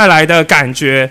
[0.00, 1.08] 再来的感觉。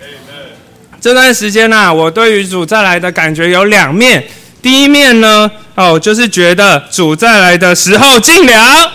[1.00, 4.24] 这段时间呢，我对于主再来的感觉有两面。
[4.64, 8.92] 第一面呢，哦，就是觉得主再来的时候近了。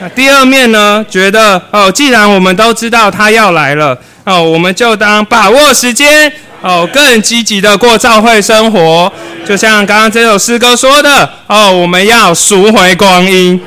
[0.00, 3.94] 那第二面呢，觉得哦，既然我们都知道他要来了，
[4.24, 6.32] 哦，我们就当把握时间，
[6.62, 9.12] 哦，更积极的过教会生活。
[9.46, 13.60] 就像刚刚这首诗歌说的，哦，我们要赎回光阴。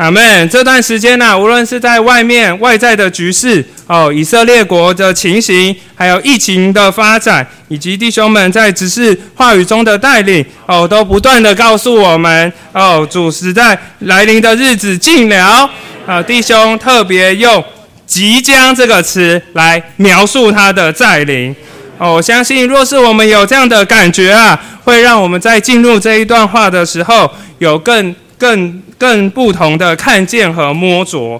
[0.00, 0.48] 阿门。
[0.48, 15.68] 这段时间呢，无论是在外面外在的局势，哦，以色列国的情形，还有疫情的发展，以及弟兄们在只是话语中的带领，哦，都不断的告诉我们，哦，主时代来临的日子近了。
[16.06, 17.62] 啊，弟兄特别用
[18.06, 21.54] “即将”这个词来描述他的再临。
[21.98, 28.14] 哦，我相信，若是我们有这样的感觉啊，会让我们在进入这一段话的时候，有更。
[28.40, 31.38] 更更不同的看见和摸着，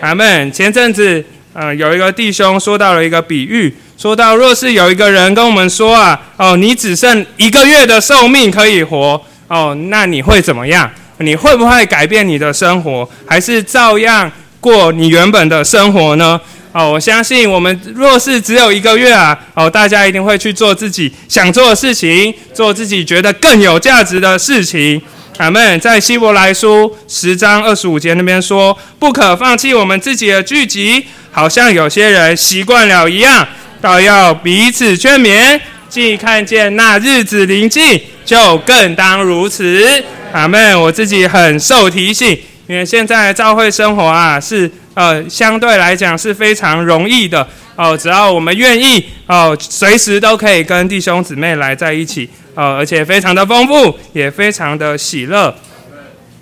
[0.00, 0.50] 阿门。
[0.50, 10.90] 前阵子，呃，有一个弟兄说到了一个比喻，说到若是有一个人跟我们说啊，哦，你只剩一个月的寿命可以活，哦，那你会怎么样？
[11.18, 16.40] 你会不会改变你的生活，还是照样过你原本的生活呢？
[16.72, 25.00] 哦，我相信我们若是只有一个月啊，哦，大家一定会去做自己想做的事情，做自己觉得更有价值的事情。
[25.38, 25.80] 阿门。
[25.80, 33.46] 在希伯来书十章二十五节那边说：“不可放弃我们自己的聚集，好像有些人习惯了一样，
[33.80, 35.58] 倒要彼此劝勉。
[35.88, 40.80] 既看见那日子临近，就更当如此。”阿门。
[40.80, 47.96] 我自己很受提醒，因为现在教会生活啊，是呃相对来讲是非常容易的哦。
[47.96, 52.28] 只要我们愿意哦，随时都可以跟弟兄姊妹来在一起。
[52.54, 55.54] 哦，而且非常的丰富，也非常的喜乐，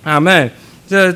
[0.03, 0.51] 阿门。
[0.89, 1.15] 这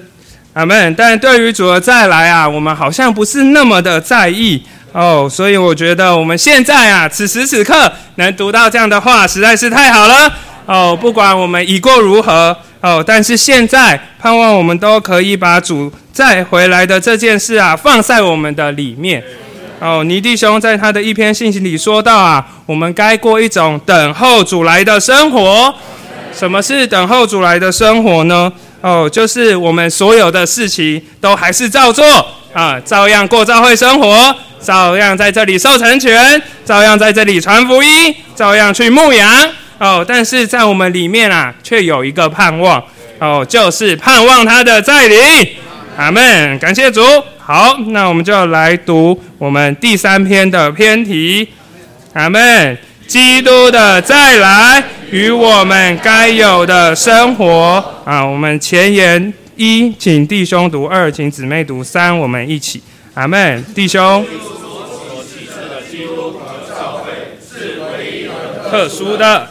[0.52, 0.94] 阿门。
[0.94, 5.28] 但对于主的再来啊，我们好像不是那么的在意哦。
[5.28, 10.32] 所以我觉得我们现在啊，此时此刻能读到这样的话，实在是太好了
[10.66, 10.96] 哦。
[10.96, 19.20] 不管我们已过如何哦，但是现在盼望我们都可以把主再回来的这件事啊，放在我们的里面。
[19.80, 25.74] 哦，尼弟兄在他的一篇信息里说到啊，我们该过一种等候主来的生活。
[26.32, 28.52] 什么是等候主来的生活呢？
[28.80, 32.04] 哦，就是我们所有的事情都还是照做
[32.52, 39.50] 啊，照样过教会生活，照样在这里受成全，照样在这里传福音，照样去牧羊。
[39.78, 42.82] 哦，但是在我们里面啊，却有一个盼望。
[43.18, 45.18] 哦，就是盼望他的再临。
[45.96, 47.00] 阿门，感谢主。
[47.38, 51.48] 好，那我们就来读我们第三篇的篇题。
[52.14, 52.76] 阿门。
[53.06, 62.82] 基督的再来与我们该有的生活啊，我们前言一，请弟兄读二，请姊妹读三，我们一起。
[63.12, 64.24] 阿门，弟兄。
[68.70, 69.50] 特殊的。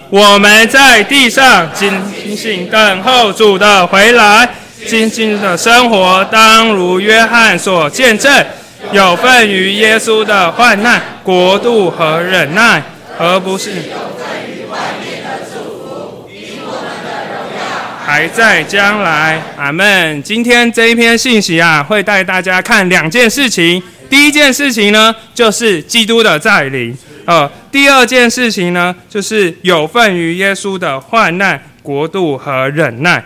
[0.11, 1.89] 我们在地上静
[2.35, 4.45] 静等候主的回来，
[4.85, 8.45] 静静的生活当如约翰所见证，
[8.91, 12.83] 有份于耶稣的患难、国度和忍耐，
[13.17, 13.75] 而不是有
[14.19, 16.27] 份于外面的祝福。
[16.27, 19.41] 我们的荣耀还在将来。
[19.55, 20.21] 阿门。
[20.21, 23.81] 今天这一篇信息啊，会带大家看两件事情。
[24.09, 26.93] 第一件事情呢，就是基督的再临。
[27.31, 33.23] 呃，第二件事情呢，就是有份于耶稣的患难、国度和忍耐。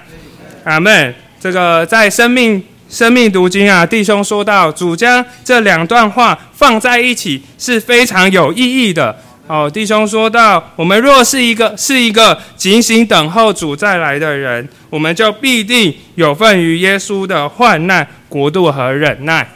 [0.63, 1.11] 阿门。
[1.39, 9.15] 这个在生命生命读经啊，弟兄说到，主将这两段话放在一起是非常有意义的。
[9.47, 19.47] 哦，弟兄说到，我们若是一个是一个警醒等候主再来的人，我们就必定有份于耶稣的患难、国度和忍耐。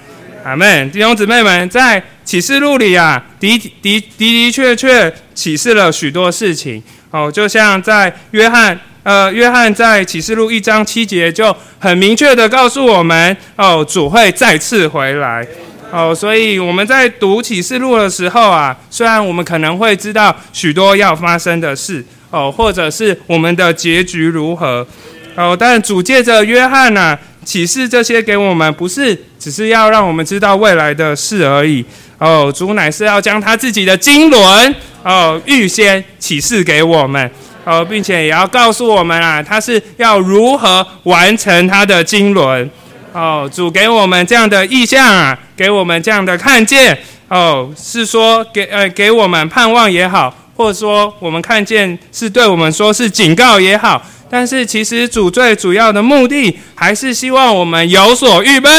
[0.43, 6.81] 阿门，弟兄姊妹们，在启示录里啊，的的的的确确启示了许多事情
[7.11, 7.31] 哦。
[7.31, 15.45] 就像在约翰，呃，约翰在启示录一章七节就很明确的告诉我们哦，主会再次回来
[15.91, 16.15] 哦。
[16.15, 24.87] 所以我们在读启示录的时候啊，虽然我们可能会知道许多要发生的事哦，或者是我们的结局如何
[25.35, 31.83] 哦，但主借着约翰呐启示这些给我们，不是只是要让我们知道未来的事而已。
[32.17, 37.31] 哦，主乃是要将他自己的经纶哦预先启示给我们。
[37.65, 42.69] 哦，并且也要告诉我们啊，他是要如何完成他的经纶。
[43.13, 46.97] 哦，主给我们这样的意象啊，给我们这样的看见。
[47.27, 54.01] 哦，是说给呃给我们盼望也好，或者说我们看见是对我们说是警告也好。
[54.29, 58.69] 但是其实主最主要的目的，还是希望我们有所预备。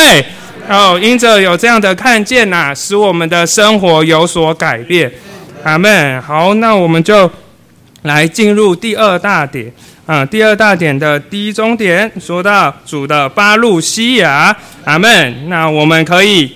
[0.69, 5.11] 哦，因着有这样的看见呐，使我们的生活有所改变。
[5.65, 6.23] 阿门。
[6.23, 7.31] 好，那我们就。
[8.05, 9.71] 来进入第二大点
[10.07, 14.57] 啊，第二大点的第一终点，说到主的巴路西亚，
[14.87, 15.51] 阿门。
[15.51, 16.51] 那我们可以，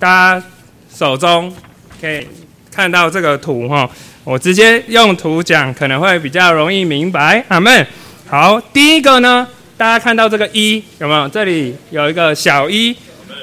[0.00, 0.46] 大家
[0.92, 1.54] 手中
[2.00, 2.26] 可以
[2.74, 3.88] 看到这个图哈，
[4.24, 7.86] 我直接用图讲可能会比较容易明白，阿门。
[8.30, 9.44] 好，第一个呢，
[9.76, 11.28] 大家看到这个一有没有？
[11.30, 12.96] 这里有一个小一，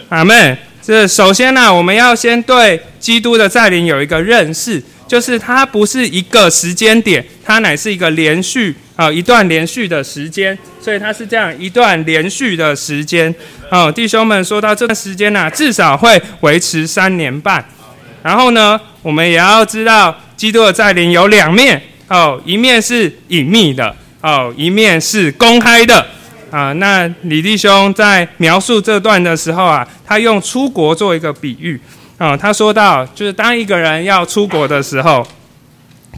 [0.08, 0.58] 阿妹。
[0.82, 4.82] 这首先呢，我们要先对基督的再临有一个认识。
[5.06, 13.34] 就是它不是一个时间点，它乃是一个连续啊，一段连续的时间，所以它是这样一段连续的时间
[13.70, 13.92] 哦。
[13.92, 17.66] 弟兄们，说到这段时间呢，至少会维持三年半。
[18.24, 23.94] 然后呢，我们也要知道，基督的再临有两面哦，一面是隐秘的
[24.28, 26.06] 哦，一面是公开的
[26.52, 26.74] 啊。
[26.74, 31.80] 那李弟兄在描述这段的时候啊，他用出国做一个比喻。
[32.18, 35.26] 啊，他说到，就是当一个人要出国的时候，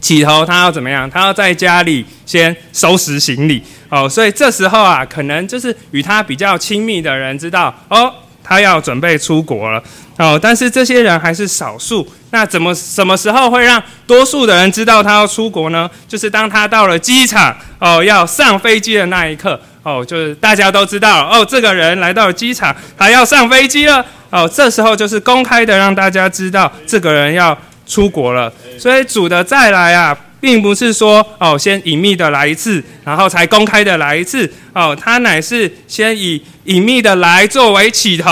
[0.00, 1.08] 起头他要怎么样？
[1.08, 4.08] 他要在家里先收拾行李哦。
[4.08, 8.12] 所以这时候啊，可能就是与他比较亲密的人知道哦，
[8.42, 9.80] 他要准备出国了
[10.20, 10.38] 哦。
[10.40, 12.06] 但是这些人还是少数。
[12.30, 15.90] 那怎么什么时候会让多数的人知道他要出国呢？
[16.06, 24.06] 就是当他到了机场哦，要上飞机的那一刻哦，就是大家都知道哦，这个人来到了机场，他要上飞机了。
[24.30, 38.30] 哦，这时候就是公开的让大家知道这个人要出国了，所以主的再来啊，并不是说哦先隐秘的来一次，然后才公开的来一次哦，他乃是先以隐秘的来作为起头，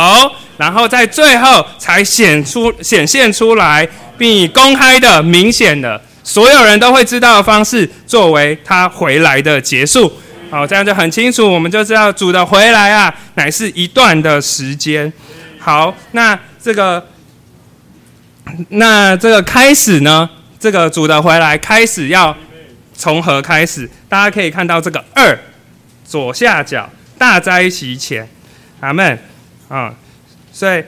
[0.57, 10.13] 然后在最后才显出显现出来，并以公开的明显的所有人都会知道的方式作为他回来的结束。
[10.51, 15.13] 好，这样就很清楚，我们就知道主的回来啊，乃是一段的时间。
[15.59, 17.07] 好，那这个，
[18.71, 20.31] 那这个开始呢？
[20.59, 22.37] 这个主的回来开始要
[22.95, 23.89] 从何开始？
[24.09, 25.39] 大家可以看到这个二
[26.05, 28.29] 左下角大灾其前，
[28.81, 29.19] 阿门
[29.69, 29.95] 啊！
[30.53, 30.83] 所以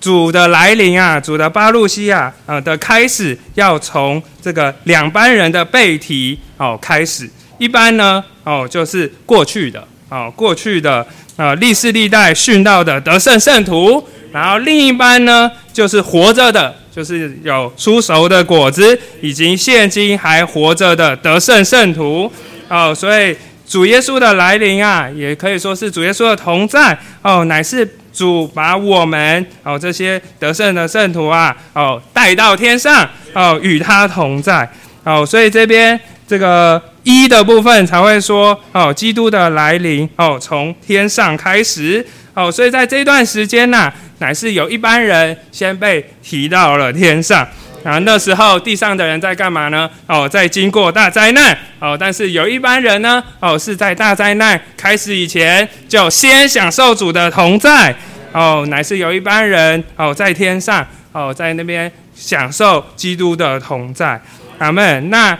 [0.00, 7.28] 主的来临啊，主的巴路西亚啊的开始要从这个两班人的背题哦开始。
[7.58, 11.06] 一般呢哦就是过去的哦过去的。
[11.36, 14.02] 啊，历世历代殉道的得胜圣徒，
[14.32, 22.32] 然后另一班呢，就是活着的，就是有出熟的果子，以及现今还活着的得胜圣徒。
[22.66, 23.36] 哦，所以
[23.68, 26.98] 主耶稣的来临啊，也可以说是主耶稣的同在。
[27.20, 34.66] 哦，乃是主把我们哦这些得胜的圣徒啊，哦带到天上，哦与他同在。
[35.04, 36.00] 哦，所以这边。
[36.28, 42.04] 这个一的部分才会说哦，基督的来临哦，从天上开始
[42.36, 47.42] 哦，所以在这段时间呢，乃是有一般人先被提到了天上
[47.82, 47.98] 啊。
[48.00, 49.88] 那时候地上的人在干嘛呢？
[50.06, 57.96] 哦，在经过大灾难哦，但是有一般人呢哦，是在大灾难开始以前就先享受主的同在
[58.32, 64.20] 哦，乃是有一般人哦，在天上哦，在那边享受基督的同在。
[64.58, 65.08] 阿门。
[65.08, 65.36] 那。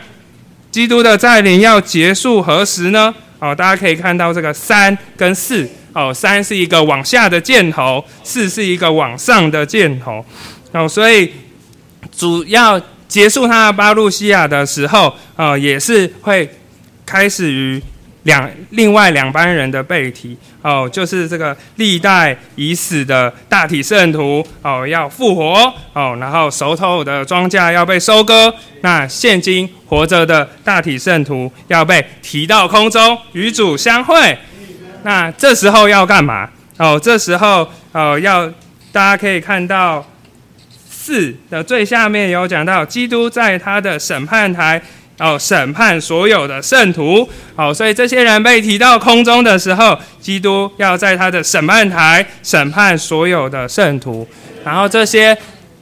[0.69, 3.11] 基督的再临要结束何时呢？
[3.39, 10.23] 哦，大家可以看到这个三跟四哦，三是一个往下的箭头，四是一个往上的箭头
[10.71, 11.33] 哦，所以
[12.15, 16.47] 主要结束他的巴路西亚的时候，哦，也是会
[17.03, 17.81] 开始于。
[18.23, 34.37] 两另外两班人的背题哦，就是这个历代已死的大体圣徒哦，要复活哦，然后熟透的庄稼要被收割，那现今活着的大体圣徒要被提到空中与主相会，
[35.07, 36.49] 那这时候要干嘛？
[36.75, 38.45] 哦，这时候哦要
[38.91, 40.05] 大家可以看到
[40.89, 44.81] 四的最下面有讲到，基督在他的审判台。
[45.19, 47.27] 哦，审判所有的圣徒。
[47.55, 54.27] 哦，所以这些人被提到空中的时候，基督要在他的审判台审判所有的圣徒。
[54.65, 55.35] 然后这些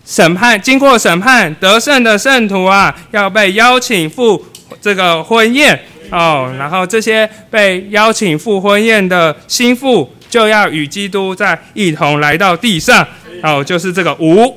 [0.05, 4.45] 审判经过审判得胜的圣徒啊，要被邀请赴
[4.79, 5.77] 这个婚宴。
[6.09, 13.05] 哦，然后这些被邀请赴婚宴的心腹就要与基督在一同来到地上。
[13.43, 14.55] 哦，就是这个五，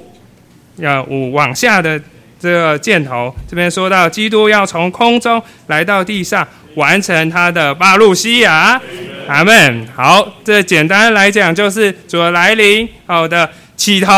[0.76, 2.00] 要五往下的
[2.40, 8.81] 这个箭头，这边说到基督要从空中来到地上，完成他的巴路西亚。
[9.26, 9.87] 阿门。
[9.95, 12.88] 好，这简单来讲就是主的来临。
[13.05, 14.12] 好的起头。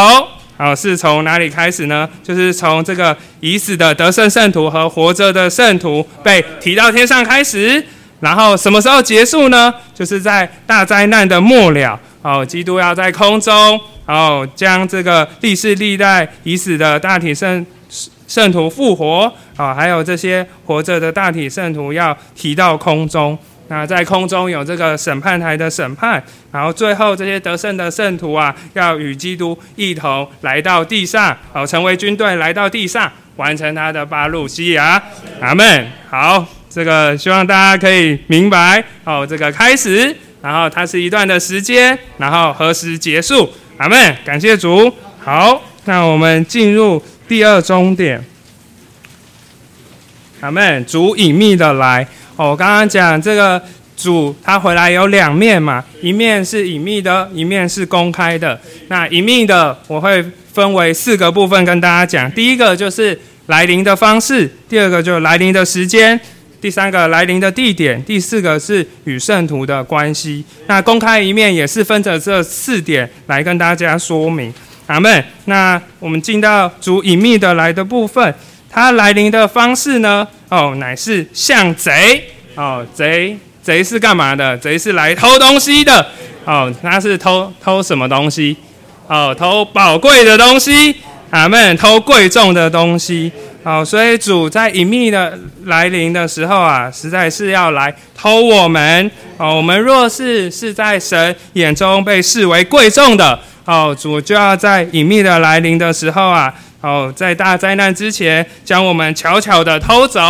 [0.60, 2.06] 好，是从哪里开始呢？
[2.22, 7.82] 就是从这个已死的得胜圣徒和活着的圣徒被提到天上开始，
[8.20, 9.72] 然后什么时候结束呢？
[9.94, 11.98] 就是在大灾难的末了。
[12.20, 17.64] 哦，基督要在空中，哦，将这个历世历代已死的大体圣
[18.28, 23.38] 圣徒复活，啊，还有这些活着的大体圣徒要提到空中。
[23.72, 35.00] 那在空中有这个审判台的审判，然后最后这些得胜的圣徒啊，要与基督一同来到地上，哦，成为军队来到地上，完成他的巴路西亚。
[35.40, 35.86] 阿门。
[36.08, 38.82] 好，这个希望大家可以明白。
[39.04, 43.48] 哦，这个开始，然后它是一段的时间，然后何时结束？
[43.76, 44.16] 阿门。
[44.24, 44.92] 感谢主。
[45.20, 48.20] 好，那我们进入第二终点。
[50.40, 50.84] 阿门。
[50.84, 52.04] 主隐秘的来。
[52.48, 53.60] 我刚刚讲这个
[53.94, 58.58] 主他回来有两面嘛，一面是隐秘的，一面是公开的。
[58.88, 62.32] 那隐秘的我会分为四个部分跟大家讲。
[62.32, 63.18] 第一个就是
[63.48, 66.18] 来临的方式，第二个就是来临的时间，
[66.62, 70.42] 第三个来临的地点，第四个是与圣徒的关系。
[70.66, 74.50] 那公开一面也是分着这四点来跟大家说明。
[74.86, 75.22] 阿门。
[75.44, 78.34] 那我们进到主隐秘的来的部分。
[78.72, 80.26] 他来临的方式呢？
[80.48, 82.24] 哦，乃是像贼
[82.54, 84.56] 哦，贼贼是干嘛的？
[84.58, 86.06] 贼是来偷东西的
[86.44, 86.72] 哦。
[86.80, 88.56] 他是偷偷什么东西？
[89.08, 90.94] 哦，偷宝贵的东西。
[91.30, 93.30] 阿门，偷贵重的东西。
[93.62, 99.10] 哦，所以主在隐秘的来临的时候啊，实在是要来偷我们。
[99.36, 106.54] 哦，我们若是是在神眼中被视为贵重的，哦，主就要在隐秘的来临的时候啊。
[106.80, 110.20] 哦，在大灾难之前，将我们悄悄的偷走。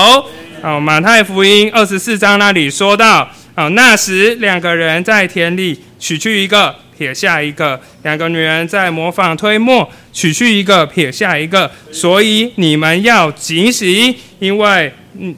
[0.62, 11.70] 哦，马太福音二十四章那里说到，哦，那时两个人在田里取去一个，撇下一个；两个女人在模仿推磨，取去一个，撇下一个。
[11.92, 14.92] 所以你们要警醒，因为，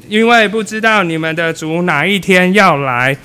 [0.08, 3.16] 因为不知道你们的主哪一天要来。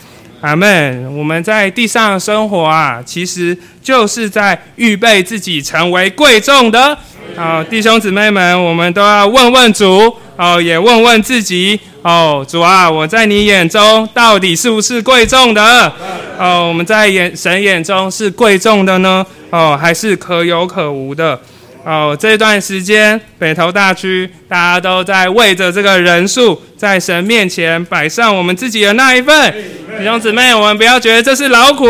[0.42, 1.18] 阿门。
[1.18, 6.96] 我们在地上生活啊，其实就是在预备自己成为贵重的。
[7.36, 15.94] 好，弟兄姊妹们，我们都要问问主，哦，也问问自己，哦，主啊，我在你眼中到底是不是贵重的？
[16.40, 19.26] 哦，我们在眼神眼中是贵重的呢？
[19.52, 21.40] 哦，还是可有可无的？
[21.86, 29.54] 哦，这段时间北投大区大家都在为着这个人数，在神面前摆上我们自己的那一份。
[29.98, 31.86] 弟兄姊妹，我们不要觉得这是劳苦，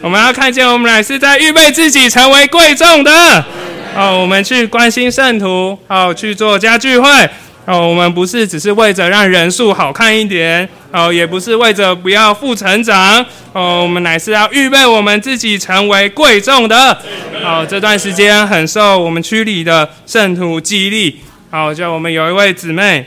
[0.00, 3.44] 我们要看见我们乃是在预备自己成为贵重的。
[3.96, 7.08] 哦，我们去关心圣徒，哦，去做家聚会，
[7.64, 13.24] 哦，我们不是只是为着让人数好看一点，哦，也不是为着不要负成长，
[13.54, 16.98] 哦，我们乃是要预备我们自己成为贵重的。
[17.42, 21.18] 哦，这段时间很受我们区里的圣徒激励，
[21.50, 23.06] 哦，就我们有一位姊妹，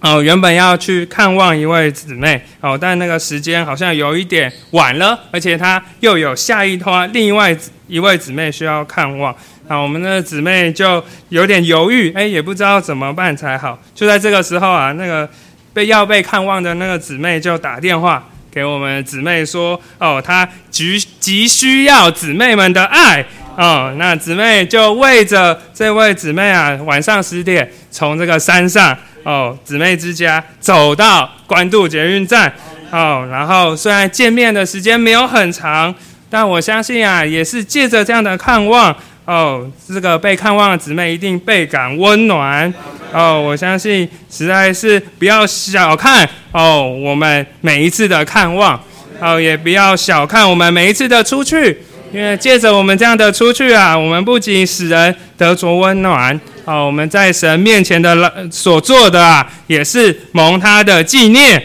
[0.00, 7.56] 哦，原本要去看望一位姊妹，哦，但那个时间好像有一点晚了，而且她又有下一拖另外
[7.86, 9.32] 一位姊妹需要看望。
[9.68, 13.78] 啊，我们的姊妹就有点犹豫，哎，也不知道怎么办才好。
[13.94, 15.28] 就在这个时候啊，那个
[15.72, 23.24] 被要被看望的那个姊妹就打电话给我们姊妹说：“哦，她急急需要姊妹们的爱。”
[23.58, 32.52] 哦，那姊妹就为着这位姊妹啊，晚上十点从这个山上哦，姊妹之家走到关渡捷运站
[32.90, 35.94] 哦，然后虽然见面的时间没有很长，
[36.28, 38.94] 但我相信啊，也是借着这样的看望。
[39.26, 42.72] 哦，这个被看望的姊妹一定倍感温暖。
[43.12, 48.80] 哦，我相信实在是不要小看哦，我们每一次的看望，
[49.20, 51.76] 哦，也不要小看我们每一次的出去，
[52.12, 61.62] 因为借着我们这样的出去啊，我们不仅使人得着温暖，哦，我们在神面前的所做的啊，也是蒙他的纪念。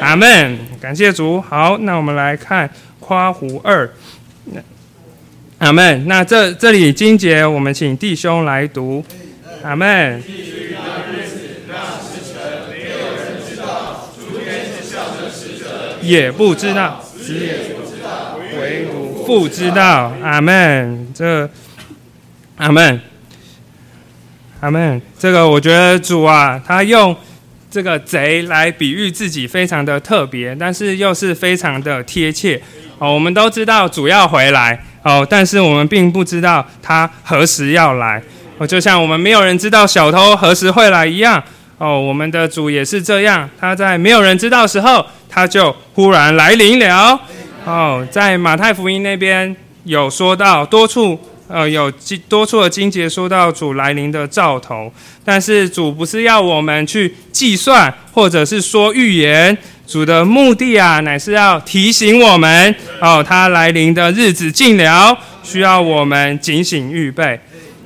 [0.00, 1.40] 阿门，感谢主。
[1.40, 2.68] 好，那我们来看
[3.00, 3.88] 夸胡二。
[5.62, 6.08] 阿门。
[6.08, 9.04] 那这这里经节，我们请弟兄来读。
[9.62, 10.20] 阿门。
[16.00, 17.48] 也不知道，只
[18.60, 20.12] 唯独父知道。
[20.20, 21.06] 阿门。
[21.14, 21.48] 这
[22.56, 23.00] 阿门。
[24.58, 25.00] 阿门。
[25.16, 27.16] 这个我觉得主啊，他用
[27.70, 32.60] 这个贼来比喻自己非常的特别，但是又是非常的贴切
[32.98, 33.14] 哦。
[33.14, 38.22] 我们都知道主要回来哦，但是我们并不知道他何时要来
[38.58, 38.66] 哦。
[38.66, 41.42] 就像我们没有人知道小偷何时会来一样
[41.78, 47.18] 哦，我们的主也是这样，他在没有人知道时候，他就忽然来临了
[47.64, 48.06] 哦。
[48.10, 49.54] 在马太福音那边
[49.84, 51.18] 有说到多处。
[51.52, 51.92] 呃，有
[52.30, 54.90] 多处的经节说到主来临的兆头，
[55.22, 59.56] 但是主不是要我们去计算，或者是说预言。
[59.86, 67.38] 主的目的啊，乃是要提醒我们哦，他来临的日子近了，需要我们警醒预备。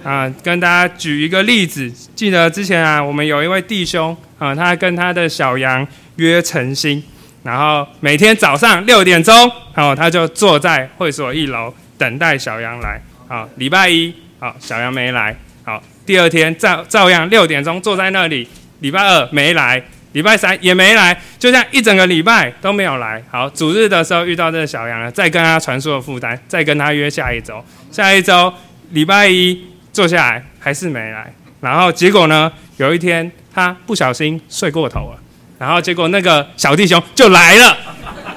[0.05, 5.85] 啊，跟大家举一个例子，记得之前啊，我们有一位弟兄啊，他跟他的小羊
[6.17, 7.03] 约诚心，
[7.43, 9.35] 然后每天早上六点钟，
[9.75, 13.03] 然后他就坐在会所一楼等待小羊来。
[13.29, 15.37] 好，礼拜一，好，小杨没来。
[15.65, 18.49] 好，第二天照照样六点钟坐在那里。
[18.81, 23.23] 礼拜二没来，礼拜三也没来，就这样一整个礼拜都没有来。
[23.31, 27.65] 好，主日的时候遇到这个小杨了，再跟他传输的负担，再跟他约下一周。
[27.91, 28.53] 下一周
[28.91, 29.59] 礼拜一
[29.93, 32.53] 坐下来还是没来，然后结果呢？
[32.77, 35.19] 有一天他不小心睡过头了，
[35.59, 37.75] 然后结果那个小弟兄就来了，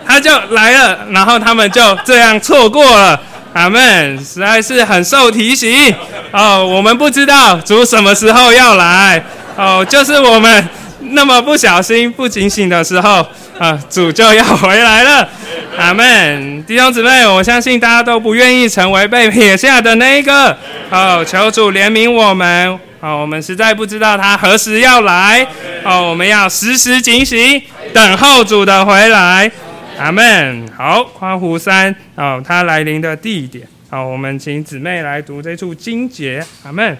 [0.08, 3.22] 他就来了，然后他们就这样错过了。
[3.59, 5.93] 阿门，实在是很受提醒
[6.31, 6.65] 哦。
[6.65, 9.21] 我们不知道主什么时候要来
[9.57, 10.69] 哦，就是我们
[11.11, 13.27] 那么不小心、不警醒的时候
[13.59, 15.27] 啊，主就要回来了。
[15.77, 20.57] 阿门，弟兄姊妹，我相信大家都不愿意成为被撇下的那一个
[20.89, 21.25] 哦。
[21.27, 25.45] 求主怜悯我们哦，我们实在不知道他何时要来
[25.83, 27.61] 哦，我们要时时警醒，
[27.93, 29.51] 等候主的回来。
[30.00, 30.65] 阿门。
[30.72, 33.68] 好，夸胡山哦，他来临的地点。
[33.89, 36.41] 好，我们请姊妹来读这处经节。
[36.63, 36.98] 阿门。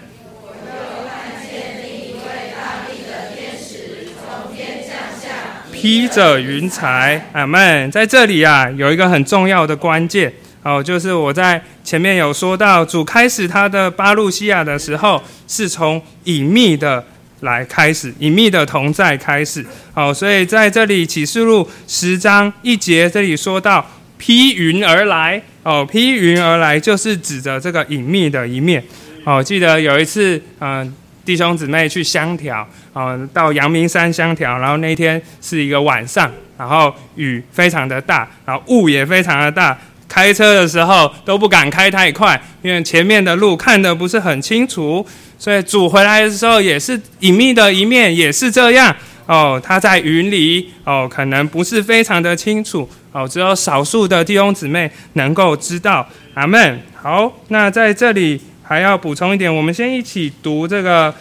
[5.72, 7.25] 披着云彩。
[7.32, 7.89] 阿门。
[7.89, 17.05] 在这里啊，有一个很重要的关键哦，就是我在前面有说到，主开始他的巴路西亚的时候，是从隐秘的。
[17.41, 23.85] 来开始隐秘的同在开始，好，所以在这里启示录十章一节这里说到
[24.17, 28.83] 披云而来，哦，披云而来就是指着这个隐秘的一面，
[29.23, 39.77] 哦，记得有一次，嗯，弟兄姊妹去香条，哦，到阳明山香条，然后那天是一个晚上，然后雨非常的大，然后雾也非常的大，
[40.09, 45.05] 开车的时候都不敢开太快，因为前面的路看得不是很清楚。
[45.39, 48.93] 所以主回来的时候也是隐秘的一面，也是这样
[49.25, 49.59] 哦。
[49.63, 56.05] 他在云里哦，可能不是非常的清楚哦，只有少数的弟兄姊妹能够知道。
[56.33, 56.81] 阿门。
[56.93, 61.15] 好，那在这里还要补充一点，我们先一起读这个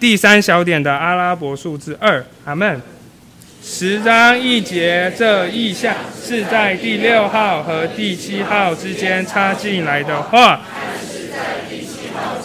[0.00, 2.24] 第三小点的阿拉伯数字二。
[2.44, 2.82] 阿门。
[3.62, 10.62] 十章一节，这意象是在第六号和第七号之间插进来的话。
[10.74, 12.38] 还是在第七号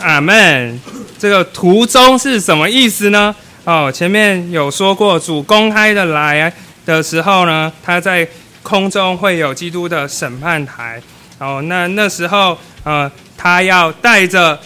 [0.00, 0.80] 阿门。
[1.18, 3.34] 这个途中是什么意思呢？
[3.64, 6.52] 哦，前面有说过，主公开的来
[6.84, 8.28] 的时候呢，他在
[8.62, 11.00] 空中会有基督的审判台。
[11.38, 14.60] 哦，那那时候，呃，他要带着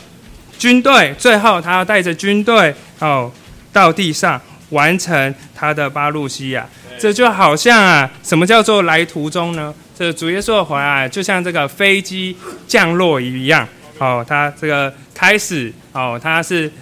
[0.58, 3.30] 军队，最后他要带着军队，哦，
[3.72, 4.38] 到地上
[4.70, 6.66] 完成他的巴路西亚。
[6.98, 9.72] 这就好像啊，什么叫做来途中呢？
[9.96, 13.66] 这主耶稣回来，就像这个飞机降落一样。
[13.98, 14.92] 哦，他这个。
[15.20, 16.72] 开始哦，他是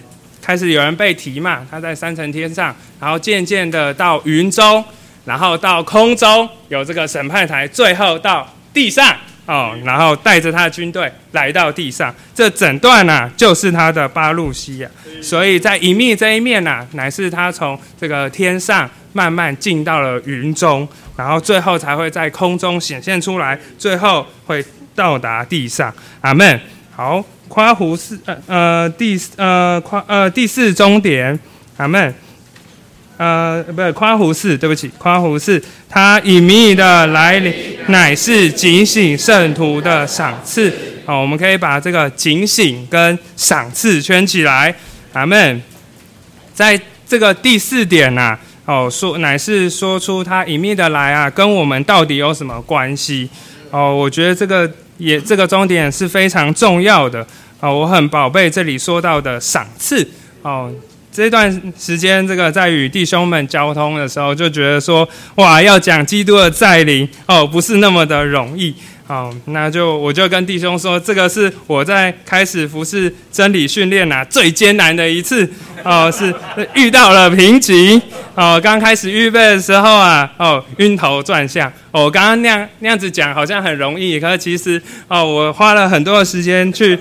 [0.41, 4.81] 开始有人被提嘛，他在三层天上，然后渐渐的到云中，
[5.25, 9.13] 然后到空中有这个审判台，最后到地上
[9.45, 14.89] 哦，然后带着他的军队来到地上，这整段呢就是他的巴路西亚，
[15.21, 24.63] 所以在隐秘这一面呢，乃是他从这个天上慢慢进到了云中，然后最后才会在空中显现出来，最后会
[24.95, 25.93] 到达地上。
[26.21, 26.57] 阿门。
[26.99, 27.23] 好。
[27.47, 31.39] 夸胡四呃呃第呃夸呃第四终点，
[31.77, 32.13] 阿门。
[33.15, 37.53] 呃不是夸胡四，对不起，夸胡四，他隐秘的来临，
[37.87, 40.71] 乃是警醒圣徒的赏赐。
[41.05, 44.75] 好，我们可以把这个警醒跟赏赐圈起来，
[45.13, 45.61] 阿门。
[46.53, 53.29] 在这个第四点呐，哦说乃是说出他隐秘的来啊，跟我们到底有什么关系？
[53.71, 54.69] 哦，我觉得这个。
[54.99, 57.25] 也这个终点是非常重要的
[57.61, 57.71] 啊！
[57.71, 60.05] 我很宝贝这里说到的赏赐
[60.41, 60.69] 哦。
[61.09, 68.75] 这段时间，这个在与弟兄们交通的时候，就觉得说，哇，要讲基督的再临哦，不是那么的容易
[69.09, 75.49] 好，那就我就跟弟兄说，这个是我在开始服侍真理训练呐最艰难的一次
[75.83, 76.31] 哦，是
[76.75, 77.99] 遇到了瓶颈
[78.35, 78.61] 哦。
[78.63, 81.67] 刚开始预备的时候啊，哦，晕头转向。
[81.89, 86.95] 哦，我刚刚那样那样子讲好像很容易，可是其实哦，我花了很多的时间去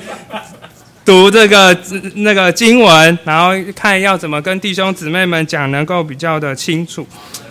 [1.04, 1.76] 读这个
[2.14, 7.06] 那个经文，然后看要怎么跟弟兄姊妹们讲，能够比较的清楚。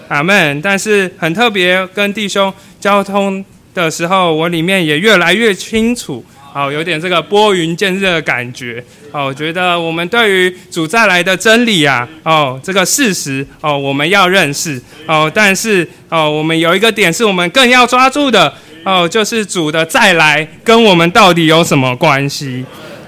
[0.07, 0.59] 阿门。
[0.63, 3.45] 但是很特别，跟弟兄交通。
[3.83, 22.65] 的时候，我里面也越来越清楚，哦，有点这个拨云见日的感觉，哦，我觉得我们对于主再来的真理啊，哦，这个事实，哦，我们要认识，哦，但是，哦，我们有一个点是我们更要抓住的，哦，就是主的再来跟我们到底有什么关系？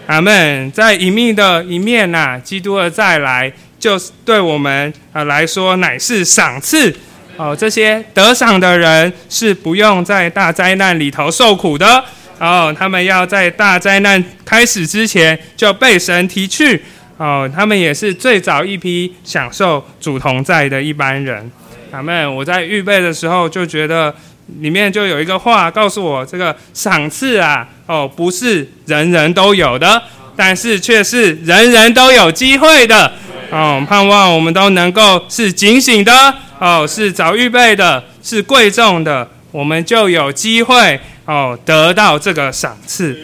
[0.07, 0.71] 阿门。
[0.71, 6.95] 在隐秘的一面呐，基督的再来，就是对我们啊来说乃是赏赐。
[7.39, 12.03] 哦，这些得赏的人是不用在大灾难里头受苦的。
[12.37, 16.83] 哦，他们要在大灾难开始之前就被神提去。
[17.15, 21.49] 哦，他们也是最早一批享受主同在的一般人。
[21.91, 22.35] 阿门。
[22.35, 24.13] 我在预备的时候就觉得
[24.59, 30.01] 里面就有一个话告诉我，这个赏赐啊，哦，不是人人都有的，
[30.35, 33.13] 但是却是人人都有机会的。
[33.49, 36.35] 哦，盼望我们都能够是警醒的。
[36.59, 43.17] 哦，是早预备的，是贵重的，我们就有机会哦得到这个赏赐。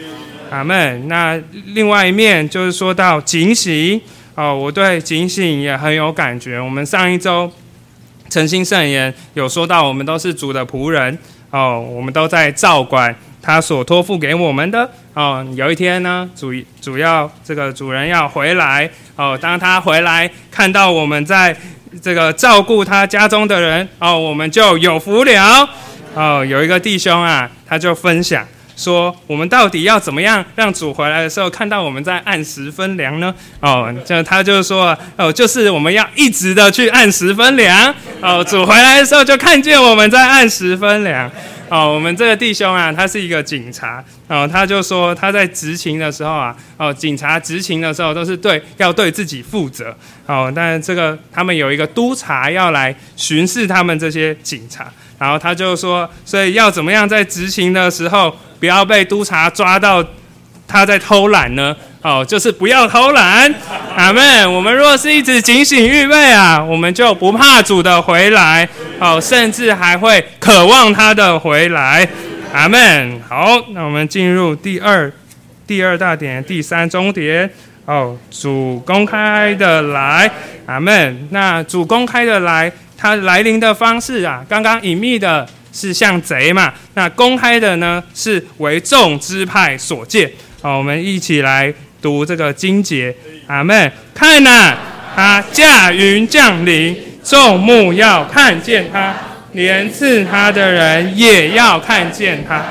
[0.50, 1.08] 阿门。
[1.10, 1.38] 那
[1.74, 4.00] 另外一面就是说到警醒
[4.36, 6.58] 哦，我对警醒也很有感觉。
[6.62, 7.52] 我们上一周
[8.30, 11.18] 诚心圣言有说到，我们都是主的仆人
[11.50, 15.46] 哦，我们都在照管他所托付给我们的哦。
[15.56, 21.54] 有一天呢，主主要这个主人要回来哦，当他回来看到我们在。
[22.02, 25.70] 这个照顾他家中的人哦，我们就有福了
[26.14, 26.46] 哦。
[26.46, 33.34] 有一个弟兄啊，他就分享说，我们到底要怎么样让主回来的时候看到我们在按时分粮呢？
[33.62, 38.44] 哦，就他就说哦，就是我们要一直的去按时分粮哦。
[38.44, 41.30] 主回来的时候就看见我们在按时分粮。
[41.70, 49.96] 哦，我们这个弟兄啊，他是一个警察，哦，他就说他在执勤的时候啊，哦，警察执勤的时候都是对要对自己负责，
[50.28, 60.06] 哦，但这个他们有一个督察要来巡视他们这些警察，然后他就说，所以要怎么样在执勤的时候不要被督察抓到
[60.68, 61.76] 他在偷懒呢？
[62.06, 63.52] 哦，就是不要偷懒，
[63.98, 64.54] 阿门。
[64.54, 72.08] 我们若是一直警醒预备啊，我们就不怕主的回来，哦，甚至还会渴望他的回来，
[72.54, 73.20] 阿门。
[73.28, 75.12] 好，那我们进入第二
[75.66, 77.50] 第二大点，第三终点，
[77.86, 80.30] 哦，主公开的来，
[80.68, 81.28] 阿门。
[81.32, 90.32] 那主公开的来，他来临的方式啊，刚刚隐秘的是像贼嘛，那公开的呢是为众支派所见。
[90.62, 91.74] 好，我们一起来。
[92.06, 93.12] 读这个经节，
[93.48, 93.92] 阿门。
[94.14, 94.76] 看呐，
[95.16, 99.12] 他驾云降临，众目要看见他，
[99.54, 102.64] 连刺他的人也要看见他，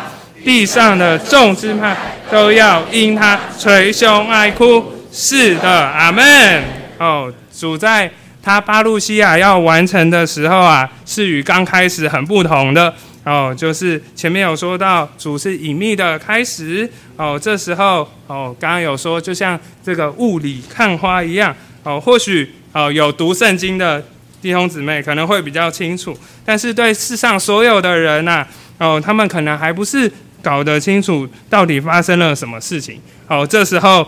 [0.44, 1.96] 地上的众支派
[2.30, 4.84] 都要因他捶胸哀哭。
[5.10, 6.62] 是的，阿门。
[6.98, 8.08] 哦，主在
[8.40, 12.94] 他巴路西亚要完成的时候啊，是与刚开始很不同的。
[13.24, 24.04] 哦，就是前面有说到主是隐秘的开始哦，这时候哦，刚刚有说就像这个雾里看花一样哦，或许哦有读圣经的
[24.42, 34.06] 弟兄姊妹可能会比较清楚，但是对世上所有的人呐哦，他们可能还不是搞得清楚到底发生了什么事情哦，这时候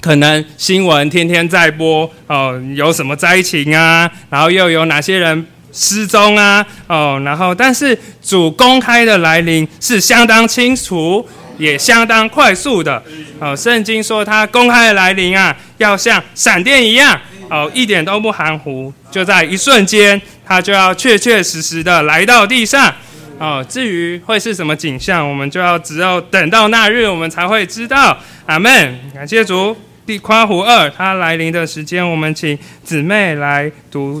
[0.00, 5.46] 可能新闻天天在播哦，有什么灾情啊，然后又有哪些人。
[5.72, 11.26] 失踪啊，哦，然后但是主公开的来临是相当清楚，
[11.58, 13.02] 也相当快速的，
[13.40, 22.94] 哦，圣经说他公开的来临啊，要像闪电一样，哦，一点都不含糊，就在一瞬间，他就要确确实实的来到地上，
[23.38, 28.18] 哦，至于会是什么景象，我们就要只有等到那日，我们才会知道。
[28.46, 29.76] 阿门，感谢主。
[30.04, 34.20] 第夸胡二，他来临的时间，我们请姊妹来读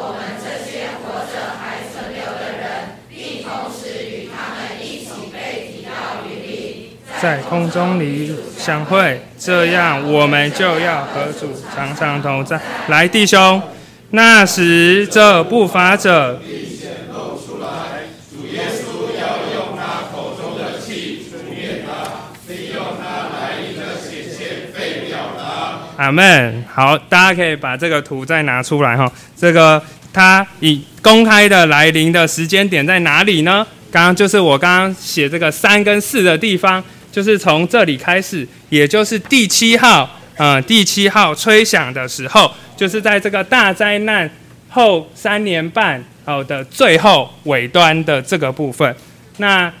[7.21, 12.59] 在空中里相会，这样我们就要和主常常同在。
[12.87, 13.61] 来，弟兄，
[14.09, 26.03] 那时这不法者必显露出来，主耶稣要用他口中的气除灭他，利用他来临的显现被掉他。
[26.03, 26.65] 阿门。
[26.73, 29.11] 好，大家可以把这个图再拿出来哈。
[29.37, 29.79] 这个
[30.11, 33.67] 他以公开的来临的时间点在哪里呢？
[33.91, 36.81] 刚刚就是我刚刚写这个三跟四的地方，
[37.11, 44.29] 就是从这里开始，也就是第七号，呃，第七号吹响的时候，就是在这个大灾难
[44.69, 48.95] 后三年半哦的最后尾端的这个部分。
[49.37, 49.71] 那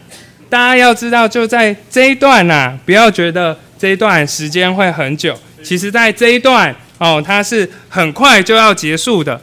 [0.49, 9.39] 大家要知道，就在这一段呐，不要觉得这一段时间会很久，其实在这一段哦，它是很快就要结束的。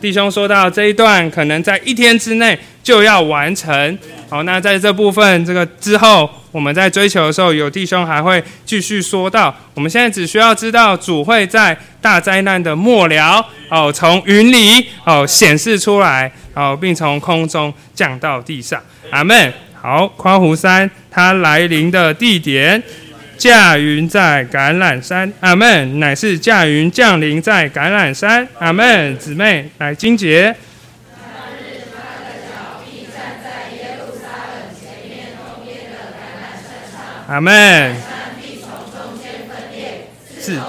[0.00, 3.98] 弟兄说到这一段，可能在一天之内就要完成。
[4.28, 9.54] 好，那在这部分这个之后，我们在追求的时候，有弟兄还会继续说到。
[9.74, 18.80] 我们现在只需要知道主会在大灾难的末了哦，从云里哦显示出来哦，并从空中降到地上。
[19.10, 19.52] 阿门。
[19.82, 22.82] 好，夸胡山它来临的地点。
[23.40, 25.98] 驾云在橄榄山，阿门。
[25.98, 29.16] 乃是驾云降临在橄榄山，阿门。
[29.16, 30.54] 姊妹来金杰。
[37.28, 37.96] 阿门。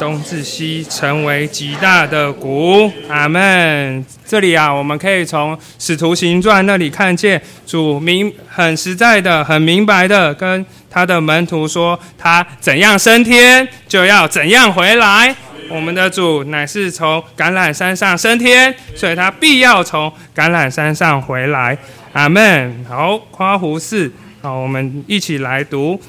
[0.02, 2.92] 东至西，成为极大的谷。
[3.08, 4.04] 阿门。
[4.26, 15.36] 这里啊，我们可以从使徒行传那里看见主明很实在的、很明白的跟他的门徒说，他怎样升天，就要怎样回来。
[15.70, 21.78] 我们的主乃是从橄榄山上升天，所以他必要从橄榄山上回来。
[22.14, 22.84] 阿门。
[22.90, 24.12] 好，夸胡四。
[24.42, 26.02] 好，我们一起来读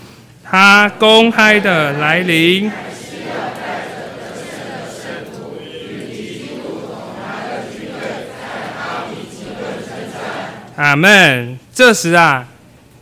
[0.42, 2.72] 他公开的来临。
[10.76, 11.58] 阿门。
[11.74, 12.46] 这时啊，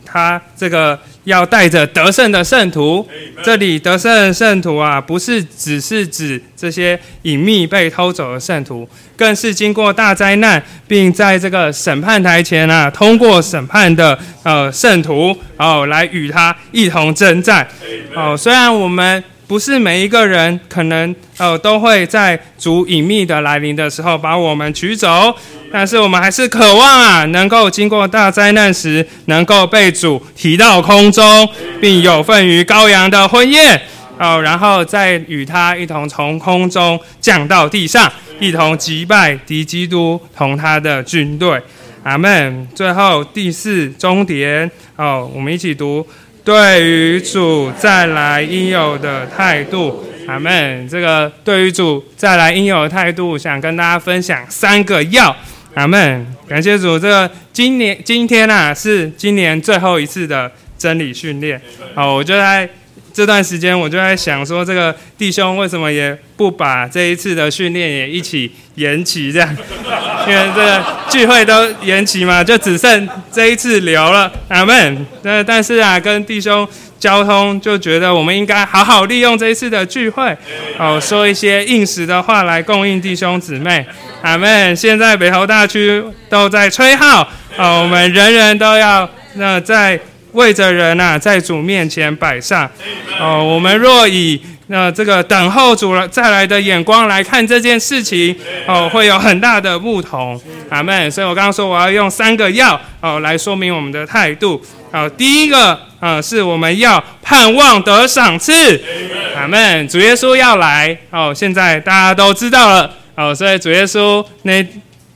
[0.05, 3.07] 他这个要带着得胜的圣徒，
[3.43, 17.67] 这里得胜圣徒啊，不是只是指这些隐秘被偷走的圣徒，更是经过大灾难，并在这个审判台前啊，通过审判的呃圣徒哦，来与他一同征战。
[18.15, 19.23] 哦，虽然我们。
[19.51, 25.35] 不是每一个人可能呃都会在主隐秘的来临的时候把我们取走，
[25.69, 31.45] 但是我们还是渴望啊，能够经过大灾难时，能够被主提到空中，
[31.81, 33.81] 并有份于羔羊的婚宴
[34.17, 38.09] 哦，然后再与他一同从空中降到地上，
[38.39, 41.61] 一同击败敌基督同他的军队。
[42.03, 42.65] 阿门。
[42.73, 46.07] 最后第四终点哦，我们一起读。
[46.43, 50.87] 对于主再来应有的态度，阿门。
[50.89, 55.35] 这个对于主再来应有的态度，想跟大家分享三个要，
[55.75, 56.25] 阿门。
[56.47, 61.61] 感谢主，这个今年今天啊是今年最后一次的真理训练，
[61.93, 62.69] 好，我就在。
[63.13, 69.31] 这段时间我就在想说，这个弟兄为什么也不把这一次的训练也一起延期？
[69.31, 69.57] 这样，
[70.27, 74.31] 因为这个聚会都延期嘛，就只剩这一次留了。
[74.47, 75.05] 阿门。
[75.23, 76.67] 那但是啊，跟弟兄
[76.99, 80.35] 交通就觉得我们应该好好利用这一次的聚会，
[80.77, 83.85] 哦，说一些应时的话来供应弟兄姊妹。
[84.21, 84.75] 阿门。
[84.75, 89.99] 现在北投大区都在吹号，哦，我们人人都要那在。
[90.33, 92.69] 为着人呐，在主面前摆上。
[93.19, 100.39] 哦，我们若以那这个等候主了再来的眼光来看这件事情，哦，会有很大的不同。
[100.69, 101.11] 阿门。
[101.11, 104.61] 所以我刚刚说我要用三个要哦来说明我们的态度。
[104.91, 108.81] 好，第一个啊，是我们要盼望得赏赐。
[109.35, 109.87] 阿门。
[109.87, 114.65] 主耶稣要来哦，现在大家都知道了哦，所以主耶稣那。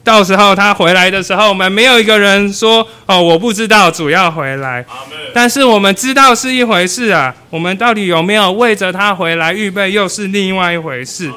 [0.05, 4.85] 到时候他回来的时候，我们没有一个人说：“哦，我不知道主要回来。”
[5.33, 7.33] 但是我们知道是一回事啊。
[7.49, 11.31] 我们到底有没有为着他回来预备，又是另外一回事。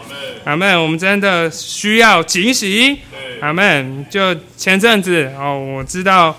[0.44, 0.80] 阿门。
[0.80, 2.96] 我们真的需要警醒。
[3.40, 4.04] 阿门。
[4.10, 6.36] 就前阵子哦，我知道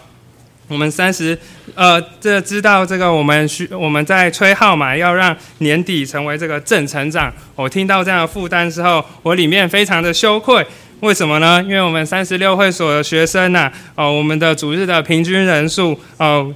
[0.68, 1.36] 我们三十
[1.74, 7.34] 呃，这知道这个我们需我们在吹号码，要让年底成为这个正成长。
[7.56, 10.64] 我听到这样的负担之后，我里面非常的羞愧。
[11.02, 11.64] 为什么呢？
[11.64, 16.54] 因为我们三十六会所的学生呐，哦，我们的主日的平均人数哦，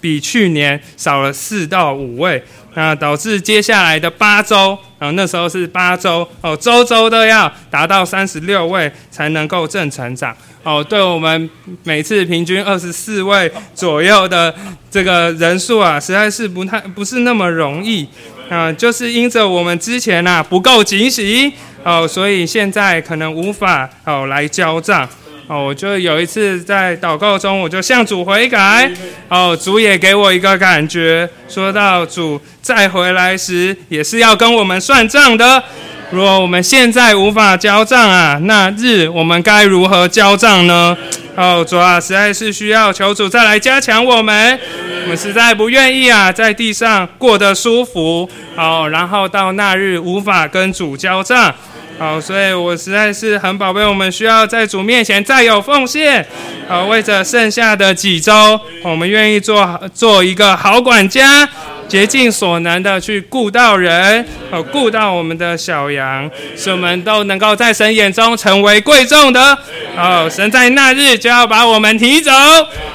[0.00, 2.42] 比去年少了四到五位，
[2.74, 11.48] 那导致接下来的八周，啊，那时候是八周，哦，周周都要达到三十六位才能够正成长，哦，对我们
[11.82, 14.54] 每次平均二十四位左右的
[14.90, 18.06] 这个人数啊，实在是不太不是那么容易，
[18.48, 21.52] 啊，就是因着我们之前呐不够警醒。
[21.82, 25.08] 哦，所以现在可能无法哦来交账
[25.46, 25.66] 哦。
[25.66, 28.90] 我就有一次在祷告中，我就向主悔改
[29.28, 35.62] 哦，主也给我一个感觉，说到主再回来时也是要跟我们算账的
[36.10, 40.96] 如果我们现在无法交账啊，那日我们该如何交账呢？
[41.36, 44.58] 哦，主啊，实在是需要求主再来加强我们。
[45.04, 51.54] 我们实在不愿意啊，在地上过得舒服，哦，然后到那日无法跟主交账。
[51.98, 56.26] 好，所以我实在是很宝贝，我们需要在主面前再有奉献。
[56.68, 61.48] 好，为着剩下的几周，我们愿意做做一个好管家，
[61.88, 69.56] 竭尽所能的去顾到人，好顾到我们的小羊，使我们都能够在神眼中成为贵重的。
[69.96, 72.30] 哦，神在那日就要把我们提走。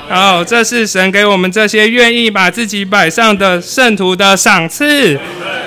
[0.10, 5.18] 哦，这是神给我们这些愿意把自己摆上的圣徒的赏赐。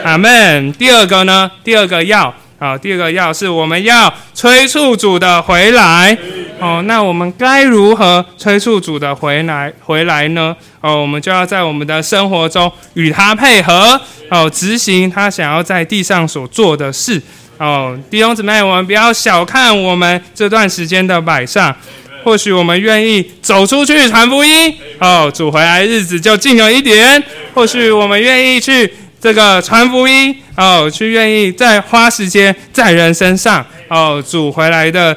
[0.04, 0.72] 阿门。
[0.74, 1.50] 第二个呢？
[1.64, 2.34] 第二个要。
[2.64, 6.16] 好，第二个要是我们要催促主的回来
[6.58, 10.56] 哦，那我们该如何催促主的回来回来呢？
[10.80, 14.00] 哦，我们就要在我们的生活中与他配合
[14.30, 17.20] 哦，执行他想要在地上所做的事
[17.58, 17.94] 哦。
[18.08, 21.76] 弟兄姊妹，我们不要小看我们这段时间的摆上，
[22.24, 27.20] 或许我们愿意走出去传福音哦，主回来日子就近了一点；
[27.52, 28.90] 或许我们愿意去。
[29.24, 35.16] 这个传福音哦，去愿意再花时间在人身上哦，主回来的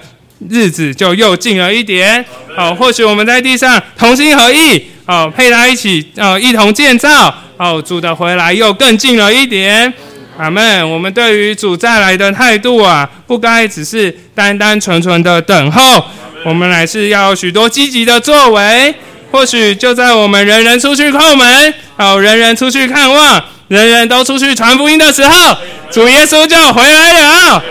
[0.49, 2.23] 日子就又近了一点
[2.55, 2.73] 哦。
[2.73, 9.93] 或许我们在地上同心合意哦，配他一起哦，一同建造哦，主的回来又更近了一点。
[10.37, 10.89] 阿门。
[10.89, 16.01] 我们对于主再来的态度啊，不该只是单单纯纯的等候，
[16.45, 18.95] 我们乃是要许多积极的作为。
[19.31, 23.43] 或许就在我们人人出去叩门哦，人人出去看望。
[23.67, 25.57] 人人都出去传福音的时候，
[25.91, 27.61] 主耶稣就回来了。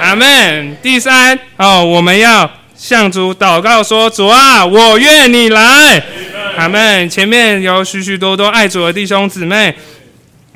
[0.00, 0.76] 阿门。
[0.82, 6.02] 第三哦，我们要向主祷告说：“主啊，我愿你来。”
[6.58, 7.08] 阿门。
[7.08, 9.72] 前面有许许多多爱主的弟兄姊妹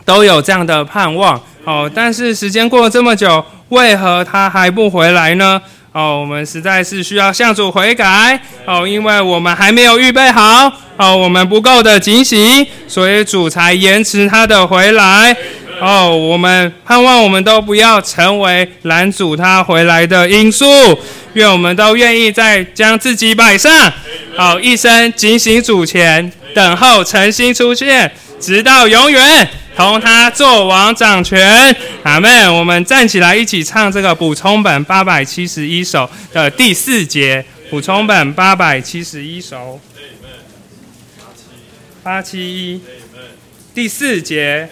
[0.05, 5.62] 都有这样的盼望哦，但是时间过了这么久，为何他还不回来呢？
[5.92, 8.38] 哦，我们实在是需要向主悔改。
[8.66, 15.37] 哦，因为我们还没有预备好哦，我们不够的警醒，所以主才延迟他的回来。
[15.81, 16.14] 哦。
[16.14, 20.66] 我们盼望我们都不要成为拦阻他回来的因素，
[21.33, 23.72] 愿我们都愿意再将自己摆上。
[24.37, 29.48] 哦，一生警醒主前，等候诚心出现，直到永远。
[29.79, 32.53] 同他做王掌权，阿门。
[32.53, 37.47] 我们站起来一起唱这个补充本八百七十一首的第四节。
[37.71, 39.79] 补充本八百七十一首，
[42.03, 42.81] 八七一，
[43.73, 44.69] 第四节。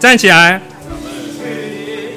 [0.00, 0.60] 站起来。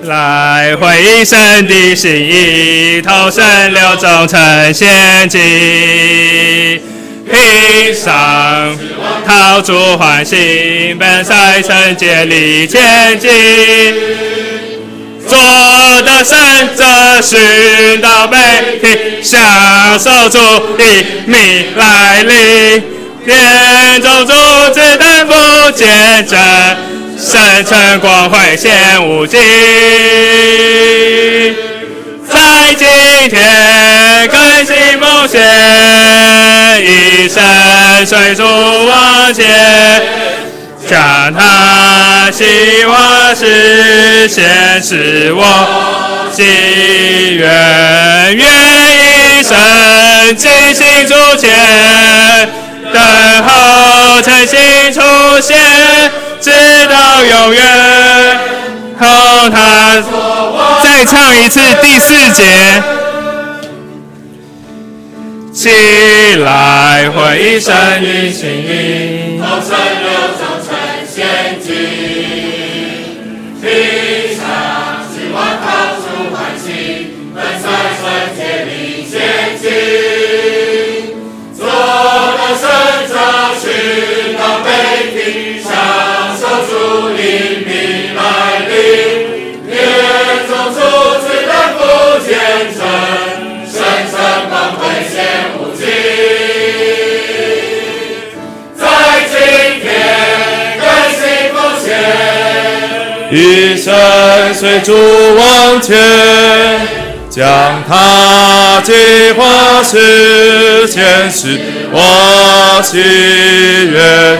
[0.03, 6.81] 来回应神的心意，投身流中成献祭，
[7.29, 8.75] 披上
[9.27, 13.29] 陶铸欢喜，本赛圣洁里前进。
[15.27, 15.37] 做
[16.01, 16.37] 的圣
[16.75, 18.37] 者寻到美
[18.81, 19.39] 体，享
[19.99, 20.39] 受主
[20.77, 20.83] 的
[21.27, 22.83] 命来临，
[23.23, 24.33] 天中主
[24.73, 26.39] 子担负见证。
[27.21, 28.71] 圣城光辉显
[29.07, 29.39] 无尽，
[32.27, 32.87] 在今
[33.29, 35.39] 天更新梦想，
[36.81, 37.39] 一生
[38.07, 38.43] 随主
[38.87, 40.01] 往前，
[40.89, 42.43] 将他希
[42.85, 45.43] 望实现，是我
[46.35, 46.43] 心
[47.35, 48.47] 愿，愿
[49.37, 49.55] 一生
[50.35, 52.49] 尽心主前，
[52.91, 52.99] 等
[53.45, 54.99] 候诚心出
[55.39, 56.00] 现。
[56.41, 56.49] 直
[56.87, 57.61] 到永远，
[58.99, 59.05] 后
[59.49, 60.01] 他
[60.83, 62.81] 再唱一次第四节，
[65.53, 69.39] 起来回声与心音，
[103.71, 104.93] 一生随主
[105.37, 105.97] 往前，
[107.29, 111.57] 将他计划实现是
[111.93, 112.99] 我心
[113.89, 114.37] 愿。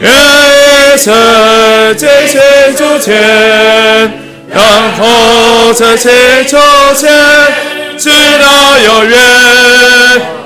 [0.00, 2.38] 愿一生尽心
[2.76, 4.12] 主前，
[4.52, 4.62] 等
[4.98, 6.58] 候这些出
[6.94, 7.10] 现，
[7.96, 9.18] 直到永远。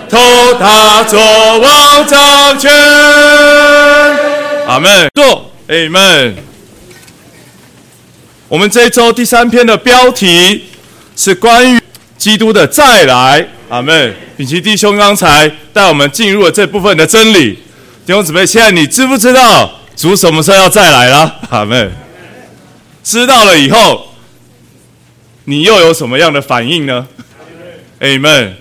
[0.08, 0.20] 同
[0.60, 1.18] 他作
[1.58, 2.70] 王掌权。
[4.68, 5.08] 阿门。
[5.12, 6.47] 坐，Amen。
[8.48, 10.64] 我们这一周第三篇的标题
[11.14, 11.78] 是关于
[12.16, 13.46] 基督的再来。
[13.68, 14.14] 阿门。
[14.38, 17.58] 以及弟兄刚才带我们进入了这部分的真理。
[18.06, 21.40] 弟兄姊妹，现在你知不知道主什么时候要再来了？
[21.50, 21.92] 阿门。
[23.04, 24.14] 知道了以后，
[25.44, 27.06] 你又有什么样的反应呢
[28.00, 28.52] ？Amen。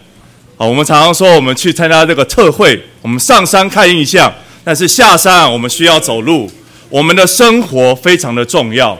[0.57, 4.33] 好，我们常常说我们去参加这个特会，我们上山看印象，
[4.65, 6.51] 但是下山我们需要走路。
[6.89, 8.97] 我们的生活非常的重要，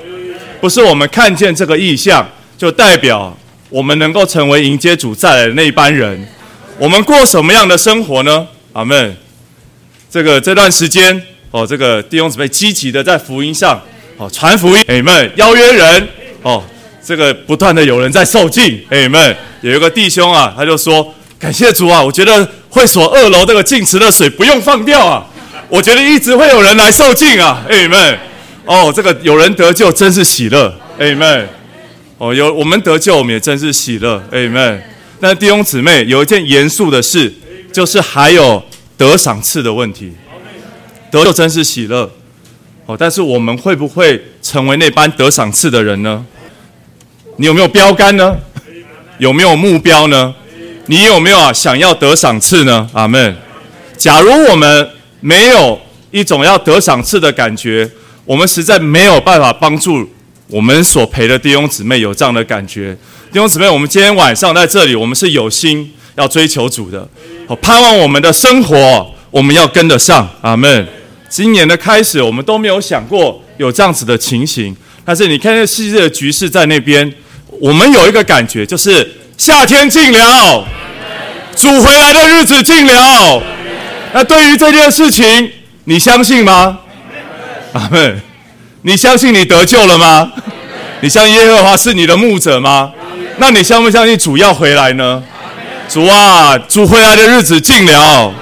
[0.59, 2.27] 不是我们看见这个意象
[2.57, 3.35] 就代表
[3.69, 6.27] 我们能够成为迎接主再来的那一班人。
[6.79, 8.47] 我们过什么样的生活呢？
[8.73, 9.15] 阿门。
[10.09, 13.79] 这个这段时间哦，这个弟兄姊妹积极的在福音上
[14.17, 16.07] 哦传福音，哎们邀约人
[16.41, 16.63] 哦，
[17.05, 25.25] 这个不断的有人在受敬，哎们有一个弟兄啊，他就说感谢主啊，我觉得会所二楼这个净池的水不用放掉啊，
[25.67, 28.19] 我觉得一直会有人来受敬啊，哎们
[28.67, 31.49] 哦，这个有人得救真是喜乐，哎们
[32.19, 34.83] 哦有我们得救我们也真是喜乐，哎们。
[35.21, 37.33] 那弟兄姊妹有一件严肃的事，
[37.73, 38.63] 就是还有。
[38.97, 40.11] 得赏赐的问题，
[41.11, 42.11] 得就真是喜乐
[42.87, 42.97] 哦。
[42.97, 46.25] 但是我们会不会成为那班得赏赐的人呢？
[47.35, 48.35] 你有没有标杆呢？
[49.19, 50.33] 有没有目标呢？
[50.87, 52.89] 你有没有啊想要得赏赐呢？
[52.91, 53.37] 阿门。
[53.95, 54.89] 假如我们
[55.19, 57.87] 没有一种要得赏赐的感觉，
[58.27, 60.07] 我们实在没有办法帮助
[60.47, 62.95] 我们所陪的弟兄姊妹有这样的感觉。
[63.31, 65.91] 弟兄姊妹，我们今天晚上在这里，我们是有心。
[66.17, 67.07] 要追求主的，
[67.61, 70.87] 盼望我们的生活，我们要跟得上，阿门。
[71.29, 74.75] 今年的开始，我们都没有想过有这样子的情形，
[75.05, 77.13] 但是你看这世界的局势在那边，
[77.61, 79.07] 我们有一个感觉，就是
[79.37, 80.67] 夏天近了，
[81.55, 83.43] 主回来的日子近了。
[84.11, 85.51] 那对于这件事情，
[85.83, 86.79] 你相信吗？
[87.77, 88.21] 阿门。
[88.81, 90.31] 你相信你得救了吗？
[91.01, 92.91] 你相信耶和华是你的牧者吗？
[93.37, 95.21] 那你相不相信主要回来呢？
[95.87, 98.33] 主啊，主回来的日子近了。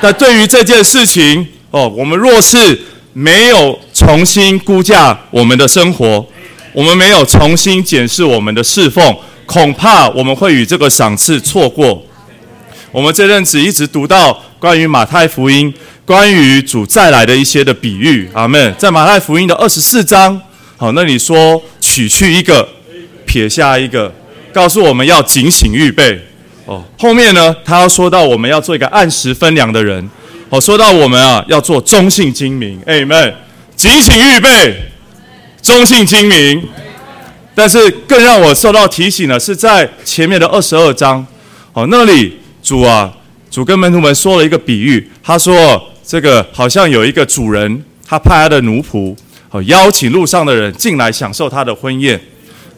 [0.00, 2.80] 但对于这件事情，哦，我们若是
[3.12, 6.26] 没有重新估价我们的生活，
[6.72, 9.16] 我们没有重新检视我们的侍奉，
[9.46, 12.02] 恐怕我们会与这个赏赐错过。
[12.90, 15.72] 我们这阵子一直读到关于马太福音，
[16.10, 18.28] 关于主再来的一些的比喻。
[18.32, 18.74] 阿门。
[18.76, 20.42] 在马太福音的二十四章，
[20.76, 22.68] 好，那里说取去一个，
[23.24, 24.12] 撇下一个，
[24.52, 26.20] 告诉我们要警醒预备。
[26.66, 30.10] 哦，后面呢，他要说到我们要做一个按时分粮的人。
[30.48, 32.82] 哦，说到我们啊，要做中性精明。
[32.84, 33.32] 哎们，
[33.76, 34.82] 警醒预备，
[35.62, 36.60] 中性精明。
[37.54, 41.24] 但是更让我受到提醒的是在前面的二十二章。
[41.72, 43.12] 哦，那里主啊，
[43.48, 45.08] 主跟门徒们说了一个比喻。
[45.22, 49.16] 他说，这个好像有一个主人，他派他的奴仆，
[49.50, 52.20] 哦，邀请路上的人进来享受他的婚宴。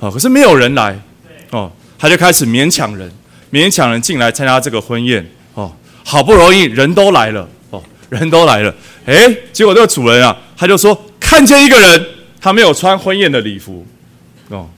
[0.00, 1.00] 哦，可是没有人来。
[1.48, 3.10] 哦，他就开始勉强人。
[3.50, 5.72] 勉强人进来参加这个婚宴哦，
[6.04, 8.74] 好不容易人都来了哦，人都来了，
[9.06, 12.06] 哎，结果这个主人啊，他就说看见一个人，
[12.38, 13.86] 他没有穿婚宴的礼服
[14.48, 14.68] 哦，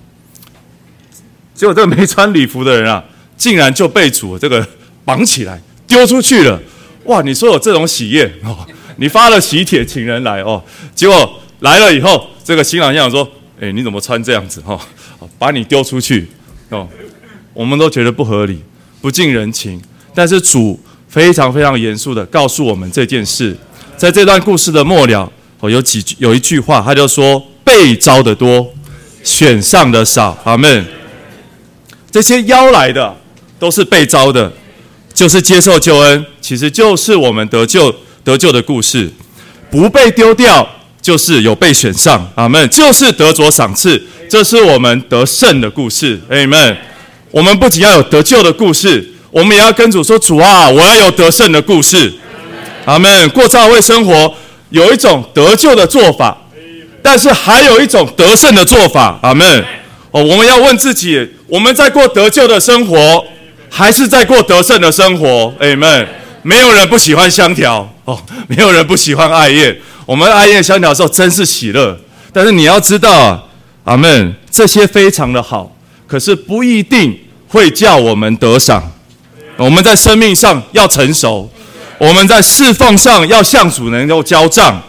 [1.54, 3.02] 结果这个没穿礼服的人啊，
[3.36, 4.64] 竟然就被主这个
[5.04, 6.60] 绑起来丢出去了。
[7.04, 8.56] 哇，你说有这种喜宴哦，
[8.96, 10.62] 你发了喜帖请人来哦，
[10.94, 13.26] 结果来了以后，这个新郎新娘说，
[13.60, 14.78] 哎，你怎么穿这样子哈？
[15.38, 16.28] 把你丢出去
[16.70, 16.88] 哦。
[17.52, 18.60] 我们都觉得不合理、
[19.00, 19.80] 不近人情，
[20.14, 20.78] 但是主
[21.08, 23.56] 非常非常严肃的告诉我们这件事。
[23.96, 25.30] 在这段故事的末了，
[25.60, 28.66] 哦，有几句有一句话，他就说：“被招的多，
[29.22, 30.84] 选上的少。”阿门。
[32.10, 33.16] 这些邀来的
[33.58, 34.52] 都是被招的，
[35.14, 37.94] 就是接受救恩，其实就是我们得救
[38.24, 39.08] 得救的故事。
[39.70, 40.68] 不被丢掉，
[41.00, 42.30] 就是有被选上。
[42.34, 46.20] 阿门，就是得着赏赐，这是我们得胜的故事。
[46.28, 46.76] 阿门。
[47.30, 52.12] 我们不仅要有得救的故事，我们也要跟主说：“主啊，我要有得胜的故事。”
[52.84, 53.28] 阿门。
[53.30, 54.34] 过教会生活
[54.70, 56.36] 有一种得救的做法，
[57.02, 59.18] 但是还有一种得胜的做法。
[59.22, 59.64] 阿门。
[60.12, 63.24] 哦，我们要问自己：我们在过得救的生活，
[63.76, 65.52] 还是在过得胜的生活？
[65.58, 66.08] 阿门。
[66.42, 68.16] 没有人不喜欢香条哦，
[68.46, 69.76] 没有人不喜欢爱宴。
[70.06, 71.98] 我们爱宴香条的时候，真是喜乐。
[72.32, 73.48] 但是你要知道，
[73.82, 75.74] 阿门，这些非常的好，
[76.06, 77.18] 可是不一定。
[77.48, 78.90] 会叫我们得赏，
[79.56, 81.48] 我们在生命上要成熟，
[81.98, 84.82] 我们在侍奉上要向主能够交账，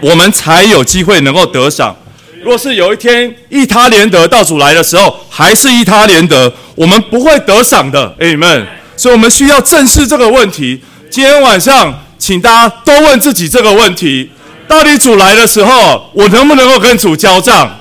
[0.00, 1.94] 我们才有机会能够得赏。
[2.42, 8.14] 若是有一天一他连得到主来的时候，还是一他连得，我们不会得赏的。
[8.18, 8.66] 哎们，
[8.96, 10.80] 所以我们需要正视这个问题。
[11.10, 14.30] 今天晚上，请大家都问自己这个问题：
[14.66, 17.76] 到底主来的时候，我能不能够跟主交账？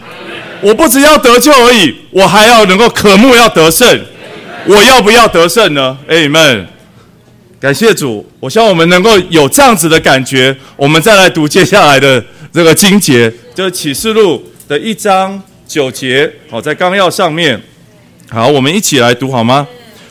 [0.62, 4.05] 我不只要得救而已，我还要能够渴慕要得胜。
[4.66, 6.66] 我要不要得胜呢？Amen。
[7.60, 10.55] 感谢主，我希望我们能够有这样子的感觉。
[10.76, 12.24] 我们再来读接下来的
[12.54, 16.32] 这个经节，就是启示录的一章九节。
[16.50, 17.62] 好，在纲要上面。
[18.30, 19.68] 好，我们一起来读好吗？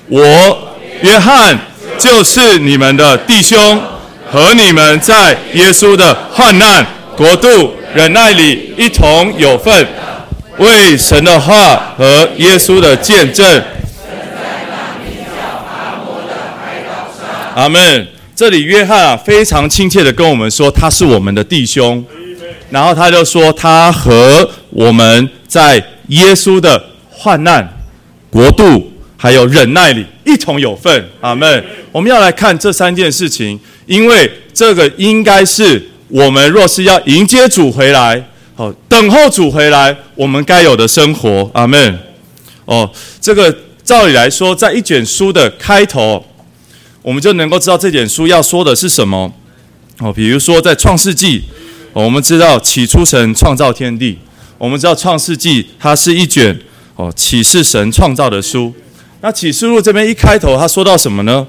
[0.09, 0.69] 我
[1.03, 1.59] 约翰
[1.99, 3.81] 就是你们的弟兄，
[4.31, 9.87] 和你们在耶稣的患难、国度、忍耐里一同有份，
[10.59, 13.63] 为神的话和耶稣的见证。
[17.55, 18.16] 阿门。
[18.37, 22.05] 这里约翰啊，非常亲切的跟我们说，他是我们的弟兄。
[22.69, 27.67] 然后他就说，他和我们在耶稣的患难、
[28.29, 31.03] 国度还有忍耐里一同有份。
[31.23, 31.65] 阿门。
[31.91, 38.23] 我们要来看这三件事情，因为这个应该是我们若是要迎接主回来，
[38.55, 41.51] 好等候主回来，我们该有的生活。
[41.55, 41.99] 阿门。
[42.67, 46.23] 哦，这个照理来说，在一卷书的开头。
[47.07, 49.33] 我们就能够知道这卷书要说的是什么
[50.01, 50.13] 哦。
[50.13, 51.41] 比如说，在创世纪，
[51.93, 54.19] 我们知道起初神创造天地。
[54.59, 56.59] 我们知道创世纪它是一卷
[56.97, 58.75] 哦启示神创造的书。
[59.21, 61.47] 那启示录这边一开头，他说到什么呢？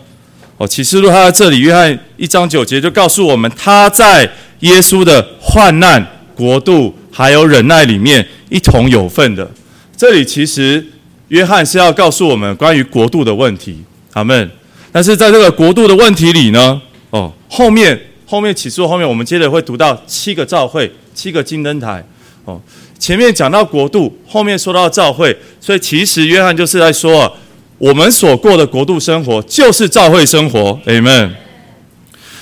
[0.57, 4.29] 哦，启示录他在这里约翰一章九节就告诉我们，他在
[4.59, 6.05] 耶稣的患难、
[6.35, 9.49] 国度还有忍耐里面一同有份的。
[9.97, 10.85] 这里其实
[11.29, 13.83] 约翰是要告诉我们关于国度的问题。
[14.13, 14.51] 阿门。
[14.91, 16.81] 但是在这个国度的问题里呢，
[17.11, 22.03] 哦，后面后面起诉后面，我们接着会读到七个召会，七个金灯台，
[22.45, 22.59] 哦，
[22.97, 27.31] 前面讲到国度，后面说到召会，所以其实约翰就是在说，
[27.77, 31.29] 我们所过的国度生活就是召会生活，amen。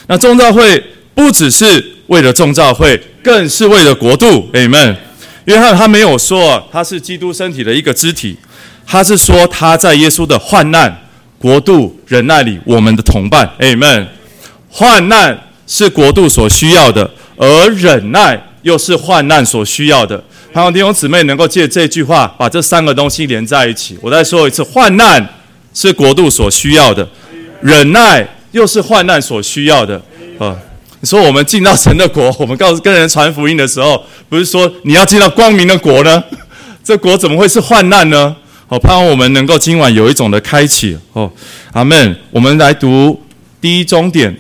[0.08, 0.82] 那众召会
[1.14, 4.96] 不只是为了众召会，更是为了国度，amen。
[5.46, 8.38] 约翰他没有说他是基督身体的一个肢体，
[8.86, 11.05] 他是说他在耶稣的患难。
[11.38, 14.06] 国度忍耐里，我们的同伴，Amen。
[14.70, 20.22] 患难是国度所需要的，而忍耐又是患难所需要的。
[20.54, 23.98] 盼望弟兄姊妹能够借这句话，把这三个东西连在一起。
[24.02, 25.28] 我再说一次：患难
[25.74, 27.08] 是国度所需要的，
[27.62, 30.02] 忍耐又是患难所需要的。
[30.40, 30.56] 啊，
[31.02, 36.24] 你说我们进到神的国，我们告诉跟人传福音的时候，不是说你要进到光明的国呢？
[36.84, 38.36] 这国怎么会是患难呢？
[38.68, 41.32] 好，盼望我们能够今晚有一种的开启哦，
[41.72, 42.16] 阿门。
[42.32, 43.22] 我们来读
[43.62, 44.36] 第一终点。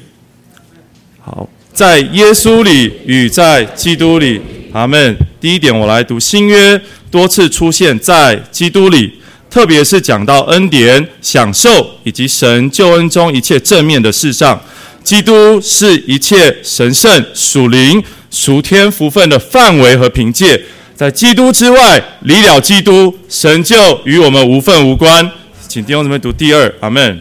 [1.19, 4.41] 好，在耶稣里与在基督里，
[4.73, 5.15] 阿门。
[5.39, 9.13] 第一点，我来读新约多次出现在基督里，
[9.47, 14.59] 特别是讲到恩典、享受以及神救恩中一切正面的事上，
[15.03, 20.59] 基督是一切神圣属灵属天福分的范围和凭借。
[20.95, 23.75] 在基督之外，离了基督，神就
[24.05, 25.29] 与我们无份无关。
[25.67, 27.19] 请弟兄姊妹读第二，阿门。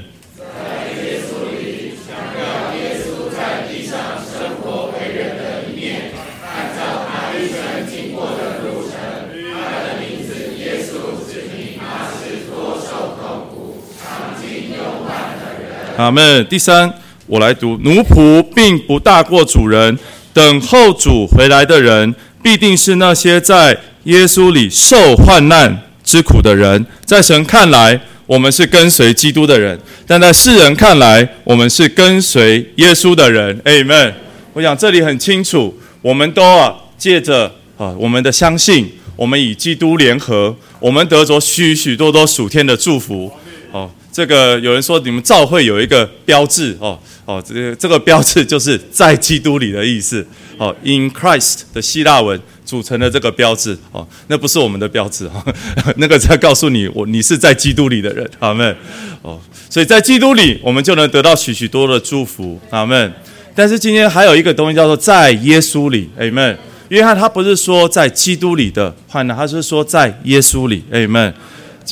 [15.97, 16.47] 阿门。
[16.47, 16.93] 第三，
[17.27, 19.99] 我来读：奴仆并不大过主人，
[20.33, 22.15] 等候主回来的人。
[22.45, 29.75] 必定是那些在耶稣里受患难之苦的人，在神看来，我们是跟随基督的人；
[30.07, 33.59] 但在世人看来，我们是跟随耶稣的人。
[33.63, 34.13] Amen。
[34.53, 37.47] 我想这里很清楚，我们都啊借着
[37.79, 43.33] 啊我们的相信，我们与基督联合，我们得着许许多多属天的祝福。
[43.73, 47.01] 哦，这个有人说你们教会有一个标志哦。
[47.25, 50.25] 哦，这个这个标志就是在基督里的意思。
[50.59, 53.77] 哦，in Christ 的希腊文组成的这个标志。
[53.93, 55.45] 哦，那不是我们的标志哈，
[55.97, 58.29] 那个在告诉你，我你是在基督里的人。
[58.39, 58.77] 阿门。
[59.23, 62.61] 哦，所以在基督里，我们就能得到许许多的祝福。
[62.71, 63.13] 阿门。
[63.55, 66.09] 但是今天还有一个东西叫做在耶稣里。
[66.19, 66.59] 阿门。
[66.89, 70.83] 约翰他不是说在基督里的患难，他是说在耶稣里。
[70.91, 71.33] 阿门。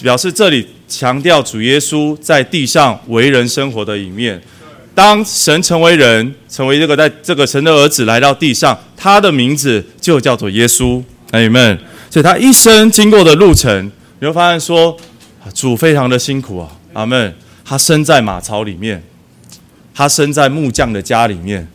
[0.02, 4.40] 表示这里强调主耶稣在地上为人生活的一面。
[4.94, 11.02] 当神成为人，成为这个在这个神的儿子来到地上，他的名字就叫做耶稣。
[11.30, 11.78] 阿门。
[12.10, 13.90] 所以他一生经过的路程，
[14.20, 14.94] 你会发现说，
[15.54, 16.68] 主非常的辛苦啊。
[16.92, 17.34] 阿门。
[17.64, 19.02] 他生在马槽里面，
[19.94, 21.66] 他生在木匠的家里面。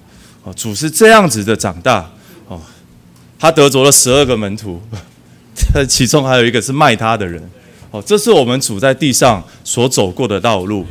[0.43, 2.07] 哦，主是这样子的长大。
[2.47, 2.61] 哦，
[3.39, 4.79] 他得着了十二个门徒，
[5.89, 7.41] 其中还有一个是卖他的人。
[7.89, 10.85] 哦，这是我们主在地上所走过的道路。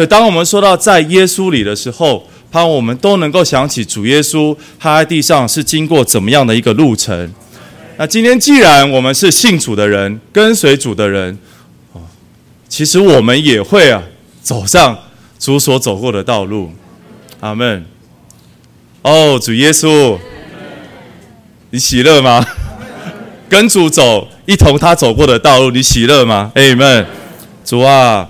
[0.00, 7.30] 可当我们说到在耶稣里的时候，盼望我们都能够想起主耶稣他在地上是经过怎么样的一个路程。
[7.98, 11.38] 那今天既然我们是信主的人，跟随主的人，
[11.92, 12.00] 哦，
[12.66, 14.02] 其实我们也会啊
[14.40, 14.98] 走上
[15.38, 16.72] 主所走过的道路。
[17.40, 17.84] 阿门。
[19.02, 20.16] 哦，主耶稣，
[21.68, 22.42] 你喜乐吗？
[23.50, 26.52] 跟主走，一同他走过的道路，你喜乐吗？
[26.54, 27.06] 阿门。
[27.62, 28.29] 主啊，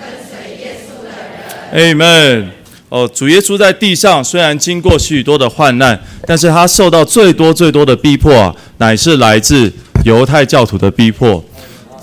[0.00, 1.10] 跟随耶稣的
[1.72, 1.96] 人。
[1.96, 2.50] Amen。
[2.88, 9.72] 哦，主耶稣在地上虽然经过许多的患难，但是他受到最多最多的逼迫啊，乃是来自
[10.04, 11.44] 犹太教徒的逼迫。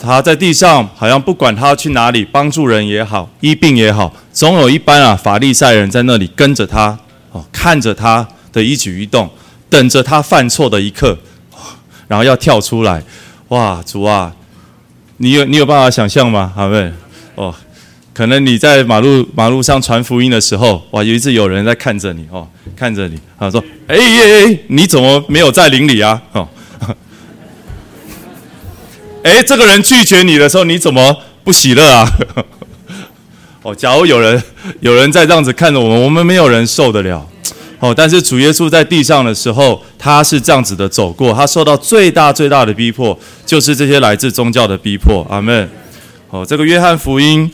[0.01, 6.97] 他在地上，好像不管他去哪里，帮助人也好，医病也好，总有一班啊法利赛人在那里跟着他，
[7.31, 9.29] 哦，看着他的一举一动，
[9.69, 11.15] 等着他犯错的一刻，
[12.07, 13.03] 然后要跳出来。
[13.49, 14.33] 哇，主啊，
[15.17, 16.51] 你有你有办法想象吗？
[16.55, 16.91] 阿妹，
[17.35, 17.53] 哦，
[18.11, 26.19] 可能你在马路马路上传福音的时候，哇，有一次有人在看着你，哦，看着你，他说，哎耶哎，你怎么没有在林里啊？
[26.31, 26.47] 哦。
[29.24, 32.11] 哎，这个人拒绝你的时候，你怎么不喜乐啊？
[33.61, 34.41] 哦，假如有人
[34.80, 37.28] 有人在这样子看着我们，我们没有人受得了。
[37.80, 45.26] 哦，但是主耶稣在地上的时候，他是这样子的走过，他受到最大最大的逼迫，就是这些来自宗教的逼迫。
[45.30, 45.69] 阿门。
[46.30, 47.51] 哦，这个约翰福音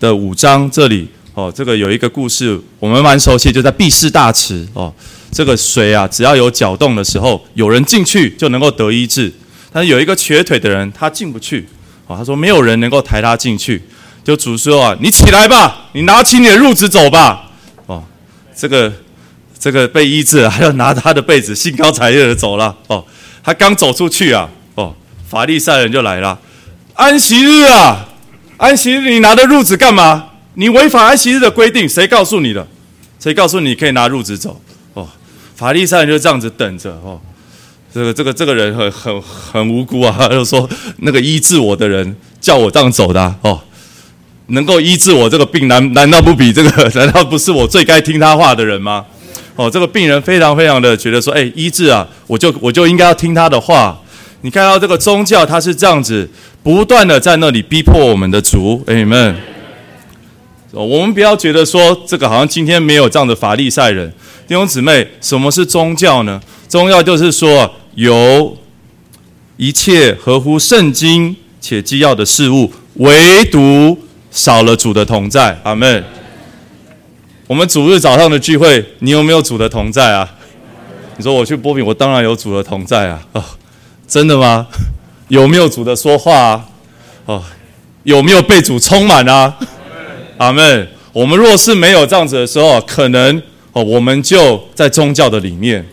[0.00, 4.66] 的五章这里，哦，这个有一个故事，我们蛮熟悉，就在毕士大池。
[4.74, 4.92] 哦，
[5.30, 9.32] 这个水啊，只要有搅动的时候，有人进去就能够得医治。
[9.72, 11.66] 但是有一个瘸腿的人，他进不去。
[12.06, 13.82] 哦，他说没有人能够抬他进去。
[14.24, 17.50] 就主说啊，你起来吧，你拿起你的褥子走吧。
[17.86, 18.04] 哦，
[18.54, 18.92] 这个
[19.58, 22.76] 这个被医治，还要拿他的被子，兴高采烈的走了。
[22.88, 23.04] 哦，
[23.42, 24.94] 他刚走出去啊，哦，
[25.28, 26.38] 法利赛人就来了。
[26.94, 28.08] 安息日啊，
[28.56, 30.30] 安息日你拿着褥子干嘛？
[30.54, 32.66] 你违反安息日的规定，谁告诉你的？
[33.18, 34.60] 谁告诉你可以拿褥子走？
[34.94, 35.08] 哦，
[35.54, 36.90] 法利赛人就这样子等着。
[37.04, 37.20] 哦。
[37.92, 40.14] 这个这个这个人很很很无辜啊！
[40.16, 40.68] 他 就说
[40.98, 43.60] 那个医治我的人叫我这样走的哦，
[44.46, 46.88] 能够医治我这个病，难难道不比这个？
[46.94, 49.04] 难道不是我最该听他话的人吗？
[49.56, 53.98] 哦，这个病人非常非常的觉得说，哎，医治啊，我就我就应该要听他的话。
[54.42, 56.30] 你看到这个宗教，他是这样子
[56.62, 59.36] 不断的在那里逼迫我们的主，哎们，
[60.70, 64.08] 我们不要觉得说这个好像今天没有这样的法利赛人
[64.46, 66.40] 弟兄姊妹，什么是宗教呢？
[66.68, 67.68] 宗教就是说。
[67.94, 68.56] 有
[69.56, 73.98] 一切合乎圣经且基要的事物，唯独
[74.30, 75.58] 少了主的同在。
[75.64, 76.02] 阿门。
[77.46, 80.36] 我们主日早上的聚会，你有没有主的同在啊？
[81.16, 83.20] 你说我去波比，我当然有主的同在啊。
[83.32, 83.44] 哦，
[84.06, 84.66] 真的吗？
[85.28, 86.64] 有没有主的说话啊？
[87.26, 87.42] 哦，
[88.04, 89.58] 有没有被主充满啊？
[90.38, 90.88] 阿门。
[91.12, 95.84] 我们若是没有这样子的时候，可能哦，我们就在宗教的里面，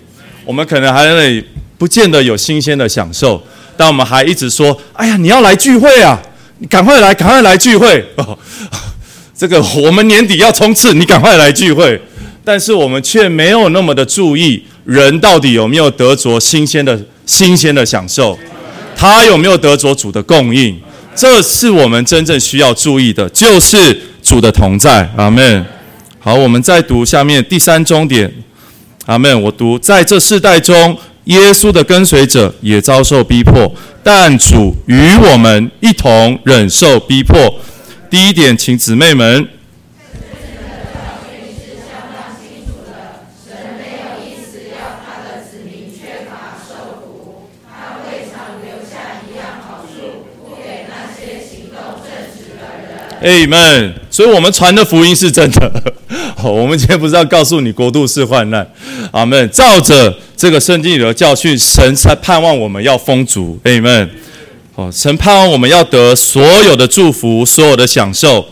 [0.45, 1.43] 我们可能还在那里。
[1.77, 3.41] 不见得有新鲜的享受，
[3.75, 6.19] 但我们还一直说：“哎呀，你要来聚会啊！
[6.57, 8.37] 你赶快来，赶快来聚会！”哦，
[9.37, 12.01] 这个我们年底要冲刺，你赶快来聚会。
[12.43, 18.39] 但是我们却没有那么的注意，人到底有没有得着新鲜的新鲜的享受？
[18.95, 20.79] 他有没有得着主的供应？
[21.13, 25.07] 这是我们真正需要注意的，就是主的同在。
[25.15, 25.65] 阿门。
[26.19, 28.33] 好，我们再读下面第三终点。
[29.05, 29.39] 阿门。
[29.43, 30.97] 我读在这世代中。
[31.27, 37.59] 耶稣的跟随者也遭受逼迫，但主与我们一同忍受逼迫。
[38.09, 39.47] 第一点，请姊妹们。
[53.19, 53.93] Amen。
[54.09, 55.69] 所以我们传的福音是真的。
[56.43, 58.67] 我们今天不是要告诉你国度是患难，
[59.11, 59.49] 阿门。
[59.49, 64.09] 照着这个圣经里的教训，神才盼望我们要丰足，阿门。
[64.75, 68.45] 哦，神盼望我们要得所有的祝福，所有的享受。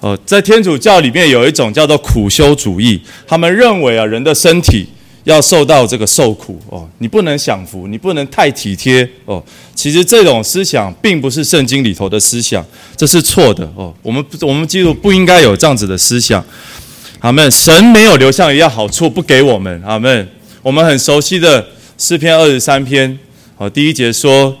[0.00, 4.86] 哦，在天主教里面有一种叫做苦修主义，他们认为啊，人的身体
[5.24, 9.40] 要受到这个受苦哦，你不能享福，你不能太体贴哦。
[9.74, 12.64] 其实这种思想并不是圣经里头的思想，
[12.96, 13.94] 这是错的哦。
[14.02, 16.44] 我们我们基督不应该有这样子的思想。
[17.22, 17.50] 阿门。
[17.50, 19.82] 神没有留下一样好处不给我们。
[19.84, 20.28] 阿门。
[20.60, 21.66] 我们很熟悉的
[21.96, 23.18] 诗篇二十三篇，
[23.56, 24.56] 好，第一节说。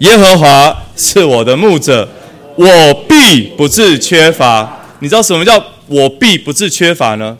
[0.00, 2.06] 耶和华是我的牧者，
[2.54, 2.66] 我
[3.08, 4.78] 必不致缺乏。
[4.98, 7.34] 你知道什么叫我必不致缺乏呢？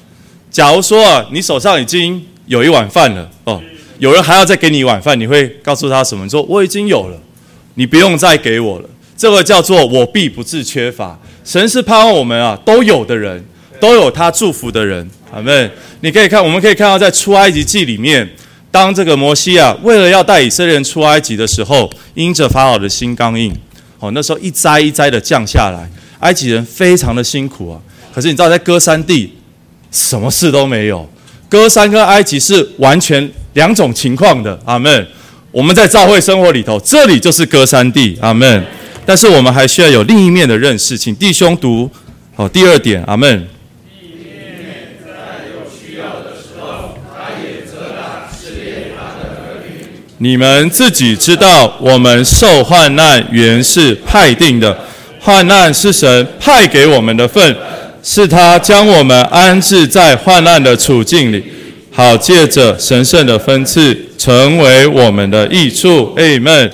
[0.50, 3.60] 假如说啊，你手上已经有一碗饭了哦，
[3.98, 6.26] 有人还要再给你一碗饭，你会告诉他什么？
[6.26, 7.20] 说我已经有了，
[7.74, 8.88] 你不用再给我了。
[9.18, 11.20] 这个叫做我必不致缺乏。
[11.44, 13.44] 神是盼望我们啊都有的人，
[13.80, 15.08] 都有他祝福的人。
[15.32, 15.70] 阿门。
[16.00, 18.28] 你可以看，我们可以看到在出埃及记里面。
[18.70, 23.50] 当这个摩西啊，为了要带以色列人出埃及的时候，因着法老的心刚硬，
[23.98, 25.88] 哦，那时候一灾一灾的降下来，
[26.20, 27.80] 埃及人非常的辛苦啊。
[28.14, 29.32] 可是你知道，在歌山地，
[29.90, 31.08] 什么事都没有。
[31.48, 34.58] 歌山跟埃及是完全两种情况的。
[34.66, 35.06] 阿门。
[35.50, 38.18] 我们在教会生活里头，这里就是歌山地。
[38.20, 38.62] 阿门。
[39.06, 41.88] 但是我们还需要有另一面的认识，请弟兄读
[42.34, 43.02] 好第二点。
[43.04, 43.48] 阿门。
[50.18, 54.74] 你们自己知道，我们受患难原是派定的，
[55.20, 57.54] 患难是神派给我们的份，
[58.02, 61.44] 是他将我们安置在患难的处境里，
[61.92, 66.14] 好借着神圣的分赐，成为我们的益处。
[66.16, 66.70] Amen。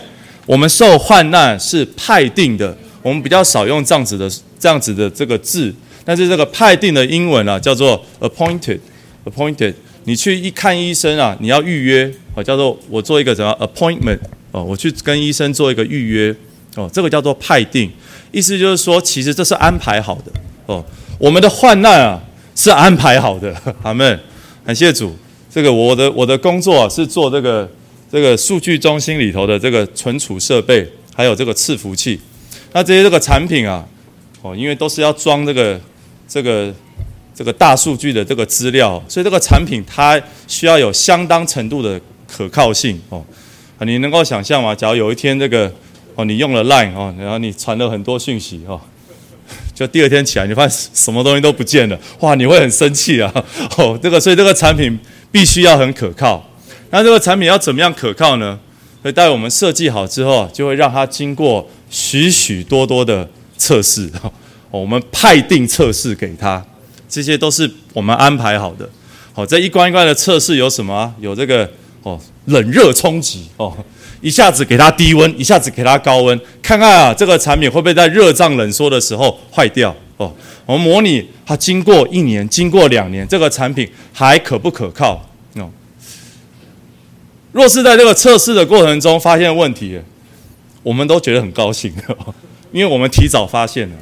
[0.47, 5.75] 我们受患难是派定的，我们比较少用这样子的这样子的这个字，
[6.05, 9.75] 但是这个派定的英文啊，叫做 appointed，appointed。
[10.05, 14.19] 你去一看医生啊，你要预约哦，叫做我做一个什么 appointment
[14.51, 16.35] 哦，我去跟医生做一个预约
[16.77, 17.91] 哦，这个叫做派定，
[18.31, 20.33] 意思就是说，其实这是安排好的
[20.67, 20.85] 哦。
[21.19, 22.21] 我们的患难啊
[22.55, 24.19] 是安排好的， 阿门，
[24.65, 25.15] 感谢主。
[25.51, 27.71] 这个我的我的工作是做这个
[28.11, 32.19] 这个数据中心里头的这个存储设备，还有这个伺服器。
[32.73, 33.85] 那这些这个产品啊，
[34.41, 35.81] 哦，因为都是要装这个
[36.27, 36.73] 这个。
[37.35, 41.99] 这个大数据的这个资料，所以这个产品它需要有相当程度的
[42.35, 43.25] 可靠性哦。
[43.79, 44.75] 啊，你能够想象吗？
[44.75, 45.71] 假如有一天这个
[46.15, 48.81] 哦，你用了 Line 哦，然后你传了很多讯息哦，
[49.75, 53.33] 就第二天起来你发现什么东西都不见了，哇，你会很生气啊！
[53.77, 54.99] 哦，这个所以这个产品
[55.31, 56.43] 必须要很可靠。
[56.91, 58.59] 那这个产品要怎么样可靠呢？
[59.03, 64.31] 所以待我们设计好之后，就会让它经过许许多多的测试哦，
[64.71, 66.65] 我们派定测试给他。
[67.09, 68.89] 这些都是我们安排好的。
[69.33, 71.13] 好，这一关一关的测试有什么？
[71.19, 71.69] 有这个
[72.03, 73.77] 哦，冷热冲击哦，
[74.21, 79.95] 一下子给它低温，一下子给它高温，看看啊，这个产品会不会在热胀冷缩的时候坏掉？
[80.17, 80.33] 哦，
[80.67, 85.29] 我们模拟它经过一年、经过两年，这个产品还可不可靠？
[85.57, 85.71] 哦，
[87.53, 90.01] 若是在这个测试的过程中发现问题，
[90.83, 91.93] 我们都觉得很高兴，
[92.73, 93.97] 因为我们提早发现了。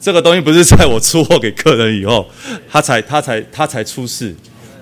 [0.00, 2.24] 这个东西不是在我出货给客人以后，
[2.70, 4.32] 他才他才他才出事，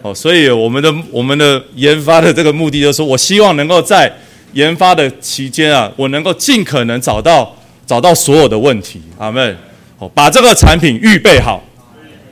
[0.06, 4.12] 哦，所以我们的我们的研发的这个目的就是，我希望能够在
[4.52, 7.52] 研发的期间啊，我能够尽可能找到
[7.84, 9.56] 找到所有的问题，阿门，
[9.98, 11.60] 哦，把这个产品预备好，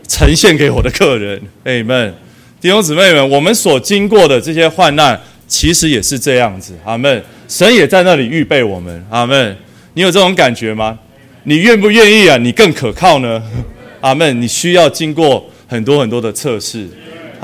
[0.07, 2.15] 呈现给我的客人，阿门，
[2.61, 9.57] 弟兄姊妹们，我们所经过的这些患难，其实也是这样子，阿门，神也在那里预备我们，阿门，
[9.95, 10.97] 你有这种感觉吗？
[11.43, 12.37] 你愿不愿意啊？
[12.37, 13.43] 你更可靠呢？
[14.01, 14.41] 阿门。
[14.41, 16.89] 你需要经过很多很多的测试，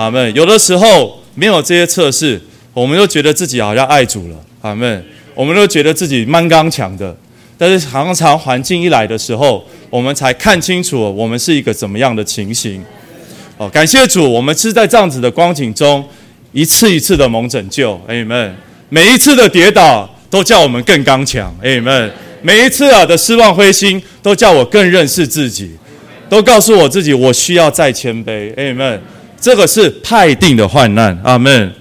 [0.00, 0.34] 阿门。
[0.34, 2.40] 有的时候没有这些测试，
[2.72, 5.04] 我们都觉得自己好像爱主了，阿门。
[5.34, 7.14] 我们都觉得自己蛮刚强的，
[7.58, 12.82] 但是常常环境一来的时候，我们才看清楚我们是一个怎么样的情形。
[13.58, 16.02] 哦，感谢主，我们是在这样子的光景中，
[16.52, 18.56] 一次一次的蒙拯救，阿门。
[18.88, 22.10] 每一次的跌倒都叫我们更刚强，阿门。
[22.40, 25.70] 每一次啊的失望灰心，都叫我更认识自己，
[26.30, 28.50] 都告诉我自己，我需要再谦卑。
[28.56, 29.00] 阿门。
[29.40, 31.18] 这个是派定的患难。
[31.24, 31.72] 阿门。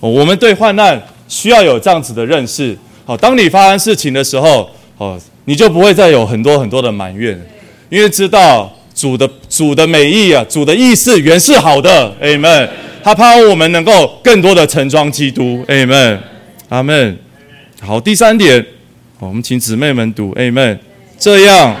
[0.00, 2.76] 我们对患难需要有这样子的认识。
[3.04, 7.38] 好，当你发生事情的时候，哦，你就不会再有很多很多的埋怨，
[7.88, 12.12] 因为知道主的主的美意啊，主的意思原是好的。
[12.20, 12.68] 阿门。
[13.02, 15.62] 他盼望我们能够更多的盛装基督。
[15.68, 16.20] 阿门。
[16.70, 17.18] 阿门。
[17.82, 18.64] 好，第三点。
[19.18, 20.78] 我们请姊妹们读，Amen。
[21.18, 21.74] 这样，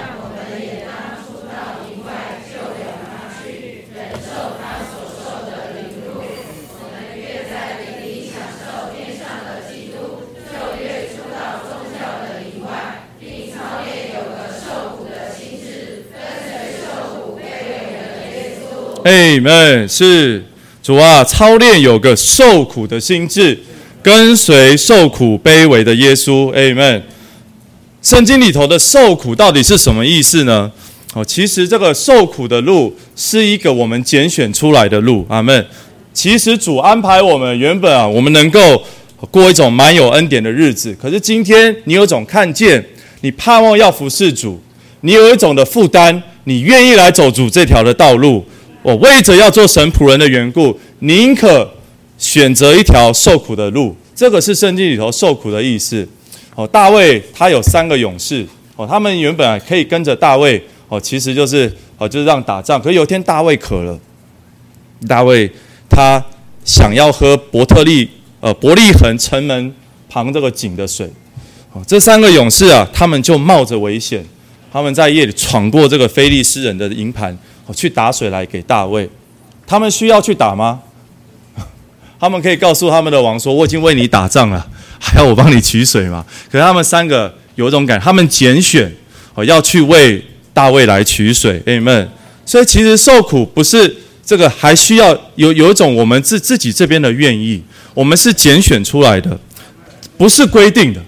[19.04, 20.42] 哎们是
[20.82, 23.58] 主啊，操练有个受苦的心智，
[24.02, 26.50] 跟随受苦卑微的耶稣。
[26.54, 27.02] 哎们，
[28.00, 30.72] 圣经里头的受苦到底是什么意思呢？
[31.12, 35.26] 哦，其实这个受苦的路是一个我们拣选出来的路。
[35.28, 35.66] 阿门。
[36.14, 38.82] 其实主安排我们原本啊，我们能够
[39.30, 40.96] 过一种蛮有恩典的日子。
[40.98, 42.82] 可是今天你有种看见，
[43.20, 44.58] 你盼望要服侍主，
[45.02, 48.42] 你有一种的负担，你愿意来走主这条的道路。
[48.84, 51.72] 我为着要做神仆人的缘故，宁可
[52.18, 53.96] 选择一条受苦的路。
[54.14, 56.06] 这个是圣经里头受苦的意思。
[56.54, 58.46] 哦，大卫他有三个勇士。
[58.76, 60.62] 哦，他们原本可以跟着大卫。
[60.88, 62.78] 哦，其实就是哦，就是让打仗。
[62.78, 63.98] 可有一天大卫渴了，
[65.08, 65.50] 大卫
[65.88, 66.22] 他
[66.62, 68.06] 想要喝伯特利
[68.40, 69.74] 呃伯利恒城门
[70.10, 71.10] 旁这个井的水。
[71.72, 74.22] 哦，这三个勇士啊，他们就冒着危险，
[74.70, 77.36] 他们在夜里闯过这个非利士人的营盘。
[77.66, 79.08] 我去打水来给大卫，
[79.66, 80.80] 他们需要去打吗？
[82.20, 84.66] 他们可以告诉他们的王说：“我已经为你打仗了，
[85.00, 88.92] 还要我帮你取水吗？”可是他们三个有一种感，他们拣选
[89.34, 92.06] 哦要去为大卫来取水，amen。
[92.46, 97.62] 所以其实受苦不是这个，还需要有有一种我们自自己这边的愿意，
[97.94, 99.38] 我们是拣选出来的，
[100.16, 101.00] 不是规定的，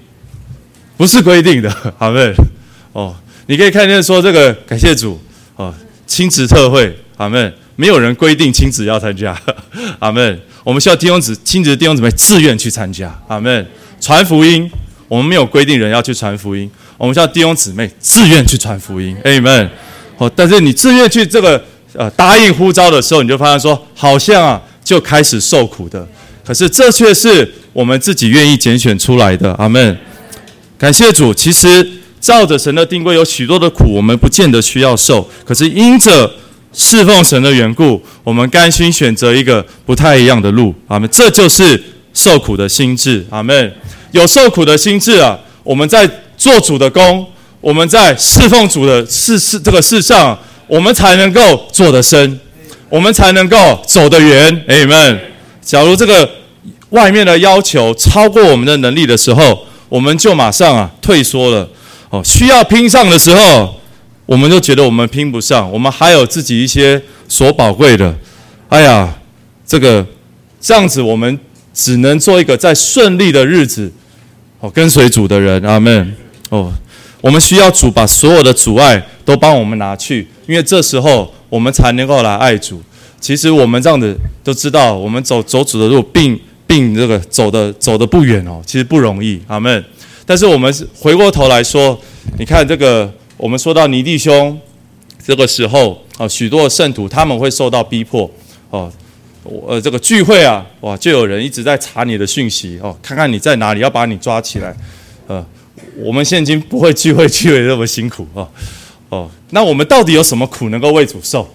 [0.96, 2.34] 不是规定的，好没？
[2.92, 3.14] 哦，
[3.46, 5.20] 你可以看见说这个，感谢主。
[6.06, 7.52] 亲子特会，阿门。
[7.78, 9.38] 没有人规定亲子要参加，
[10.00, 10.40] 阿门。
[10.64, 13.66] 我们需要弟兄姊亲子弟兄姊妹自愿去参加，阿门。
[14.00, 14.70] 传福音，
[15.08, 19.70] 我们没有规定人要去传福音，我们需要弟兄姊妹自愿去传福音，阿门。
[20.16, 26.06] 哦，但是你自愿去这个呃答应呼召的时候，你就发现说，好像啊就开始受苦的。
[26.46, 29.98] 可是这却是我们自己愿意拣选出来的，阿门。
[30.78, 31.86] 感谢主，其实。
[32.20, 35.28] 照着神的定规，有许多的苦，我们不见得需要受。
[35.44, 36.30] 可是因着
[36.72, 40.74] 侍奉神的缘故，我们甘心选择一个不太一样的路。
[40.88, 41.08] 阿门。
[41.10, 43.24] 这就是受苦的心智。
[43.30, 43.72] 阿门。
[44.12, 47.26] 有受苦的心智啊，我们在做主的工，
[47.60, 52.40] 我们在侍奉主的事事这个事上，我们才能够做得深，
[52.88, 54.64] 我们才能够走得远。
[54.68, 55.20] 阿门。
[55.62, 56.28] 假如这个
[56.90, 61.68] 外面的要求超过我们的能力的时候，我们就马上啊退缩了。
[62.10, 63.74] 哦，需要拼上的时候，
[64.24, 65.70] 我们就觉得我们拼不上。
[65.70, 68.14] 我们还有自己一些所宝贵的。
[68.68, 69.12] 哎呀，
[69.66, 70.06] 这个
[70.60, 71.38] 这样子，我们
[71.74, 73.92] 只能做一个在顺利的日子，
[74.60, 75.62] 哦，跟随主的人。
[75.62, 76.14] 阿门。
[76.48, 76.72] 哦，
[77.20, 82.80] 我们需要主把所有的阻碍都帮我们拿去，因为这时候我们才能够来爱主。
[83.20, 89.40] 其实我们这样子都知道，我们走走主的路，并并这个走的走的不远哦，其实不容易。
[89.48, 89.84] 阿门。
[90.28, 91.96] 但是我们是回过头来说，
[92.36, 94.58] 你看这个，我们说到尼弟兄
[95.24, 98.28] 这个时候啊，许多的圣徒他们会受到逼迫
[98.70, 98.92] 哦，
[99.44, 104.76] 我呃，这个聚会啊，哇，就有人一直在查你的讯息哦，看看你在哪里，要把你抓起来。
[105.28, 105.46] 呃，
[105.96, 108.48] 我们现今不会聚会聚会那么辛苦哦，
[109.08, 111.48] 哦，那我们到底有什么苦能够为主受？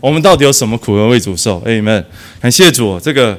[0.00, 1.62] 我们到底有什么苦能为主受？
[1.64, 2.04] 哎你们，
[2.40, 3.38] 感谢主，这个，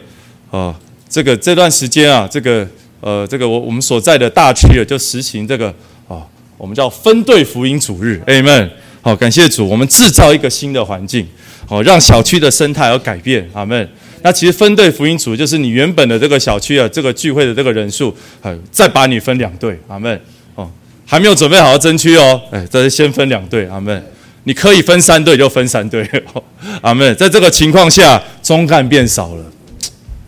[0.50, 0.74] 哦，
[1.10, 2.66] 这个这段时间啊，这个。
[3.00, 5.68] 呃，这个我我们所在的大区啊，就实行这个
[6.08, 6.26] 啊，
[6.58, 8.70] 我们叫分队福音主日，Amen。
[9.02, 11.26] 好，感谢主，我们制造一个新的环境，
[11.66, 13.88] 好，让小区的生态有改变，Amen。
[14.24, 20.20] 那其实分队福音主就是你原本的这个小区啊，这个聚会的这个人数，呃，再把你分两队阿门。
[20.56, 20.70] 哦，
[21.06, 24.04] 还没有准备好争区哦，哎，这是先分两队阿门。
[24.44, 26.10] 你可以分三队就分三队，
[26.82, 27.16] Amen。
[27.16, 29.46] 在这个情况下，中干变少了，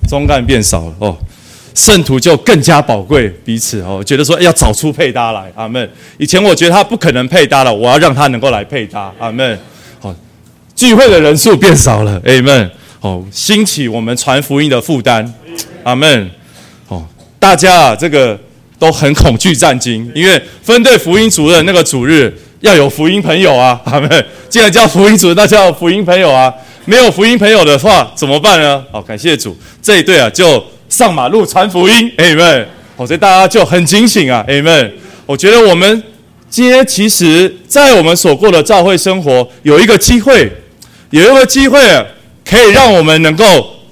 [0.07, 1.17] 中干变少了哦。
[1.79, 5.89] 圣徒就更加宝贵彼此哦，觉得说要找出配搭来，阿门。
[6.17, 9.57] 以前我觉得他不可能配搭了，我要让他能够来配搭，阿门。
[10.01, 10.13] 好，
[10.75, 12.69] 聚会的人数变少了，阿门。
[12.99, 15.33] 哦，兴起我们传福音的负担，
[15.83, 16.29] 阿门。
[16.89, 17.07] 哦，
[17.39, 18.37] 大家啊，这个
[18.77, 24.25] 都很恐惧战惊，因为分队福音主任那个主日要有福音朋友啊，阿门。
[24.49, 26.53] 既然叫福音主任，那叫福音朋友啊。
[26.83, 28.83] 没有福音朋友的话怎么办呢？
[28.91, 30.61] 好，感谢主，这一队啊就。
[30.89, 32.65] 上马路传福音，Amen。
[32.97, 34.91] 好，所以大家就很警醒啊，Amen。
[35.25, 36.03] 我觉得我们
[36.49, 40.51] 今天其实，在我们所过的教会生活，有一个机会，
[41.11, 41.79] 有一个机会，
[42.43, 43.45] 可以让我们能够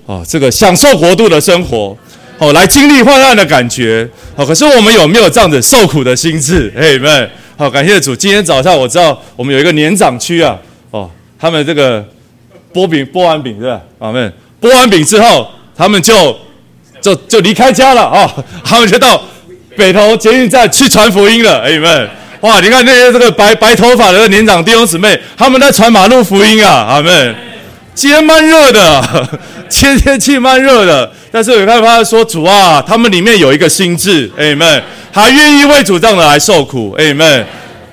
[0.07, 1.95] 哦，这个享受国度的生活，
[2.39, 4.09] 哦，来经历患难的感觉。
[4.35, 7.29] 好，可是我们有没有这样子受苦的心智， Amen。
[7.55, 8.15] 好，感谢主。
[8.15, 10.57] 今天早上我知道我们有一个年长区啊，
[10.89, 12.03] 哦，他们这个
[12.73, 14.31] 剥饼剥完饼是吧？Amen。
[14.59, 16.35] 剥完饼之后，他们就。
[17.01, 18.31] 就就离开家了啊，
[18.63, 19.21] 他们就到
[19.75, 22.09] 北投捷运站去传福音了，哎们，
[22.41, 27.35] 哇，你看那些这个白白头发的年长弟兄姊妹，他们在传马路福音啊，阿门。
[27.93, 29.29] 今天蛮热的，
[29.71, 31.11] 天天气蛮热的。
[31.31, 37.45] 但是有看他说主啊，他们里面有一个心智，哎们，还愿意为主这样的来受苦，哎们，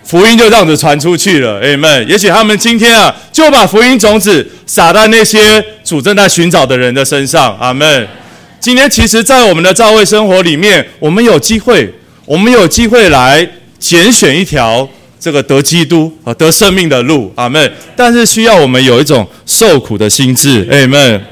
[0.05, 2.07] 福音就这样子传出去了，哎们。
[2.07, 8.07] 也许他们今天啊，就把福音种子撒在那些主正在寻找的人的身上，阿门。
[8.65, 11.93] 今天其实，在我们的教会生活里面，我们有机会，
[12.25, 13.47] 我们有机会来
[13.79, 14.89] 拣选一条
[15.21, 17.71] 这个得基督啊、得生命的路，阿门。
[17.95, 21.23] 但是需要我们有一种受苦的心智，阿门。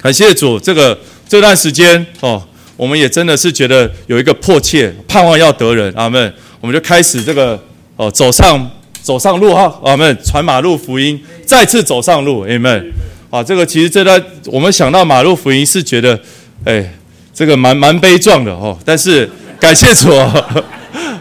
[0.00, 0.98] 感谢主，这个
[1.28, 2.42] 这段时间哦，
[2.78, 6.32] 我们也真的是觉得有一个迫切盼望要得人，阿门。
[6.62, 7.62] 我们就开始这个
[7.96, 8.70] 哦，走上
[9.02, 10.18] 走上路哈，阿门。
[10.24, 12.92] 传马路福音，再次走上路，阿门。
[13.28, 16.18] 啊，这个其实这段我们想到马路福音是觉得。
[16.64, 16.92] 哎，
[17.34, 20.10] 这个蛮蛮悲壮的哦，但是感谢主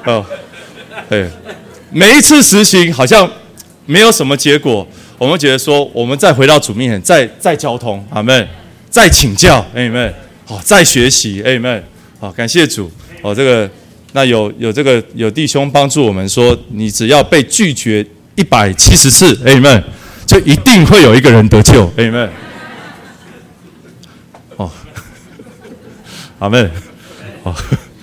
[0.05, 0.25] 哦，
[1.09, 1.27] 哎，
[1.91, 3.29] 每一次实行好像
[3.85, 4.87] 没有什么结果，
[5.17, 8.47] 我们觉得说，我们再回到主面前，再再交通，阿门，
[8.89, 10.13] 再请教，阿门，
[10.45, 11.83] 好，再学习，阿门，
[12.19, 13.69] 好，感谢主哦，这个
[14.13, 19.83] 那有有这个有弟兄帮助我们说，你只要被拒绝一百七十次，阿门，
[20.25, 22.29] 就一定会有一个人得救，阿门。
[26.41, 26.67] 阿妹，
[27.43, 27.53] 哦，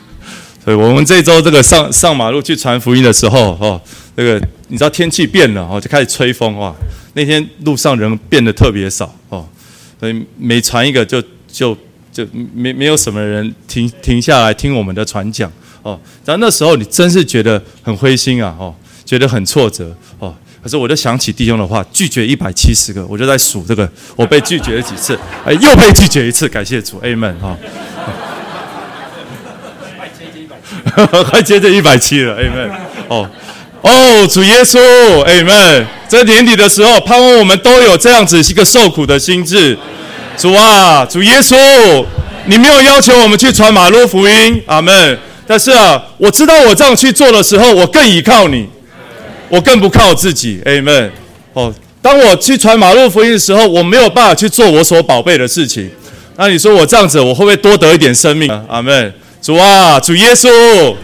[0.65, 3.81] 所以我们这周这个上上马路去传福音的时候，哦，
[4.17, 6.73] 这个你知道天气变了，哦，就开始吹风，哇，
[7.15, 9.45] 那天路上人变得特别少，哦，
[9.99, 11.77] 所以每传一个就就
[12.13, 12.25] 就
[12.55, 15.51] 没没有什么人停停下来听我们的传讲，
[15.83, 18.73] 哦，然后那时候你真是觉得很灰心啊，哦，
[19.05, 20.33] 觉得很挫折，哦。
[20.61, 27.57] 可是我就想起弟兄的话，拒绝一百七十个，我就在数这个，我被拒绝了几次，哎，又被拒绝一次，感谢主，Amen 哈。
[31.31, 32.71] 快接近一百七了，Amen。
[33.09, 33.29] 哦
[33.81, 34.79] 哦，主耶稣
[35.25, 35.85] ，Amen。
[36.09, 39.79] 在年底的时候，盼望我们都有这样子一个受苦的心智。
[40.37, 42.05] 主啊，主耶稣，
[42.47, 45.19] 你没有要求我们去传马路福音，阿门。
[45.47, 48.69] 但是啊，我知道我这样去做的时候，我更依靠你。
[49.49, 51.11] 我更不靠自己，Amen。
[51.55, 51.73] 哦，
[52.03, 55.89] 当我去传马路福音的时候，我没有办法去做我所宝贝的事情。
[56.37, 58.51] 那你说我这样子，我会不会多得一点生命？
[58.69, 59.15] 阿门。
[59.41, 60.95] 主啊，主耶稣，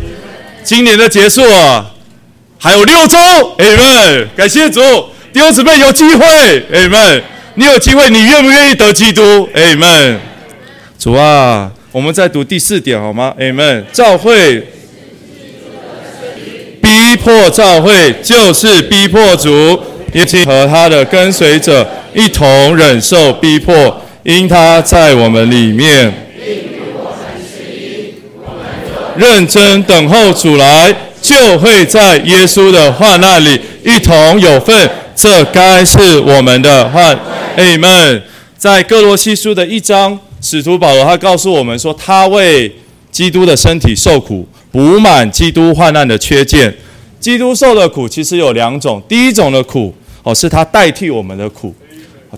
[0.63, 1.87] 今年的结束啊，
[2.59, 3.17] 还有六周
[3.59, 4.27] ，Amen。
[4.37, 4.81] 感谢主，
[5.33, 6.27] 弟兄姊妹有机会
[6.73, 7.23] ，Amen。
[7.55, 10.17] 你有机会，你愿不愿意得基督？Amen。
[10.99, 13.85] 主啊，我们再读第四点好吗？Amen。
[13.93, 14.67] 教会。
[16.83, 19.81] 逼迫教会就是逼迫主，
[20.13, 26.13] 也请和他的跟随者一同忍受逼迫，因他在我们里面。
[29.17, 34.91] 认真等候主来，就会在耶稣的患难里一同有份。
[35.17, 37.17] 这该是我们的患。
[37.57, 38.23] 哎们，
[38.59, 42.75] 在哥罗西书的一章，使徒保罗他告诉我们说，他为
[43.13, 46.75] 基督的身体受苦，补满基督患难的缺件。
[47.21, 49.95] 基督受的苦其实有两种，第一种的苦
[50.25, 51.73] 哦，是他代替我们的苦，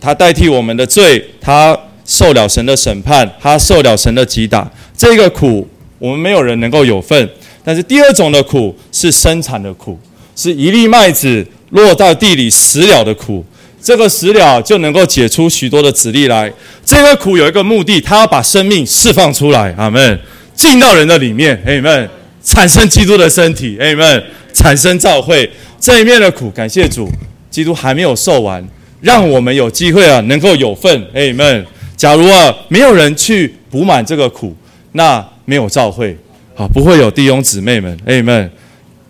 [0.01, 5.67] 他代替我们的罪，他受了神的审判，他受了神的击打，这个苦
[5.99, 7.29] 我们没有人能够有份。
[7.65, 9.99] 但是第二种的苦是生产的苦，
[10.35, 13.45] 是一粒麦子落到地里死了的苦，
[13.83, 16.53] 这个死了就能够解出许多的籽粒来。
[16.85, 20.19] 这个苦有一个目的，他要把生命释放出来，阿门，
[20.55, 22.09] 进到人的里面，阿门，
[22.43, 24.23] 产生基督的身体，阿门。
[24.57, 25.47] 产生教会
[25.79, 27.07] 这一面的苦，感谢主，
[27.51, 28.67] 基督还没有受完，
[29.03, 31.07] 让我们有机会啊，能够有份。
[31.13, 34.57] 哎们，假如啊，没有人去补满这个苦，
[34.93, 36.15] 那没有召会，
[36.55, 37.97] 好，不会有弟兄姊妹们。
[38.05, 38.51] 哎们，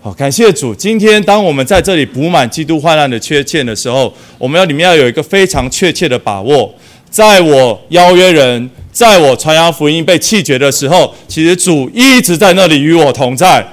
[0.02, 0.74] 好，感谢主。
[0.74, 6.72] 今天当我们在这里补满基督患难的缺欠的时候，我们要里面要有一个非常确切的把握，
[7.08, 13.66] 在我邀约人，在我传扬福音被弃绝的时候，其实主一直在那里与我同在。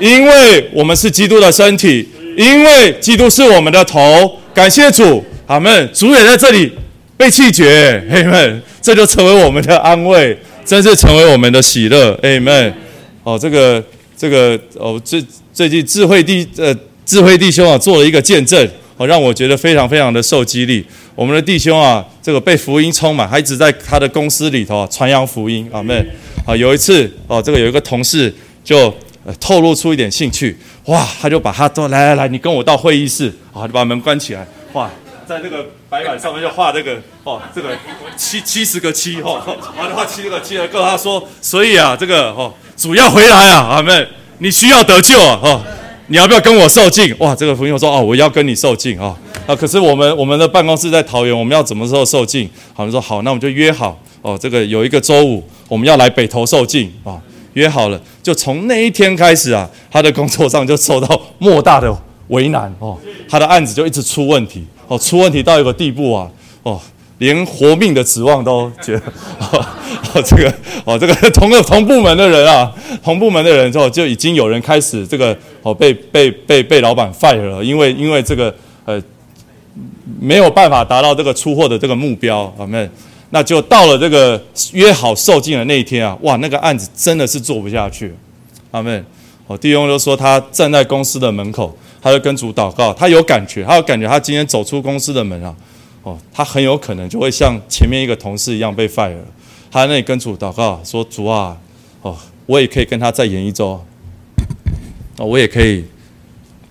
[0.00, 4.00] 因为我们是基督的身体，因为基督是我们的头，
[4.52, 5.88] 感谢主，阿门。
[5.92, 6.72] 主也在这里
[7.16, 8.60] 被弃绝，阿门。
[8.80, 12.74] 这就成为我们的安慰，真是成为我们的喜乐，阿门。
[13.24, 13.82] 哦，这个
[14.16, 20.84] 这个哦，最最近智慧弟呃智慧弟兄啊做了一个见证，哦，让我觉得非常非常的受激励。
[21.14, 26.06] 我们的弟兄啊，这个被福音充满，还一直在他的公司里头啊传扬福音，阿门。
[26.46, 28.32] 啊，有一次哦，这个有一个同事
[28.64, 28.92] 就。
[29.24, 30.56] 呃，透露出一点兴趣，
[30.86, 34.90] 哇，他就把他说来来来，你跟我到会议室，啊，就把门关起来，哇，
[35.32, 37.70] 在那个白板上面就画这个，哦，这个
[38.16, 39.40] 七七十个七，哦，
[39.78, 44.06] 完了画七十个七，告诉他说，所以啊，这个哦，主要回来啊，阿妹，
[44.38, 45.62] 你需要得救啊，哦，
[46.08, 47.14] 你要不要跟我受尽？
[47.18, 49.16] 哇，这个朋友说，哦，我要跟你受尽啊，
[49.46, 52.48] 啊，可是我们我们的办公室在桃园，我们要什么时候受敬？
[52.74, 57.18] 好，说好，那我们就约好哦，这个有一个周五我们要来北投受敬啊，
[57.54, 61.96] 约好了，就从那一天开始啊，他的工作上就受到莫大的
[62.28, 64.64] 为难哦，他的案子就一直出问题
[64.94, 66.28] 哦，出问题到一个地步啊，
[66.62, 66.80] 哦。
[67.18, 69.02] 连活命的指望都觉得，
[69.38, 70.52] 哦，这个
[70.84, 72.68] 哦，这个同个同部门的人啊，
[73.00, 78.52] 同部门的人之后就已经有人开始这个哦被被被被老板 fire 了，因为因为这个
[78.84, 79.00] 呃
[80.20, 82.90] 没有办法达到这个出货的这个目标，阿妹，
[83.30, 88.12] 那就到了这个约好受尽的那一天啊，哇，那个案子真的是做不下去，
[88.72, 89.00] 阿妹，
[89.46, 91.72] 哦，弟兄就说他站在公司的门口，
[92.02, 95.54] 他就跟主祷告，他有感觉，他有感觉，他今天走出公司的门啊。
[96.02, 99.14] 哦，他很有可能就会像前面一个同事一样被 fire。
[99.70, 101.56] 他那里跟主祷告说：“主啊，
[102.00, 103.80] 哦，我也可以跟他再演一周，
[105.18, 105.84] 哦，我也可以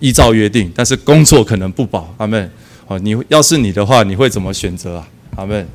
[0.00, 2.50] 依照约定，但是工作可能不保。”阿门。
[2.86, 5.08] 哦，你要是你的话，你会怎么选择啊？
[5.36, 5.66] 阿门。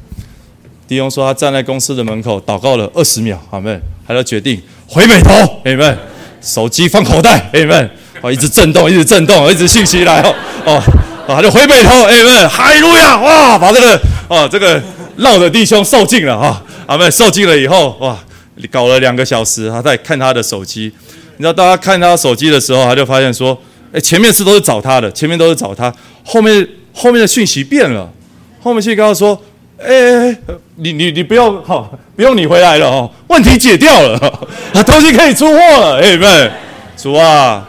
[0.87, 5.33] 弟兄说他站在公司的门口祷告了二十秒，阿门，他就决定回美头，
[5.65, 5.97] 阿门。
[6.41, 7.89] 手机放口袋，阿门。
[8.21, 10.83] 哦，一直震动，一直震动，一直信息来哦，哦。
[11.27, 13.99] 啊，就回北头，哎们，海路亚，哇，把这个，
[14.29, 14.81] 哦，这个
[15.17, 18.17] 闹的弟兄受尽了哈，啊们受尽了以后，哇，
[18.71, 20.89] 搞了两个小时，他在看他的手机，
[21.35, 23.59] 你知道，大家看他手机的时候，他就发现说，
[23.91, 25.93] 哎，前面是都是找他的，前面都是找他，
[26.23, 28.09] 后面后面的讯息变了，
[28.61, 29.41] 后面讯息告诉说，
[29.85, 30.33] 哎，
[30.77, 34.17] 你你你不用哈，不用你回来了哦，问题解掉了，
[34.73, 36.51] 啊，东西可以出货了，哎们，
[36.95, 37.67] 主啊，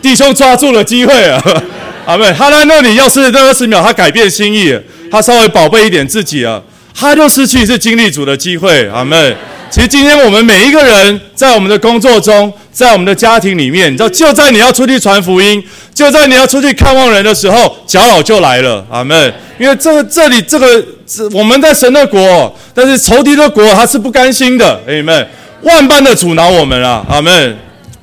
[0.00, 1.42] 弟兄抓住了机会啊。
[2.04, 4.76] 阿妹，他在那里，要是那二十秒，他改变心意，
[5.08, 6.60] 他稍微宝贝一点自己啊，
[6.92, 8.88] 他就失去一次经历主的机会。
[8.88, 9.32] 阿妹，
[9.70, 15.62] 其实今天我们每一个人，在我们的工作中，在我们的家庭里面，你知道，就在你要出去传福音，
[15.94, 18.84] 就在你要出去看望人的时候，搅扰就来了。
[18.90, 20.84] 阿妹，因为这个这里这个，
[21.32, 24.80] 我们在神的国，但是仇敌的国，他是不甘心的。
[24.88, 25.24] 阿妹，
[25.62, 27.06] 万般的阻挠我们啊。
[27.08, 27.54] 阿妹，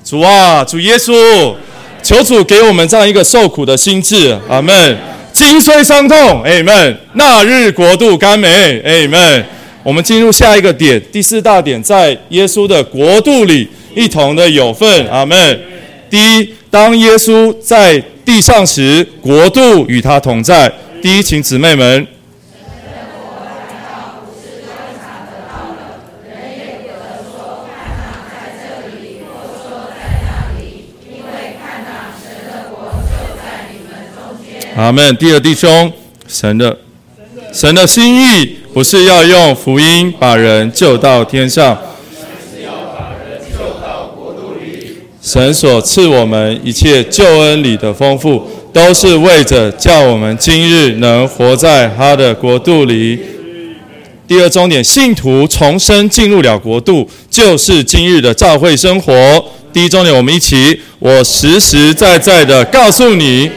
[0.06, 1.54] 主啊，主耶稣。
[2.02, 4.97] 求主给我们这样一个受苦的心智，阿门。
[5.32, 6.97] 今虽伤痛，阿门。
[7.14, 9.45] 那日国度甘美，阿门。
[9.84, 15.60] 我们进入下一个点，第四大点，在耶稣的国度里一同的有份，阿门。
[16.10, 20.72] 第一，当耶稣在地上时，国度与他同在。
[21.02, 22.06] 第一，请姊妹们。
[34.80, 35.14] 阿门。
[35.18, 35.92] 第二弟兄，
[36.26, 36.78] 神的
[37.52, 41.78] 神的心意不是要用福音把人救到天上，
[42.50, 44.96] 是要把人救到国度里。
[45.22, 53.20] 神所赐我们一切救恩里的丰富，都是为着叫我们今日能活在他的国度里。
[54.30, 59.44] 第二重点，信徒重生进入了国度，就是今日的教会生活。
[59.74, 63.52] 第一重点，我们一起，我实实在在的告诉你。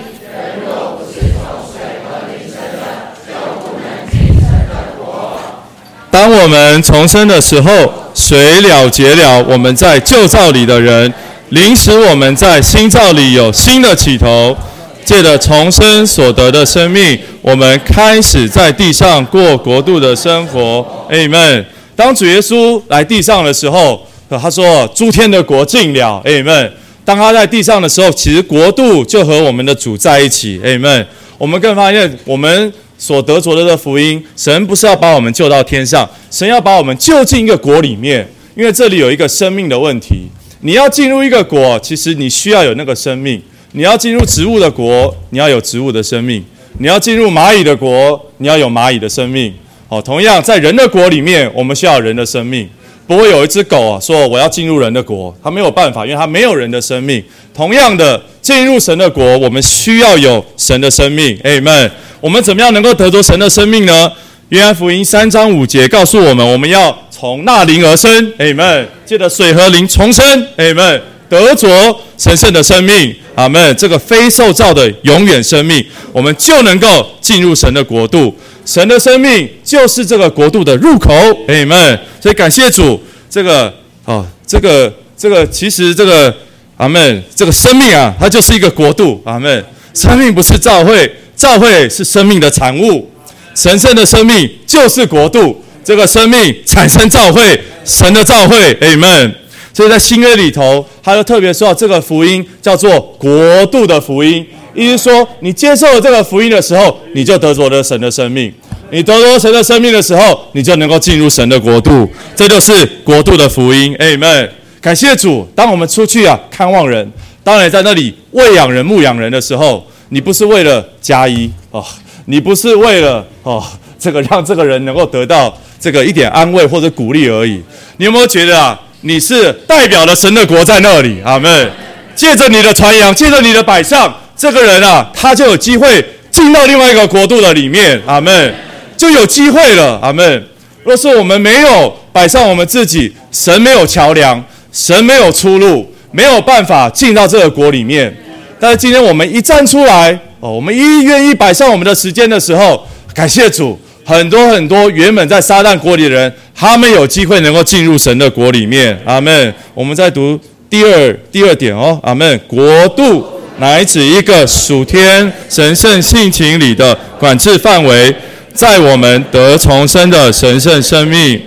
[6.43, 7.71] 我们重生的时候，
[8.13, 11.13] 水了结了我们在旧造里的人，
[11.51, 14.57] 临时我们在新造里有新的起头。
[15.05, 20.85] 借着重生所得的生命，我们开始在地上过国度的生活。
[21.11, 21.65] Amen。
[21.95, 26.21] 当主耶稣来地上的时候，他说：“诸天的国尽了。
[26.25, 26.71] ”Amen。
[27.05, 30.61] 当他在地上的时候，其实国度就和我们的主在一起。
[30.65, 31.07] Amen。
[31.39, 32.73] 我们更发现我们。
[33.03, 38.25] 所得着的的福音，神不是要把我们救到天上，神要把我们救进一个国里面，
[38.55, 40.29] 因为这里有一个生命的问题。
[40.61, 43.43] 你要进入一个国，其实你需要有那个生命。
[43.73, 46.41] 你要进入植物的国，你要有植物的生命；
[46.79, 49.53] 你要进入蚂蚁的国，你要有蚂蚁的生命。
[49.89, 52.69] 好，同样在人的国里面，我们需要人的生命。
[53.05, 57.21] 不会有一只狗啊说我要进入人的国，它没有办法，因为它没有人的生命。
[57.53, 61.37] 同样的，进入神的国，我们需要有神的生命。
[61.43, 61.91] Amen。
[62.23, 64.13] 我们怎么样能够得着神的生命呢？
[64.51, 68.87] 约翰福音三章五节告诉我们，我们要从那灵而生，Amen。
[69.05, 70.25] 借着水和灵重生
[70.57, 71.01] ，Amen。
[71.29, 71.69] 得着
[72.17, 73.75] 神圣的生命，Amen。
[73.75, 78.33] 这个非受造的永远生命，我们就能够进入神的国度。
[78.65, 81.13] 神的生命就是这个国度的入口
[81.49, 81.99] ，Amen。
[82.21, 83.75] 所以感谢主，这个
[84.05, 86.33] 啊，这个这个其实这个
[86.77, 89.65] 阿门，这个生命啊，它就是一个国度，阿门。
[89.93, 91.13] 生命不是教会。
[91.43, 93.11] 教会是生命的产物，
[93.53, 95.61] 神圣的生命就是国度。
[95.83, 99.33] 这个生命产生教会，神的教会，Amen。
[99.75, 108.55] 所以在新约里头，他就特别说到这个福音叫做国度的福音，意思说，你接受了这个福音的时候，你就得着了神的生命。
[108.93, 112.09] 你得着神的生命的时候，你就能够进入神的国度。
[112.37, 113.93] 这就是国度的福音。
[113.97, 114.49] Amen。
[114.81, 115.45] 感谢主。
[115.57, 117.11] 当我们出去啊看望人，
[117.43, 121.83] 当你在那里喂养人、牧养人的时候，你不是为了加一哦，
[122.27, 123.65] 你不是为了哦
[123.99, 127.63] 这个让这个人能够得到这个一点安慰或者鼓励而已。
[127.97, 131.23] 你有没有觉得啊，你是代表了神的国在那里？
[131.25, 131.71] 阿门。
[132.15, 137.99] 借着你的传扬，借着你的摆上，这个人啊，他就有机会进到另外一个国度的里面。
[138.05, 138.55] 阿门。
[138.99, 139.99] 就有机会了。
[140.03, 140.47] 阿门。
[140.85, 148.15] 若是我们没有摆上我们自己，神没有桥梁，神没有出路，没有办法进到这个国里面。
[148.63, 152.81] 但是今天我们一站出来，哦，我们一愿意摆上我们的时间的时候，
[153.13, 158.97] 感谢主，很多很多原本在撒旦国里的人，他们有机会能够进入神的国里面。
[159.05, 159.53] 阿门。
[159.75, 160.39] 我们再读。
[160.71, 162.41] 第二第二点哦，阿门。
[162.47, 163.27] 国度
[163.59, 168.15] 乃指一个属天神圣性情里的管制范围，
[168.55, 171.43] 在我们得重生的神圣生命。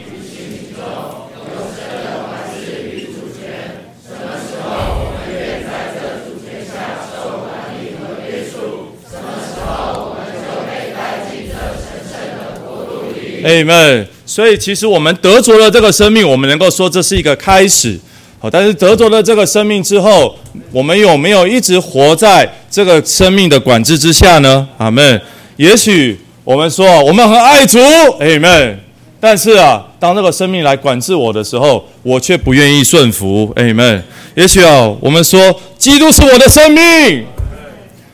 [13.45, 17.95] 哎们，所以其实我们得着了这个生命，我们能够说这是一个开始。
[18.39, 20.35] 好但是得着了这个生命之后，
[20.71, 24.67] 我们有没有一直活在这个生命的管制之下呢？
[24.79, 25.21] 阿门。
[25.57, 27.77] 也许我们说我们很爱主，
[28.19, 28.79] 阿门。
[29.19, 34.03] 但是啊，当这个生命来管制我的时候，我却不愿意顺服，阿门。
[34.33, 37.23] 也许啊，我们说基督是我的生命，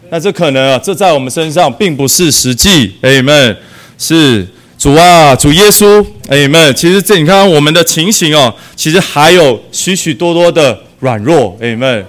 [0.10, 3.56] 那这可能啊，这在我们身上并不是实际，阿门。
[3.98, 4.46] 是。
[4.82, 12.04] 主啊，主耶稣，哎们，其实这你看我们的情形哦，其实还有许许多多的软弱，哎们，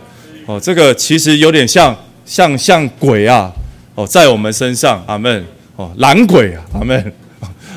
[0.46, 1.94] 哦，这个其实有点像
[2.24, 3.52] 像像鬼啊，
[3.94, 5.44] 哦，在我们身上，阿门，
[5.76, 7.12] 哦，懒鬼啊，阿门，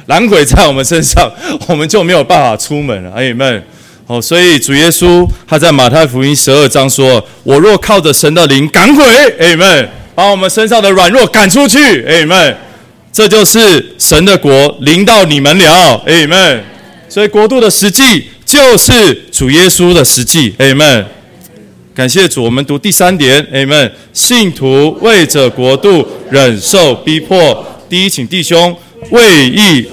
[0.05, 1.30] 懒鬼在我们身上，
[1.67, 3.61] 我们就没有办法出门了，哎们，
[4.07, 9.05] 哦，所以主耶稣他在马太福音十二章说：“我若靠着神的灵赶鬼，
[9.39, 12.55] 哎们，把我们身上的软弱赶出去，哎们。”
[13.15, 16.59] 这就是神的国临到你们了，Amen。
[17.07, 21.05] 所以国度的实际就是主耶稣的实际，Amen。
[21.93, 23.89] 感谢主，我们读第三点，Amen。
[24.11, 28.75] 信徒为着国度忍受逼迫，第一，请弟兄
[29.11, 29.85] 为义。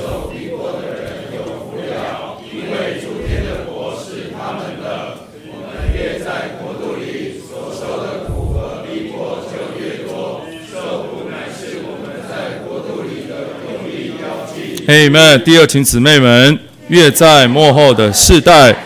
[14.92, 15.42] Amen。
[15.42, 16.58] 第二，请姊妹们
[16.88, 18.76] 越在幕后的世代。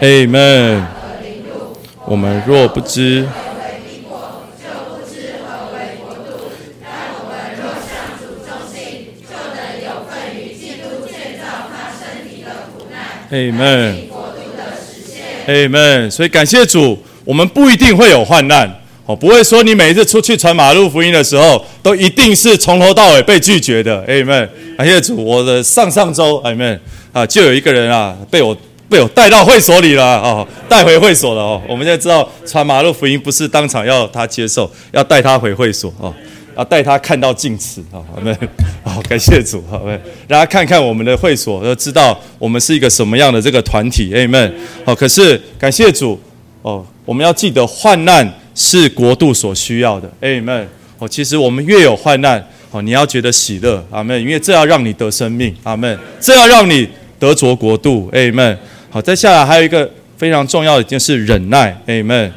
[0.00, 0.82] Amen。
[2.06, 3.26] 我们若不知。
[15.46, 16.10] Amen。
[16.10, 18.68] 所以感谢主，我们不一定会有患难，
[19.06, 24.04] 哦，不会说你每一次出去传马路福音的时候，都一定是从头到尾被拒绝的。
[24.06, 24.48] Amen。
[24.76, 26.78] 感谢主，我的上上周，Amen，
[27.12, 28.56] 啊，就有一个人啊，被我
[28.88, 36.14] 被我带到会所里了，哦，带回会所了，哦，我们现在知道传马路福音不是当场要他接受，要带他回会所，哦。
[36.54, 38.36] 啊，带他看到镜子，好，我们
[38.82, 39.82] 好，感谢主，好，
[40.28, 44.52] 让他看看我们的会所，要知道我们是一个什么样的这个团体，Amen。
[44.84, 46.20] 好，可是感谢主，
[46.62, 50.66] 哦，我们要记得患难是国度所需要的，Amen。
[50.98, 56.86] 哦，其实我们越有患难，哦，你要觉得喜乐，阿门，因为这要让你得生命，阿门，这要让你
[57.18, 58.56] 得着国度，Amen。
[58.90, 62.30] 好，再下来还有一个非常重要的一件事，忍耐，Amen。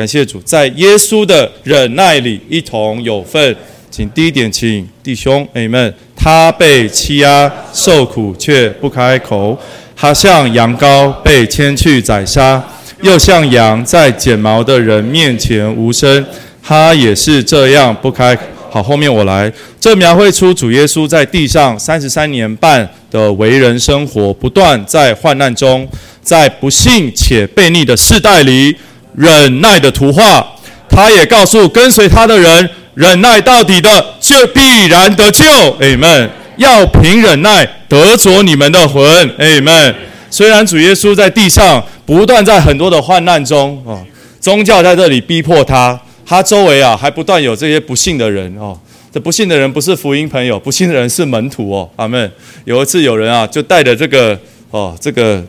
[0.00, 3.54] 感谢主，在耶稣的忍耐里一同有份。
[3.90, 9.54] 请第一点，请弟兄妹们，他被欺压受苦却不开口，
[9.94, 12.66] 他像羊羔被牵去宰杀，
[13.02, 16.24] 又像羊在剪毛的人面前无声，
[16.62, 18.34] 他也是这样不开。
[18.70, 25.86] 好，后面我来，这描绘出主耶稣在地上三十三年半的为人生活，不断在患难中，
[26.22, 28.74] 在不幸且悖逆的世代里。
[29.16, 30.46] 忍耐的图画，
[30.88, 35.44] 他也告诉跟随他的人，忍耐到底的就必然得救。
[35.80, 39.04] 哎们，要凭忍耐得着你们的魂。
[39.38, 39.94] 哎们，
[40.30, 44.04] 虽然主耶稣在地上不断在很多的患难中哦，
[44.40, 48.78] 宗教在这里逼迫他，他周围啊还不断有这些不幸的人哦
[49.12, 51.90] 这不信的人不是福音朋友，不信的人是门徒哦。
[51.96, 52.30] 阿门。
[52.64, 54.38] 有一次有人啊，就带着这个
[54.70, 55.42] 哦，这个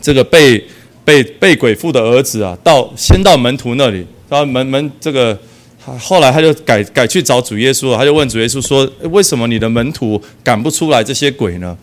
[0.00, 0.64] 这个被
[1.08, 5.38] 被被鬼附的儿子啊，到先到门徒那里，到门门这个，
[5.98, 11.74] 后来他就改改去找主耶稣，他就问主耶稣说：为什么你的门徒赶不出来这些鬼呢？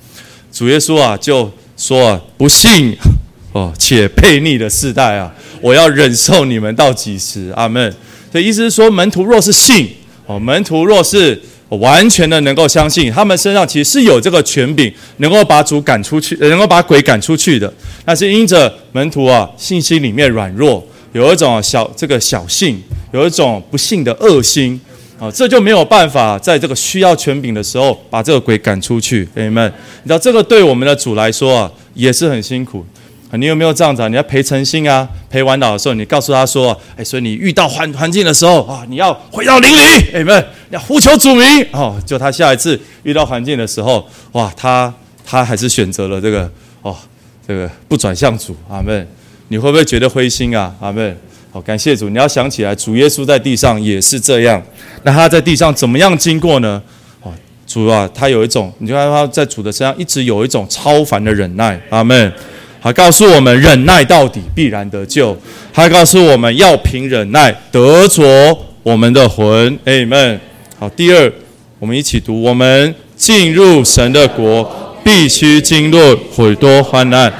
[0.51, 2.95] 主耶稣啊就说啊，不信
[3.51, 7.51] 哦，且悖逆的世代啊，我要忍受你们到几时？
[7.55, 7.91] 阿门。
[8.31, 9.89] 所以意思是说，门徒若是信。
[10.27, 17.71] 哦，门徒若是我完全的能够相信，他们身上其实是有这个权柄，能够把主赶出去，能够把鬼赶出去的。
[18.05, 22.81] 但是因着门徒啊，信心里面软弱，有一种小这个小信，
[23.11, 24.79] 有一种不幸的恶心
[25.19, 29.27] 啊，这就没有办法在这个需要权柄的时候把这个鬼赶出去。
[29.33, 29.73] 朋友们，
[30.03, 32.85] 你知道这个对我们的主来说啊，也是很辛苦。
[33.31, 34.07] 你有没有这样子啊？
[34.07, 44.93] 你要陪诚心啊，陪完祷的时候，你告诉他说：“哎，所以你遇到环环境的时候啊，你要回到灵里，哎们要呼求主名哦。”就他下一次遇到环境的时候，哇，他
[45.25, 46.49] 他还是选择了这个
[46.81, 46.95] 哦，
[47.47, 49.07] 这个不转向主，阿门。
[49.47, 50.73] 你会不会觉得灰心啊？
[50.79, 51.17] 阿门。
[51.51, 52.09] 好，感谢主。
[52.09, 54.61] 你要想起来，主耶稣在地上也是这样。
[55.03, 56.81] 那他在地上怎么样经过呢？
[57.21, 57.31] 哦，
[57.65, 62.33] 主啊，他有一种，你就看他在主的身上一直有一种超凡的忍耐，阿门。
[62.81, 65.35] 他告诉我们，忍耐到底必然得救。
[65.73, 68.23] 他告诉我们要凭忍耐得着
[68.83, 69.79] 我们的魂。
[69.85, 70.39] 哎们，
[70.77, 71.31] 好，第二，
[71.79, 74.69] 我们一起读：我们进入神的国，
[75.05, 75.97] 必须经历
[76.35, 77.31] 许多患难。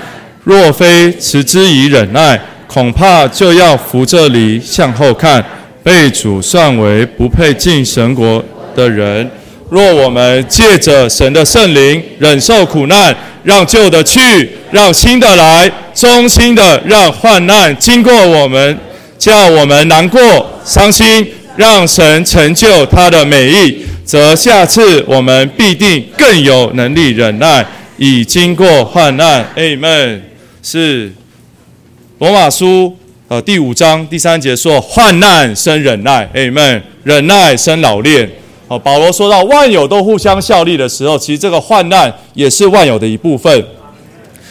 [0.46, 5.44] 若非持之以忍耐，恐怕就要扶这里向后看，
[5.84, 8.42] 被主算为不配进神国
[8.74, 9.30] 的人。
[9.70, 13.14] 若我们借着神的圣灵忍受苦难，
[13.44, 18.78] 让旧的去，让新的来，衷心的让患难经过我们，
[19.18, 27.66] 叫我们难过、伤心，让神成就他的美意，则下次我们必定更有能力忍耐，
[27.98, 29.46] 已经过患难。
[29.56, 30.20] Amen。
[30.62, 31.14] 是
[32.20, 32.96] 罗马书
[33.28, 36.30] 呃第五章第三节说：患难生忍耐。
[36.34, 36.82] Amen。
[37.04, 38.30] 忍耐生老练。
[38.68, 43.64] 好，保罗说到万有都互相效力的时候，其实这个患难也是万有的一部分，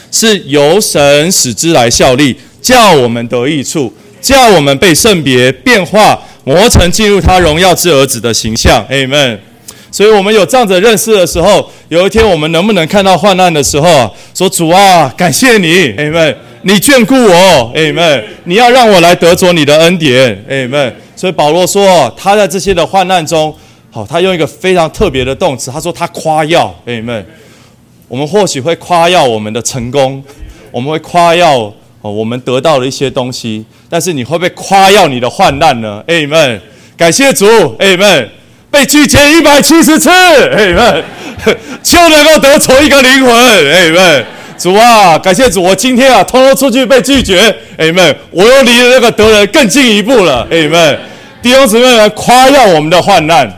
[0.09, 8.85] 是由神使之来效力，叫我们得益处，叫我们被圣别、变化、磨成进入他荣耀之儿子的形象。
[8.89, 9.37] Amen。
[9.91, 16.35] 所以，我们有这样子认识的时候，有一天我们能不能看到患难的时候，说主啊，感谢你，Amen。
[16.63, 18.23] 你眷顾我，Amen。
[18.43, 20.93] 你要让我来得着你的恩典，Amen。
[21.15, 23.55] 所以保罗说，他在这些的患难中。
[23.89, 27.25] 好，他用一个非常特别的动词，他说他夸耀，哎们，
[28.09, 30.21] 我们或许会夸耀我们的成功，
[30.69, 31.73] 我们会夸耀
[32.09, 36.03] 我们得到了一些东西，但是你会不会夸耀你的患难呢？
[36.07, 36.61] 哎们，
[36.97, 38.29] 感谢主，哎们，
[38.69, 41.03] 被拒绝一百七十次，哎们，
[41.83, 44.25] 就能够得着一个灵魂，哎们，
[44.57, 50.99] 主啊，感谢主，我今天啊，偷偷出去被拒绝，哎们，我又离那个得人更进一步了，哎们，
[51.41, 53.51] 弟兄姊妹们，夸耀我们的患难。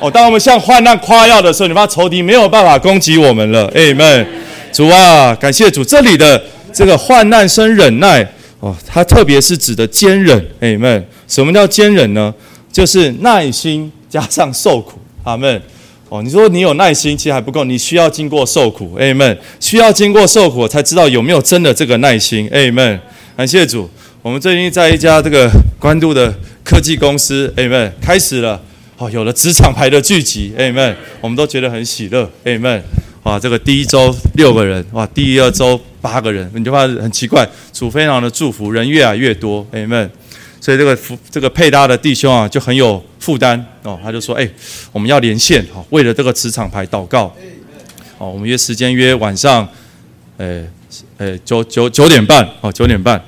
[0.00, 3.70] 哦，当我们向患难夸耀的时候，你发现仇敌没有办法攻击我们了。
[3.72, 4.26] 哎们，
[4.72, 6.42] 主啊，感谢主，这里的
[6.72, 8.26] 这个患难生忍耐
[8.60, 10.44] 哦，它特别是指的坚忍。
[10.60, 12.32] 哎们，什么叫坚忍呢？
[12.72, 14.98] 就是耐心加上受苦。
[15.24, 15.60] 阿门。
[16.08, 18.96] 哦，你说你有耐心，其实还不够，你需要经过受苦。
[18.98, 22.48] 哎们，需要经过受苦才知道有没有真的这个耐心。
[22.52, 23.00] 哎们，
[23.36, 23.88] 感谢主，
[24.20, 28.60] 我们最近在一家这个关渡的科技公司，哎们，开始了。
[28.98, 32.82] 哦，有了职场牌的聚集，Amen，我们都觉得很喜乐，Amen。
[33.24, 40.08] 哇，这个第一周六个人，哇，第二周八个人，你就怕很奇怪，主非常的祝福，人越来越多，Amen。
[40.60, 44.48] 所以这个福这个配搭的弟兄啊，就很有负担哦，他就说，哎，
[44.90, 47.32] 我们要连线，哦，为了这个磁场牌祷告，
[48.18, 49.68] 哦，我们约时间约晚上，
[50.38, 50.68] 诶，
[51.18, 53.20] 诶，九九九点半，哦，九点半，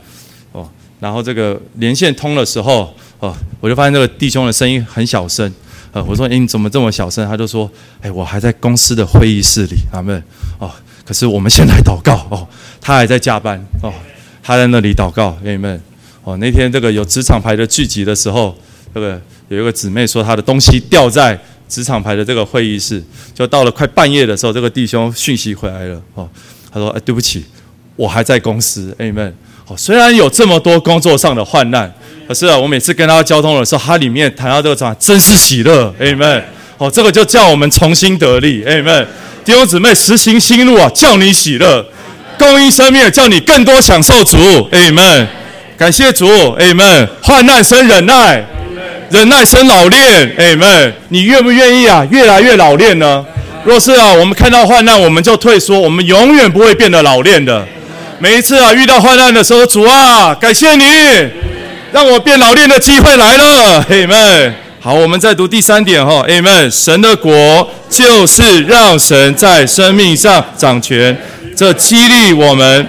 [0.52, 0.68] 哦，
[1.00, 2.94] 然后这个连线通的时候。
[3.20, 5.50] 哦，我就发现这个弟兄的声音很小声。
[5.94, 7.70] 呃，我说：“哎，你怎么这么小声？”他就说
[8.02, 10.20] ：“哎，我还在公司的会议室里。”阿门。
[10.58, 10.68] 哦，
[11.06, 12.26] 可是我们先来祷告。
[12.30, 12.46] 哦，
[12.80, 13.64] 他还在加班。
[13.80, 13.92] 哦，
[14.42, 15.38] 他在那里祷告。
[15.44, 15.80] 阿门。
[16.24, 18.52] 哦，那天这个有职场牌的聚集的时候，
[18.92, 21.38] 这个有一个姊妹说她的东西掉在
[21.68, 23.00] 职场牌的这个会议室，
[23.32, 26.02] 就到了快半夜的时候，这个弟兄讯息回来了。
[26.14, 26.28] 哦，
[26.72, 27.44] 他说：“哎，对不起，
[27.94, 29.32] 我还在公司。”阿门。
[29.68, 31.90] 哦，虽然有这么多工作上的患难，
[32.26, 36.42] 可是啊，我每次跟他交通的时候，他里面谈到这个话，真是喜乐，amen。
[36.78, 39.04] 哦，这个就叫我们重新得力，amen。
[39.44, 41.84] 弟兄姊妹，实行新路啊，叫你喜乐，
[42.38, 44.38] 供应生命，叫你更多享受主
[44.72, 45.26] ，amen。
[45.76, 46.26] 感谢主
[46.58, 47.06] ，amen。
[47.22, 48.44] 患难生忍耐，
[49.10, 50.92] 忍耐生老练，Amen。
[51.08, 52.06] 你愿不愿意啊？
[52.10, 53.24] 越来越老练呢？
[53.64, 57.66] 若是啊，我们看到患难，我们就退缩，我们永远不会变得老练的。
[58.18, 60.84] 每一次啊，遇到患难的时候，主啊，感谢你，
[61.94, 64.52] 让我变老练的机会来了，Amen。
[64.80, 66.68] 好，我们再读第三点哈，Amen。
[66.68, 71.16] 神的国就是让神在生命上掌权，
[71.56, 72.88] 这激励我们。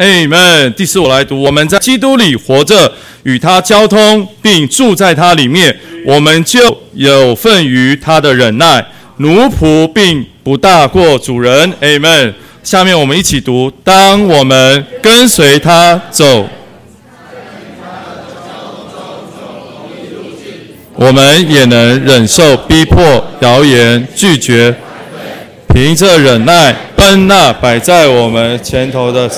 [0.00, 1.38] Amen，第四我来读。
[1.42, 2.90] 我们在基督里活着，
[3.24, 6.58] 与他交通，并住在他里面，我们就
[6.94, 8.82] 有份于他的忍耐。
[9.18, 11.70] 奴仆并不大过主人。
[11.82, 12.32] Amen，
[12.62, 16.48] 下面我们一起读：当我们跟随他走，
[20.94, 24.74] 我们也能忍受逼迫、谣言、拒绝，
[25.74, 29.30] 凭着忍耐奔那摆在我们前头的。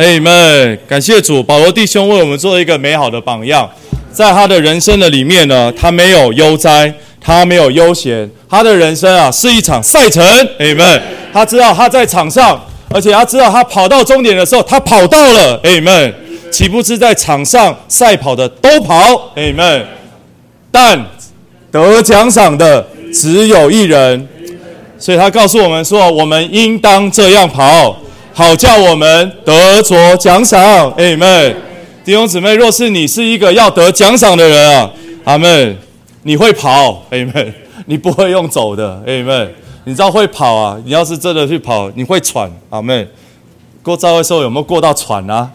[0.00, 3.68] 哎们，感谢主，保罗弟兄为我们做一个美好的榜样。
[4.10, 6.90] 在他的人生的里面呢，他没有悠哉，
[7.20, 10.24] 他没有悠闲，他的人生啊是一场赛程。
[10.58, 11.02] 哎们，
[11.34, 12.58] 他知道他在场上，
[12.88, 15.60] 而且他知道他跑到终点的时候，他跑到了。
[15.62, 16.14] 哎们，
[16.50, 19.30] 岂不知在场上赛跑的都跑？
[19.36, 19.86] 哎们，
[20.70, 20.98] 但
[21.70, 24.26] 得奖赏的只有一人，
[24.98, 27.98] 所以他告诉我们说，我们应当这样跑。
[28.32, 30.62] 好叫我们得着奖赏，
[30.92, 31.56] 阿门。
[32.04, 34.90] 弟兄姊妹，若是你是一个要得奖赏的人啊，
[35.24, 35.76] 阿门，
[36.22, 37.54] 你会跑，阿门，
[37.86, 39.54] 你不会用走的，阿门。
[39.84, 40.78] 你知道会跑啊？
[40.84, 43.06] 你要是真的去跑，你会喘，阿门。
[43.82, 45.50] 过招的时候有没有过到喘啊？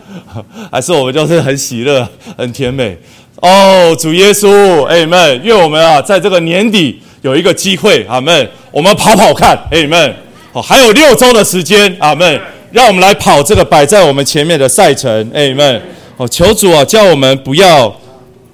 [0.72, 2.06] 还是我们就是很喜乐、
[2.36, 2.96] 很甜美？
[3.42, 5.40] 哦，主耶稣，阿门。
[5.44, 8.48] 愿我们啊，在这个年底有一个机会，阿门。
[8.70, 9.86] 我们跑跑看，阿
[10.60, 10.62] 门。
[10.62, 12.40] 还有六周的时间，阿门！
[12.72, 15.82] 让我们来跑这个摆在我们前面的赛程，阿门！
[16.16, 17.94] 哦，求主啊，叫我们不要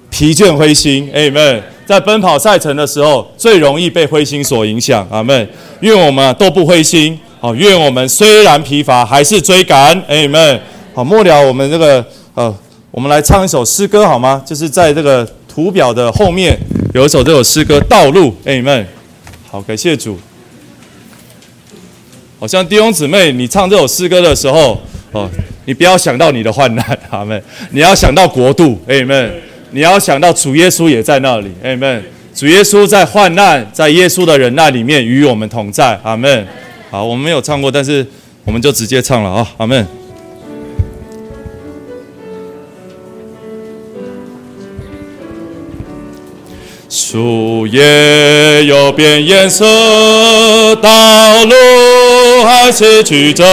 [0.09, 1.61] 疲倦灰心，阿门！
[1.85, 5.47] 在奔跑赛程的时候，最容易被灰心所影响，阿门！
[5.81, 10.61] 愿我们啊都不灰心，好，愿我们虽然疲乏，还是追赶，阿门！
[10.93, 12.05] 好，末了，我们这个
[12.35, 12.53] 呃，
[12.91, 14.41] 我们来唱一首诗歌好吗？
[14.45, 16.57] 就是在这个图表的后面
[16.93, 18.87] 有一首这首诗歌《道路》，阿门！
[19.49, 20.17] 好，感谢主。
[22.43, 24.77] 好像弟兄姊妹，你唱这首诗歌的时候，
[25.13, 25.29] 哦，
[25.63, 27.41] 你不要想到你的患难， 阿门。
[27.71, 29.33] 你要想到国度，阿门。
[29.71, 32.03] 你要想到主耶稣也在那里，阿门。
[32.35, 36.45] 主耶稣在患难，在耶稣的忍耐里面与我们同在，阿门。
[36.91, 38.05] 好，我们没有唱过，但是
[38.43, 39.87] 我们就直接唱了啊，阿门。
[47.13, 49.63] 树叶有变颜色，
[50.81, 50.89] 道
[51.45, 53.45] 路还是曲折，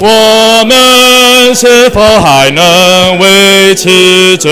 [0.00, 3.88] 我们是否还能为此
[4.38, 4.50] 追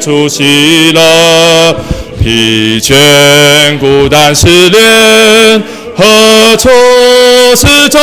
[0.00, 1.76] 逐喜乐？
[2.22, 5.62] 疲倦、孤单、失恋，
[5.94, 6.70] 何处
[7.54, 8.00] 是终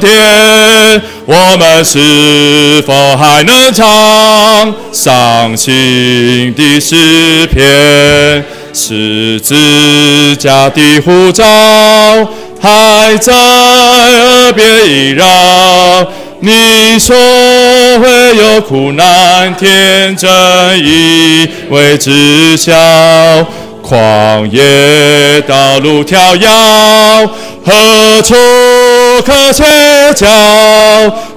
[0.00, 1.02] 点？
[1.24, 8.44] 我们是否还能唱伤心的诗篇？
[8.76, 11.42] 十字架的护照
[12.60, 15.24] 还在耳边萦绕。
[16.40, 17.16] 你说
[17.98, 20.28] 会有苦难，天真
[20.78, 22.74] 以为知晓。
[23.82, 27.30] 旷野道路迢遥，
[27.64, 28.34] 何处
[29.24, 29.64] 可歇
[30.14, 30.26] 脚？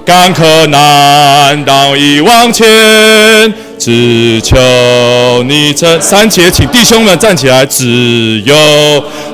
[0.04, 2.66] 坎坷难挡已往前，
[3.80, 7.64] 只求你这三节，请弟兄们站起来。
[7.64, 7.86] 自
[8.44, 8.54] 由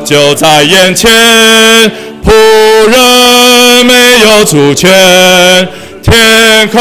[0.05, 1.11] 就在眼前，
[2.25, 2.31] 仆
[2.89, 4.89] 人没有主权。
[6.01, 6.81] 天空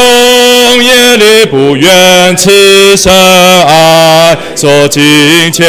[0.83, 5.65] 夜里不愿此生爱所金钱，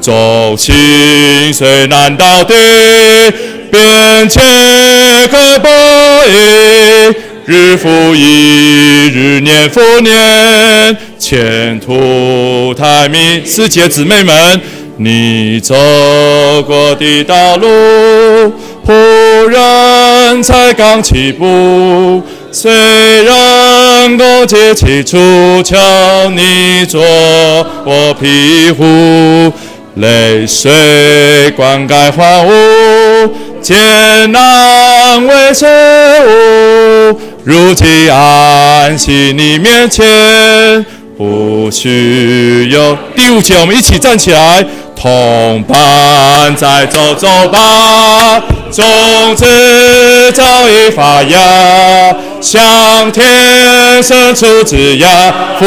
[0.00, 2.54] 众心虽难到底，
[3.72, 4.40] 变迁
[5.28, 5.68] 可不
[6.30, 7.12] 移，
[7.46, 13.44] 日复一日，年复年，前途太明。
[13.44, 14.60] 师姐姊妹们，
[14.96, 15.74] 你走
[16.66, 17.66] 过的道路，
[18.86, 18.94] 仆
[19.46, 22.22] 人才刚起步。
[22.50, 22.72] 虽
[23.24, 25.76] 然勾结起初求
[26.30, 27.02] 你做
[27.84, 29.52] 我庇护，
[29.96, 40.02] 泪水灌溉花屋，艰难为食物，如今安息你面前，
[41.18, 42.96] 不需有。
[43.14, 44.64] 第五节，我们一起站起来。
[44.96, 48.42] 同伴再走走吧，
[48.72, 49.44] 种子
[50.32, 55.66] 早已发芽，向天伸出枝桠，复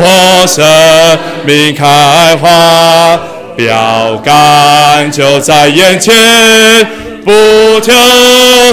[0.00, 0.64] 活生
[1.46, 3.20] 命开花，
[3.54, 6.12] 标杆就在眼前，
[7.24, 7.30] 不
[7.80, 7.92] 就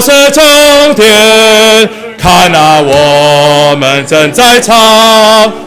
[0.00, 1.88] 是终点？
[2.20, 4.76] 看啊，我们正在唱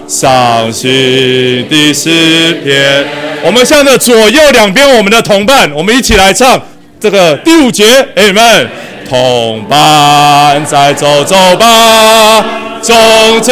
[0.08, 3.04] 伤心的诗篇。
[3.44, 6.62] 我们向着左右两边我们的同伴，我们一起来唱
[7.00, 7.86] 这个第五节。
[8.16, 8.70] 哎你们，
[9.10, 12.46] 同伴再走走吧，
[12.84, 13.52] 种子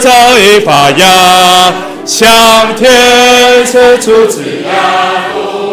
[0.00, 1.72] 早已发芽，
[2.04, 5.67] 向天伸出枝桠。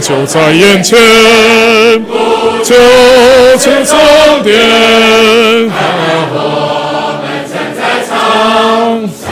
[0.00, 0.98] 就在眼前，
[2.62, 2.74] 就
[3.58, 3.96] 是终
[4.42, 4.54] 点。
[6.32, 6.40] 我
[7.22, 8.10] 们正在唱
[9.08, 9.24] 伤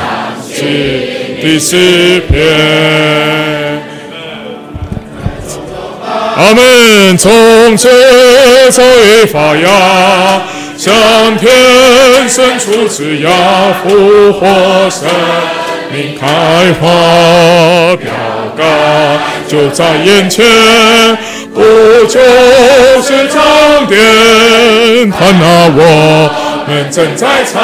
[0.43, 0.53] 心
[1.43, 2.33] 的诗篇。
[6.37, 6.63] 阿门。
[7.17, 7.89] 从此
[8.73, 10.43] 早已发芽，
[10.77, 15.09] 向天伸出枝桠，复活生
[15.93, 16.27] 命开
[16.81, 18.11] 花，标
[18.57, 18.65] 杆。
[19.55, 20.45] 就在眼前，
[21.55, 21.63] 不
[22.07, 22.21] 就
[23.01, 23.41] 是终
[23.87, 25.09] 点？
[25.13, 27.63] 看那我们正在唱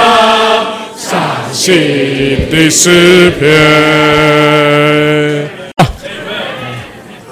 [0.96, 1.20] 伤
[1.52, 3.50] 心的诗篇。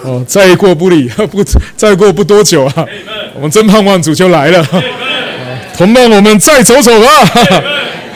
[0.02, 1.44] 哦，再过不理不，
[1.76, 2.84] 再过不多久啊，
[3.34, 4.66] 我们真盼望主就来了。
[5.76, 7.08] 同伴，我们再走走吧！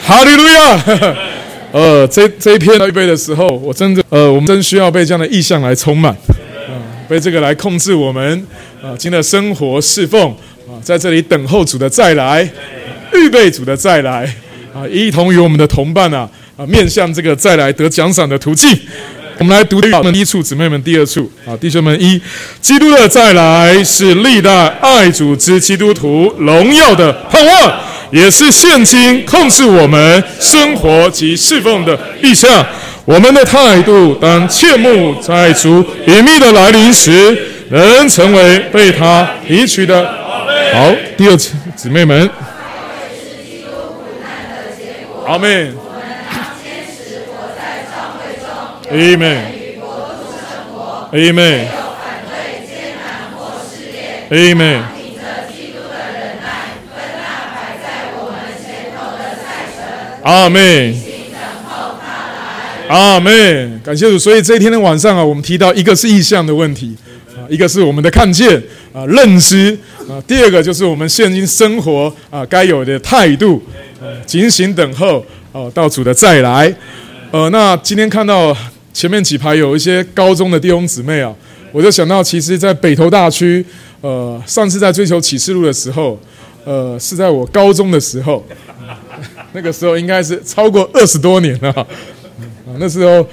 [0.05, 0.77] 哈利路亚。
[1.73, 6.77] 呃，这这一篇预备的时候，我真的，呃，我们真需要被这样的意象来充满，啊，
[7.09, 8.45] 被这个来控制我们，
[8.79, 10.29] 啊，今天的生活侍奉，
[10.67, 12.47] 啊，在这里等候主的再来，
[13.15, 14.23] 预备主的再来，
[14.71, 18.69] 啊，一同与我们的同伴啊，啊，面向这个再来得奖赏的途径。
[19.39, 22.21] 我们来读第一处，姊妹们第二处，啊，弟兄们一，
[22.61, 27.92] 基督的再来是历代爱主之基督徒荣耀的盼望。
[28.13, 32.63] 也是现今控制我们生活及侍奉的意向。
[33.05, 37.35] 我们的态度当切慕在主隐秘的来临时，
[37.69, 40.05] 能成为被他提取的。
[40.73, 42.29] 好，第二次姊妹们，
[45.25, 45.75] 阿门。
[48.91, 49.37] 阿门。
[51.11, 51.67] 阿门。
[54.29, 54.92] 阿门。
[60.23, 60.95] 阿妹，
[62.87, 64.17] 阿妹，感谢主。
[64.17, 66.95] 所以这一天的晚上啊，我们提到一个是意向的问题
[67.35, 68.55] 啊，一个是我们的看见
[68.93, 69.77] 啊、认知
[70.07, 73.61] 啊，第二个就是我们现今生活啊该有的态度，
[74.25, 76.73] 警醒等候哦，到主的再来。
[77.31, 78.55] 呃，那今天看到
[78.93, 81.35] 前面几排有一些高中的弟兄姊妹啊，
[81.73, 83.65] 我就想到，其实，在北投大区，
[83.99, 86.17] 呃，上次在追求启示录的时候，
[86.63, 88.41] 呃，是在我高中的时候。
[89.53, 91.85] 那个时候应该是超过二十多年了，啊，
[92.79, 93.25] 那时候，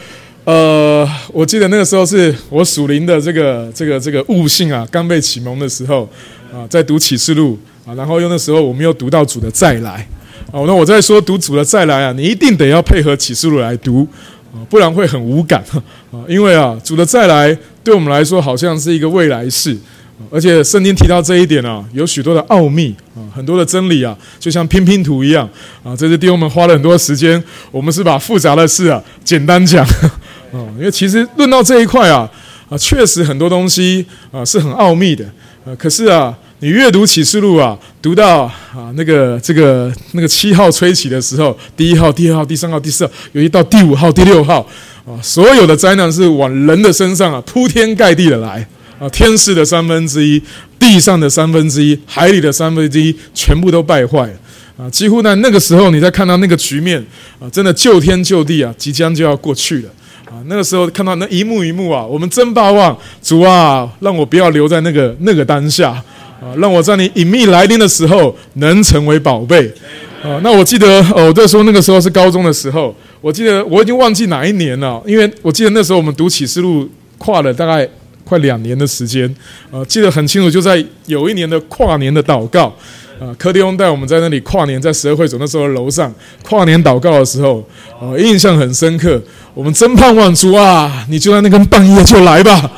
[0.44, 6.06] 呃，我记得那个时候是我属灵的这个这个这个悟性啊，刚被启蒙的时候，
[6.52, 10.06] 啊，在读启示录啊，然后又那时候我们又读到主的再来，
[10.52, 14.06] 啊，那我在说读主的再来啊，你一定得要配合启示录来读，
[14.52, 15.64] 啊，不然会很无感，
[16.12, 19.74] 啊，因为啊，主的再来对我们来说好像是一个未来式。
[20.28, 25.48] 而且圣经提到这一点啊，有许多的奥秘啊，很多的真理啊，就像拼拼图一样
[25.82, 25.96] 啊。
[25.96, 29.84] 这是弟兄们花了很多时间，我们是把复杂的事啊简单讲
[30.52, 30.60] 啊。
[30.78, 32.30] 因为其实论到这一块啊
[32.68, 35.24] 啊，确实很多东西啊是很奥秘的
[35.64, 35.74] 啊。
[35.78, 44.60] 可是啊，你阅读启示录啊，读到啊那个这个那个七号吹起的时候，第一号、第二号、第三号、第四号，有一到第五号、第六号
[45.06, 48.66] 啊，所有的灾难是往人的身上啊铺天盖地的来。
[49.00, 50.40] 啊，天使的三分之一，
[50.78, 54.34] 地上的三分之一，海里的三分之一，全部都败坏了
[54.76, 54.90] 啊！
[54.90, 57.02] 几乎在那个时候，你在看到那个局面
[57.40, 59.88] 啊，真的救天救地啊，即将就要过去了
[60.26, 60.36] 啊！
[60.48, 65.92] 那个时候看到那一幕一幕啊，我们真盼望主啊，让我不要留在那个那个当下
[66.38, 69.66] 啊，让我在你隐秘来临的时候能成为宝贝
[70.22, 70.38] 啊！
[70.42, 76.86] 那我记得哦，我在说那个时候是高中的时候，我记得我已经忘记哪一年了，因为我记得那时候我们读启示录
[77.16, 77.88] 跨了大概。
[78.30, 79.28] 快两年的时间，
[79.72, 82.72] 呃，记得很清楚，就在有一年的跨年的祷告，
[83.18, 87.68] 啊，柯弟兄带我们在那里跨年，在十二会所那时候楼上跨年祷告的时候，
[88.00, 89.20] 呃，印象很深刻。
[89.52, 92.70] 我们真盼望主啊，你就在那根半夜就来吧，啊，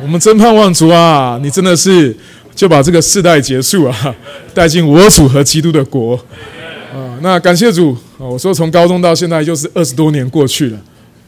[0.00, 2.16] 我们真盼望主啊，你真的是
[2.54, 4.14] 就把这个世代结束啊，
[4.54, 6.14] 带进我主和基督的国，
[6.94, 10.78] 啊，那感谢主啊，我说从高中到现在就是二十多年过去了。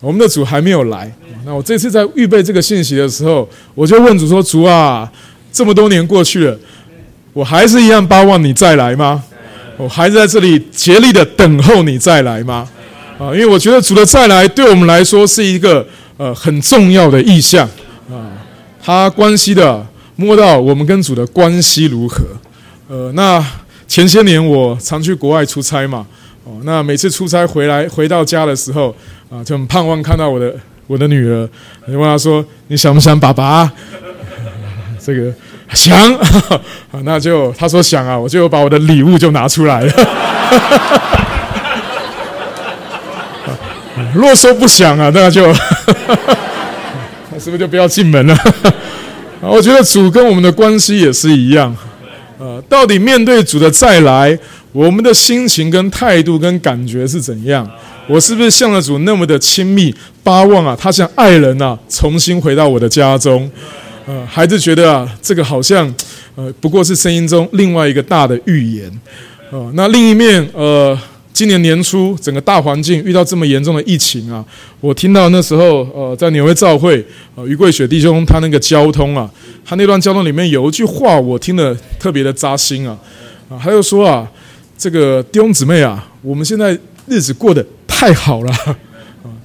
[0.05, 1.11] 我们的主还没有来，
[1.47, 5.11] 那我这次在预备这个信息的时候，我就问主说：“主啊，
[5.51, 6.59] 这么多年过去了，
[7.33, 9.25] 我还是一样巴望你再来吗？
[9.79, 12.69] 我还是在这里竭力的等候你再来吗？
[13.19, 15.87] 啊，因为我觉得主的再来对我们来说是一个
[16.19, 17.67] 呃很重要的意向
[18.11, 18.29] 啊，
[18.83, 19.87] 它关系的
[20.17, 22.23] 摸到我们跟主的关系如何。
[22.89, 23.43] 呃，那
[23.89, 26.07] 前些年我常去国外出差嘛，
[26.45, 28.95] 哦，那每次出差回来回到家的时候。
[29.35, 30.55] 啊，就很盼望看到我的
[30.87, 31.49] 我的女儿，
[31.89, 33.69] 就问她说：“你想不想爸爸？”
[35.05, 35.33] 这个
[35.73, 35.93] 想，
[37.03, 39.93] 那就她说想啊，我就把我的礼物就拿出来了。
[44.15, 45.53] 若说不想啊，那就
[47.33, 48.35] 那是不是就不要进门了？
[49.43, 51.77] 啊，我觉得主跟我们的关系也是一样。
[52.39, 54.39] 呃，到底面对主的再来，
[54.71, 57.69] 我们的心情跟态度跟感觉是怎样？
[58.07, 63.51] 我是不是向了主那么的亲密，巴望啊，他像爱人呐，重新回到我的家中？
[64.07, 65.93] 呃，孩子觉得啊，这个好像，
[66.35, 68.93] 呃，不过是声音中另外一个大的预言。
[69.51, 70.99] 呃，那另一面，呃，
[71.33, 74.45] 今年年初整个大环境遇到这么严重的疫情啊，
[74.81, 77.03] 我听到那时候，呃，在纽约教会，
[77.35, 79.31] 呃，于贵雪弟兄他那个交通啊，
[79.65, 82.99] 他那段交通里面有一句话，我听得特别的扎心啊，
[83.49, 84.31] 啊，他又说啊，
[84.77, 86.79] 这个弟兄姊妹啊，我们现在
[87.09, 87.65] 日子过得。
[87.97, 88.77] 太好了啊！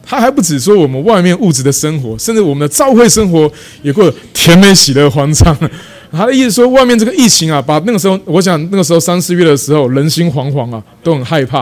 [0.04, 3.50] 他还不止说我们外面物质的生活，甚至我们的教会生活
[3.84, 5.56] 也过得甜美、喜乐、欢畅。
[6.12, 11.60] 他的意思说，外面这个疫情啊，把那个时候，我想那个时候三四月的时候，人心惶惶啊，都很害怕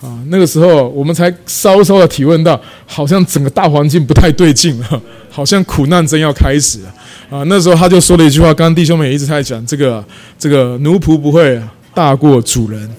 [0.00, 0.20] 啊。
[0.26, 5.00] 那个时候，我们才稍稍的体会到，好像整个大环境不太对劲了，
[5.30, 6.92] 好像苦难真要开始了
[7.30, 7.44] 啊。
[7.46, 10.04] 那时候他就说了一句话，刚刚弟兄们也一直在讲这个，
[10.36, 11.62] 这个奴仆不会
[11.94, 12.90] 大过主人。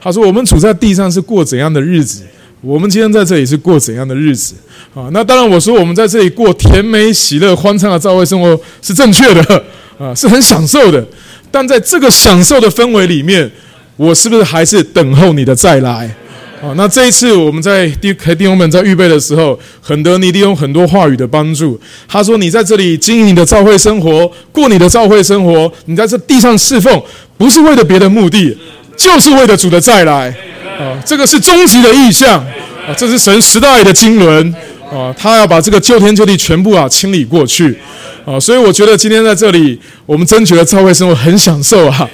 [0.00, 2.22] 他说，我们处在地上是过怎样的日子？
[2.60, 4.54] 我们今天在这里是过怎样的日子
[4.92, 5.08] 啊？
[5.12, 9.64] 那当然，我说我们在这里过甜美、喜乐、欢畅的教会生活是正确的
[9.96, 11.06] 啊，是很享受的。
[11.52, 13.48] 但在这个享受的氛围里面，
[13.96, 16.12] 我是不是还是等候你的再来
[16.60, 16.74] 啊？
[16.76, 21.80] 那这一次我们在弟弟兄们在预备的时候，很得你利用很多话语的帮助。
[22.08, 27.00] 他说：“你在这里经营你的教会生活，过你的教会生活，你在这地上侍奉，
[27.36, 28.58] 不是为了别的目的，
[28.96, 30.34] 就是为了主的再来。”
[30.78, 32.94] 啊，这个是终极的意象啊！
[32.96, 34.54] 这是神时代的经纶
[34.92, 35.12] 啊！
[35.18, 37.76] 他要把这个旧天旧地全部啊清理过去
[38.24, 38.38] 啊！
[38.38, 42.08] 所以我觉得今天在这里，我们真觉得教会生活很享受啊！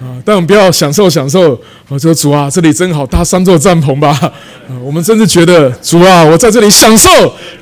[0.00, 1.52] 啊，但我们不要享受享受
[1.90, 1.98] 啊！
[2.00, 4.08] 这个主啊，这里真好，搭三座帐篷吧！
[4.18, 4.32] 啊，
[4.82, 7.10] 我们真是觉得主啊，我在这里享受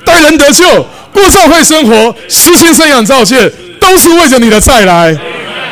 [0.05, 0.63] 待人得救，
[1.11, 5.13] 过教会生活，实行生养造界，都是为着你的再来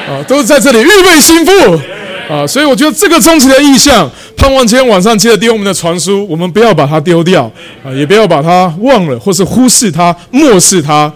[0.10, 0.22] 啊！
[0.28, 1.52] 都是在这里预备心腹
[2.30, 2.46] 啊！
[2.48, 4.10] 所以我觉得这个终极的意象。
[4.36, 7.50] 盼望今天晚上接着丢我们的传书，我们不要把它丢掉
[7.84, 11.12] 啊，也不要把它忘了，或是忽视它、漠视它。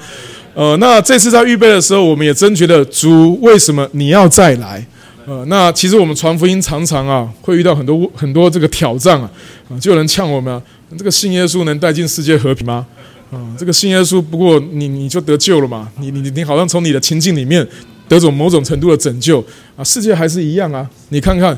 [0.54, 4.86] 呃，那这次在预备的时候，我们也真觉得主为什么你要再来？
[5.26, 9.30] 呃，那其实我们传福音常常啊，会遇到很多很多这个挑战啊，
[9.70, 10.62] 啊，就有人呛我们：
[10.98, 12.86] 这个信耶稣能带进世界和平吗？
[13.30, 15.90] 啊，这个信耶稣不过你你就得救了嘛？
[16.00, 17.68] 你你你好像从你的情境里面
[18.08, 19.44] 得种某种程度的拯救
[19.76, 21.58] 啊，世界还是一样啊，你看看。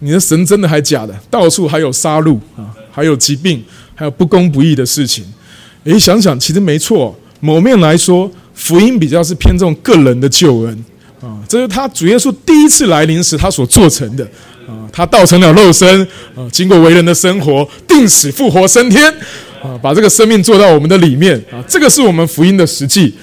[0.00, 1.14] 你的神真的还假的？
[1.30, 3.62] 到处还有杀戮啊，还有疾病，
[3.94, 5.24] 还有不公不义的事情。
[5.84, 7.16] 诶，想想其实没错。
[7.38, 10.84] 某面来说，福音比较是偏重个人的救恩
[11.20, 14.24] 啊，这是他主耶稣第一次来临时他所做成的
[14.66, 14.90] 啊。
[14.92, 16.02] 他道成了肉身
[16.34, 19.08] 啊，经过为人的生活，定死复活升天
[19.62, 21.62] 啊，把这个生命做到我们的里面啊。
[21.68, 23.14] 这个是我们福音的实际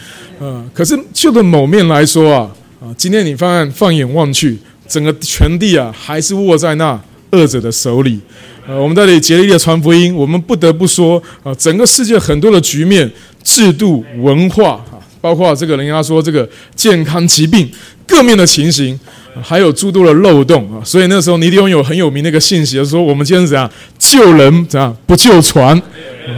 [0.73, 2.49] 可是就的某面来说啊
[2.81, 4.57] 啊，今天你放放眼望去。
[4.85, 7.01] 整个全地啊，还是握在那
[7.31, 8.19] 恶者的手里。
[8.67, 13.09] 呃，我们在这里竭力的传福音，我们不得不说啊，整个世界很多的局面、
[13.41, 17.67] 制度、文化啊，包括这个人家说这个健康、疾病
[18.05, 18.99] 各面的情形，
[19.41, 20.83] 还有诸多的漏洞啊。
[20.83, 23.67] 所以那时候尼迪翁有很有名的一个信息，说我们今天怎样
[23.97, 25.81] 救人怎样不救船，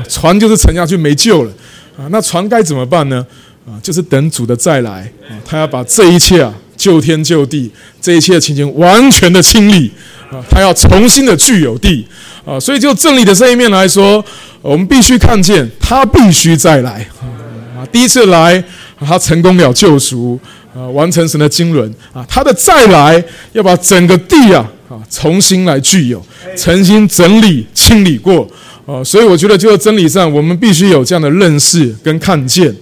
[0.07, 1.52] 船就是沉下去没救了
[1.98, 2.07] 啊。
[2.10, 3.26] 那船该怎么办呢？
[3.65, 6.53] 啊，就是等主的再来啊，他要把这一切啊。
[6.77, 7.71] 救天救地，
[8.01, 9.89] 这一切情形完全的清理
[10.29, 10.43] 啊！
[10.51, 12.05] 他要重新的具有地
[12.45, 12.59] 啊！
[12.59, 14.23] 所以就正理的这一面来说，
[14.61, 17.07] 我们必须看见他必须再来
[17.77, 17.87] 啊！
[17.93, 18.61] 第一次来
[18.99, 20.37] 他成功了救赎，
[20.75, 23.23] 啊，完成神的经纶啊，他的再来
[23.53, 26.21] 要把整个地啊啊重新来具有，
[26.57, 28.45] 重新整理清理过，
[28.85, 32.75] 啊，所以我觉得就真理上，我们必须有这样的认识跟看见。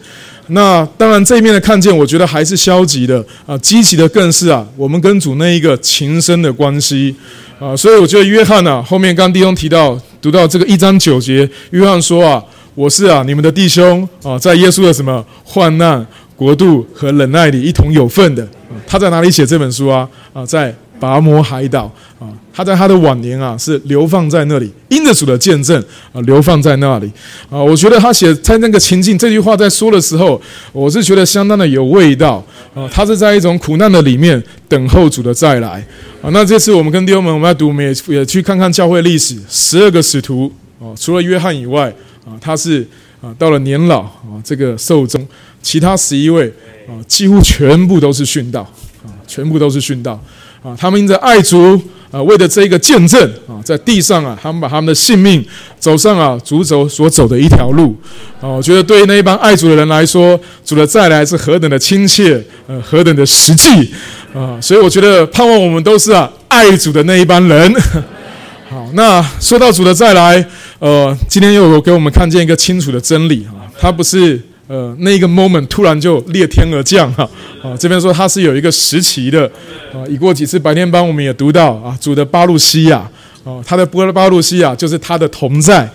[0.47, 7.15] 那当然这一面的看见，我觉得还是消极的啊，积极的更是啊，我们跟主那一个情深的关系
[7.59, 12.43] 啊，所以我觉得约翰啊，后面刚弟兄提到读到这个一章九节，约翰说啊。
[12.75, 16.03] 我是啊，你们的弟兄啊，在耶稣的什么患难、
[16.35, 18.47] 国度和忍耐里一同有份的。
[18.87, 20.09] 他在哪里写这本书啊？
[20.33, 22.31] 啊，在拔摩海岛啊。
[22.53, 27.11] 他在他的晚年啊，是流放在那里，因着主的见证啊，流放在那里
[27.49, 27.61] 啊。
[27.61, 32.41] 我觉得他写在那个情境，这句话在说的时候，我是觉得相当的有味道
[32.73, 32.87] 啊。
[32.89, 35.85] 他是在一种苦难的里面等候主的再来
[36.21, 36.29] 啊。
[36.31, 40.49] 那这次我们跟弟兄们，我们要读，我们也也去看看教会历史，十二个使徒
[40.79, 41.93] 啊，除了约翰以外。
[42.25, 42.87] 啊，他是
[43.19, 45.27] 啊，到了年老啊，这个寿终，
[45.61, 46.47] 其他十一位
[46.87, 48.61] 啊，几乎全部都是殉道
[49.03, 50.17] 啊，全部都是殉道
[50.63, 50.75] 啊。
[50.77, 51.81] 他们因着爱主
[52.11, 55.43] 啊，为了这一个见证啊，在地上啊，他们把他们的性命
[55.79, 57.95] 走上啊，主走所走的一条路
[58.39, 58.49] 啊。
[58.49, 63.91] 我觉得对于那一帮爱主的人来说，主的再来是何等的亲切，呃，何等的实际
[64.33, 64.59] 啊。
[64.61, 67.73] 所以我觉得盼望我们都是啊，爱主的那一帮人。
[68.69, 70.45] 好，那说到主的再来。
[70.79, 77.29] 呃，今天又给我们看见一个清楚的真理啊，它不是呃那个 moment 突然就裂天而降哈
[77.61, 79.45] 啊，这边说它是有一个时期的
[79.93, 82.99] 啊，已过几次白天班我们也读到啊，主的巴路西亚
[83.43, 85.89] 啊，他的波巴路西亚就是他的同在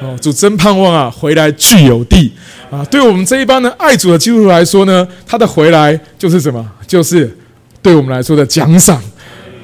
[0.00, 2.32] 哦，主真盼望啊回来具有地
[2.70, 6.64] 啊，对我们这一帮的爱主的基督徒来说呢，他的回来就是什么？
[6.86, 7.36] 就是
[7.82, 8.96] 对我们来说的奖赏。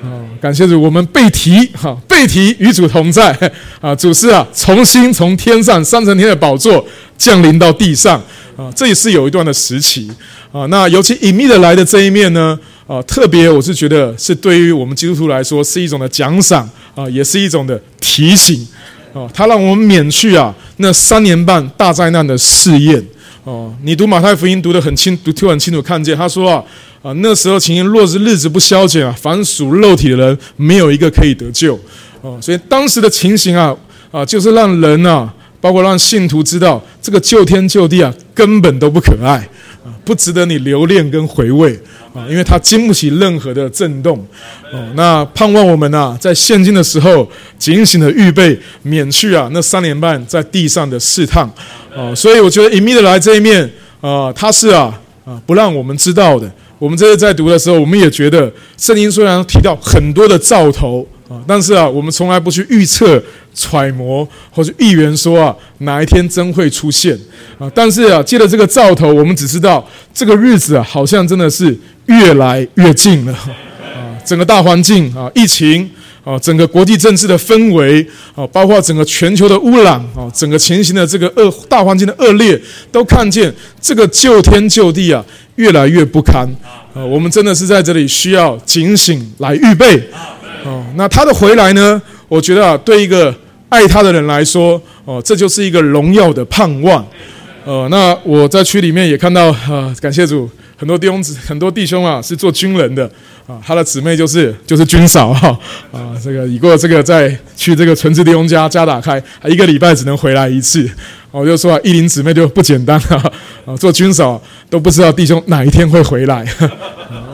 [0.03, 3.37] 啊感谢主，我们被提哈，被提与主同在
[3.81, 3.93] 啊！
[3.93, 6.87] 主是啊，重新从天上三层天的宝座
[7.17, 8.23] 降临到地上
[8.59, 8.69] 啊！
[8.75, 10.11] 这也是有一段的时期
[10.51, 10.67] 啊。
[10.67, 12.59] 那尤其隐秘的来的这一面呢
[12.89, 18.67] 啊，特别我是觉得是对于我们基督徒来说是一种的奖赏啊，也是一种的提醒
[19.15, 19.31] 啊。
[19.33, 23.01] 他让我们免去啊那三年半大灾难的试验
[23.45, 23.73] 哦。
[23.85, 26.65] 你读马太福音读得很清，读听很清楚，看见他说啊。
[27.01, 31.79] 啊，那时候情形若是日子不消减啊，凡属肉体的人没有一个可以得救
[32.23, 32.37] 哦。
[32.43, 33.73] 所以当时的情形啊，
[34.11, 39.37] 啊，就是让人啊，包括让信徒知道，这个救天救地啊，根本都不可爱
[39.85, 41.79] 啊，不值得你留恋跟回味
[42.15, 44.19] 啊，因为它经不起任何的震动
[44.73, 44.79] 哦。
[44.95, 47.29] 那盼望我们啊，在现今的时候
[47.59, 51.49] 警醒的预备，免去啊那三年半在地上的试探
[51.95, 52.15] 啊。
[52.15, 53.69] 所以我觉得隐秘的来这一面
[54.01, 56.51] 啊，它是啊啊不让我们知道的。
[56.79, 63.23] 我们这次在读的时候，我们也觉得圣经虽然提到很多的兆头啊，但是啊，我们从来不去预测、
[63.55, 67.19] 揣摩或者预言说啊哪一天真会出现
[67.59, 67.71] 啊。
[67.75, 71.77] 但是啊，借着这个兆头，我们只知道这个日子啊，好像真的是
[72.07, 73.51] 越来越近了啊。
[74.25, 75.91] 整个大环境啊，疫情
[76.25, 82.59] 啊，整个国际政治的氛围啊，包括整个全球的污染啊，整个情形的这个恶大环境的恶劣，
[82.91, 85.25] 都看见这个救天救地啊。
[85.59, 86.49] 越来越不堪，
[86.95, 90.01] 啊，我们真的是在这里需要警醒来预备，
[90.65, 92.01] 哦，那他的回来呢？
[92.29, 93.35] 我觉得啊，对一个
[93.69, 97.07] 爱他的人来说，哦，这就是一个荣耀的盼望，
[97.65, 103.11] 呃，那我在区里面也看到，啊，感谢主，很多弟兄子，很多弟兄啊，是做军人的，
[103.47, 105.49] 啊，他的姊妹就是就是军嫂哈，
[105.93, 110.89] 啊，这个已过这个在去这个纯子弟兄家家打开，一个礼拜只能回来一次。
[111.31, 113.33] 我就说啊，一林姊妹就不简单了
[113.67, 113.77] 啊！
[113.77, 116.43] 做军嫂都不知道弟兄哪一天会回来。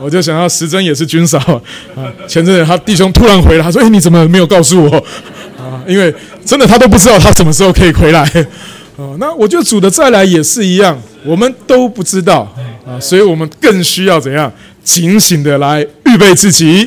[0.05, 1.39] 我就想到时珍也是军嫂
[1.97, 4.91] 啊，前阵子他弟兄突然回来，他说：“哎，你怎么没有告诉我？”
[5.59, 6.15] 啊，因为
[6.45, 8.21] 真的他都不知道他什么时候可以回来。
[8.99, 12.55] 啊，那我觉得主的再来也是一样，我们都不知道
[12.87, 14.53] 啊，所以我们更需要怎样
[14.83, 16.87] 警醒的来预备自己。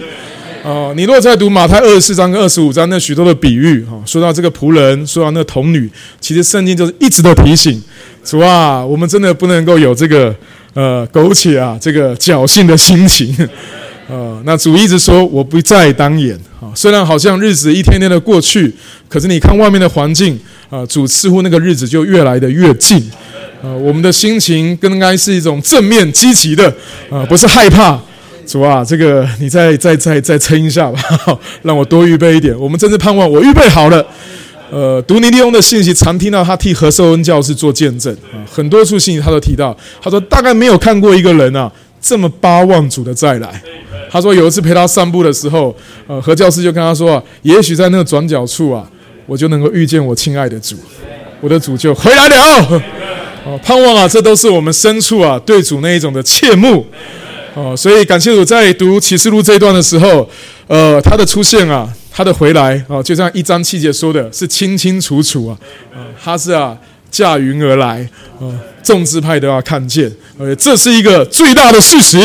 [0.63, 5.89] 哦，你如果在读马太二十四章跟二十五章那许多的比喻，哈，说到这个仆人，说到那个童女，
[6.19, 7.81] 其实圣经就是一直都提醒
[8.23, 10.35] 主啊，我们真的不能够有这个
[10.77, 13.35] 呃苟且啊这个侥幸的心情，
[14.07, 18.71] 呃，那主一直说我不再当眼，啊，虽然好像日子一天天的过去，
[19.09, 20.39] 可是你看外面的环境，
[20.69, 22.99] 啊，主似乎那个日子就越来的越近，
[23.63, 26.71] 啊，我们的心情更应该是一种正面积极的，
[27.09, 27.99] 啊，不是害怕。
[28.45, 30.99] 主啊，这个你再再再再撑一下吧，
[31.63, 32.57] 让我多预备一点。
[32.57, 34.05] 我们真是盼望我预备好了。
[34.69, 39.75] 呃，读尼利翁的信息，常听到他替何寿恩教士做见证啊，很多处信息他都提到。
[40.01, 41.71] 他说大概没有看过一个人啊
[42.01, 43.61] 这么巴望主的再来。
[44.09, 45.75] 他说有一次陪他散步的时候，
[46.07, 48.85] 呃，何教师就跟他说啊，也许在那个转角处啊，
[49.25, 50.75] 我就能够遇见我亲爱的主，
[51.41, 52.81] 我的主就回来了。
[53.45, 56.85] 哦，盼望啊，这都是我们深处啊对主那一种的切慕。
[57.53, 60.29] 哦，所以感谢主，在读启示录这一段的时候，
[60.67, 65.53] 呃，他的出现啊，他的回来啊，就像一章七节说的，是清清楚楚啊，
[65.93, 66.75] 啊，他是啊
[67.11, 68.49] 驾云而来，啊，
[68.81, 72.17] 众支派都要看见，呃，这是一个最大的事实，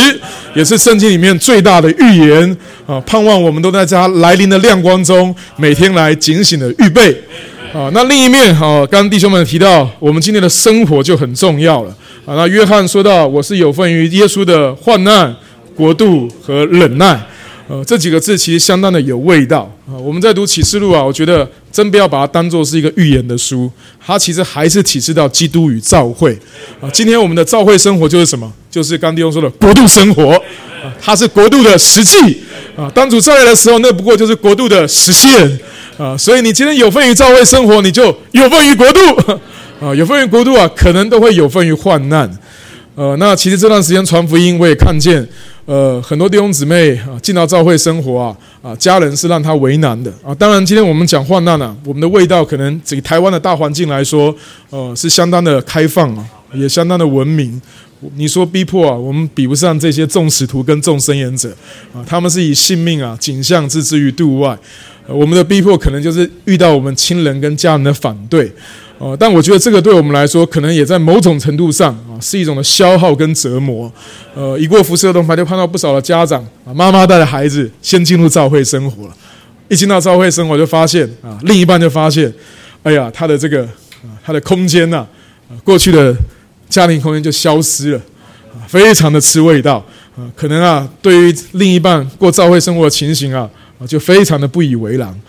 [0.55, 2.57] 也是圣经里面最大的预言
[2.87, 7.13] 啊，盼望我们都在他来临的亮光中，每天来警醒的预备
[7.75, 7.91] 啊。
[7.93, 11.91] 那另一面，哈，刚刚弟兄们提到，我们今天的生活就很重要了。
[12.25, 15.37] 啊，那约翰说到：“我是有份于耶稣的患难、
[15.77, 17.21] 国度和忍耐。”
[17.69, 19.95] 呃，这几个字其实相当的有味道啊。
[19.95, 23.71] 我们在读启示录啊，我觉得真不要把它当做是一个预言的书，
[24.05, 26.39] 它其实还是启示到基督与教会
[26.81, 26.91] 啊。
[26.93, 28.53] 今天我们的教会生活就是什么？
[28.71, 32.43] 就是刚弟兄说的国度生活啊，它是国度的实际
[32.77, 32.91] 啊。
[32.95, 35.59] 当主再来的时候，那不过就是国度的实现
[35.97, 36.17] 啊。
[36.17, 39.01] 所以你今天有份于教会生活，你就有份于国度。
[39.81, 42.31] 啊，有份于国度啊，可能都会有份于患难。
[42.95, 45.27] 呃，那其实这段时间传福音，我也看见，
[45.65, 50.35] 呃，很多弟兄姊妹啊，进到教会生活啊，啊，家人是让他为难的啊。
[50.35, 54.35] 当然，今天我们讲患难啊，我们的味道可能以台湾的大环境来说，
[54.71, 57.61] 呃，是相当的开放啊，也相当的文明。
[58.17, 61.55] 你说逼迫啊，我们比不上这些众使徒跟众生言者
[61.95, 64.59] 啊，他们是以性命啊，景象置之于度外。
[65.07, 68.51] 我们的逼迫可能就是遇到我们亲人跟家人的反对。
[68.99, 73.93] 哦，但我觉得这个对我们来说，可能也在某种程度上，是一种的消耗跟折磨。
[74.35, 79.15] 呃，一过辐射东，还就看到不少的家长啊，妈妈带着孩子先进入教会生活了，
[79.69, 82.33] 一进到教会生活就发现啊，另一半就发现，
[82.85, 83.63] 哎呀，他的这个
[84.03, 85.07] 啊，他的空间呐，
[85.65, 86.15] 过去的
[86.69, 87.99] 家庭空间就消失了，
[88.55, 89.85] 啊，非常的吃味道
[90.17, 95.21] 啊，可能啊，对于另一半过教会生活的情形啊，啊，就非常的不以为然。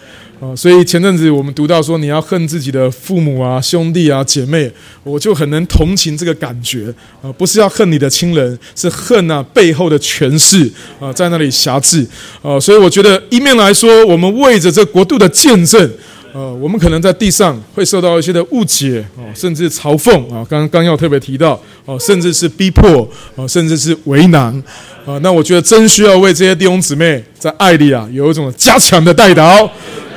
[0.44, 4.70] 啊，所以前阵子我们读到说你要恨自己的父母啊、兄弟啊、姐妹，
[5.04, 12.06] 我就很能同情这个感觉啊，不是要恨你的亲人，是恨啊背后的权势啊在那里辖制
[12.42, 15.90] 啊，所以我觉得一面来说，我们为着这国度的见证。
[16.34, 20.44] 呃，我们可能在地上会受到一些的误解哦，甚至嘲讽啊。
[20.50, 24.46] 刚刚要特别提到哦，甚至是逼迫哦，甚至是为难
[25.06, 25.20] 啊。
[25.22, 29.46] 那我觉得真需要为这些弟兄姊妹在爱里啊，有一种加强的带导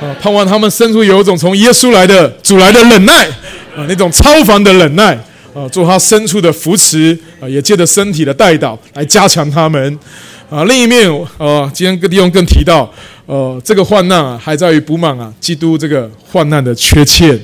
[0.01, 3.27] 啊，盼望他们生出有一种从耶稣来的主来的忍耐
[3.75, 5.13] 啊，那种超凡的忍耐
[5.53, 9.99] 啊，做他深处的扶持啊，也借着身体的带导来加强他们
[10.49, 10.63] 啊。
[10.65, 12.91] 另一面啊，今天跟弟兄更提到。
[13.27, 17.37] 呃，这个患难啊，还在于补满啊，基督这个患难的缺欠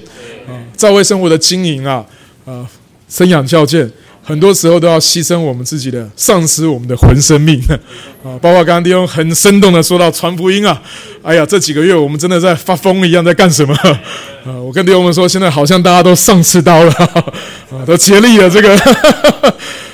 [0.47, 2.05] 啊，教会生活的经营啊，
[2.45, 2.65] 啊，
[3.09, 3.91] 生养教建，
[4.23, 7.61] 很多时候都要牺牲我们自己的，丧失我们的魂生命
[8.23, 8.39] 啊。
[8.41, 10.81] 包括刚刚弟兄很生动的说到传福音啊，
[11.21, 13.75] 哎呀，这几个月我们真的在发疯一样，在干什么
[14.47, 14.53] 啊？
[14.61, 16.93] 我跟弟兄们说，现在好像大家都上刺刀了
[17.69, 18.73] 啊，都竭力了这个，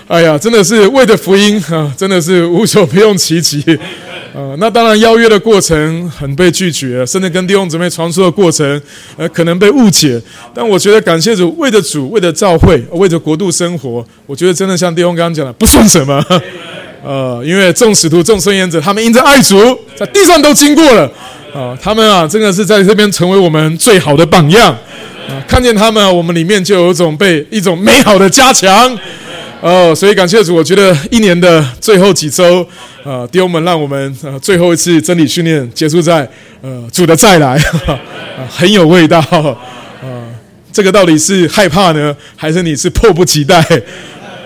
[0.09, 3.63] 哎呀，真的是为了福音 啊，真的是无所不用其极。
[4.33, 8.81] 呃，那当然，邀约的过程很被拒绝，甚至跟弟兄姊妹传输的过程，
[9.17, 10.19] 呃，可能被误解。
[10.51, 16.19] 但我觉得，感谢主，为着主，为着教会，为着国度生活，我觉得真的像弟兄刚刚讲的，不算什么。
[17.05, 21.11] 呃，因为众使徒、众圣言者，他们因着爱主，在地上都经过了。
[21.53, 24.75] 啊，他们啊，真的是在这边成为我们最好的榜样。
[25.27, 28.97] 啊，看见他们，我们里面就有一种被一种美好的加强。
[29.61, 32.65] 哦，所以感谢主，我觉得一年的最后几周，
[33.03, 36.25] 呃，弟兄们，让我们呃最后一次真理训练结束在
[36.61, 37.59] 呃主的再来，
[38.49, 39.19] 很有味道。
[39.19, 39.57] 啊，
[40.71, 43.59] 这个到底是害怕呢，还是你是迫不及待？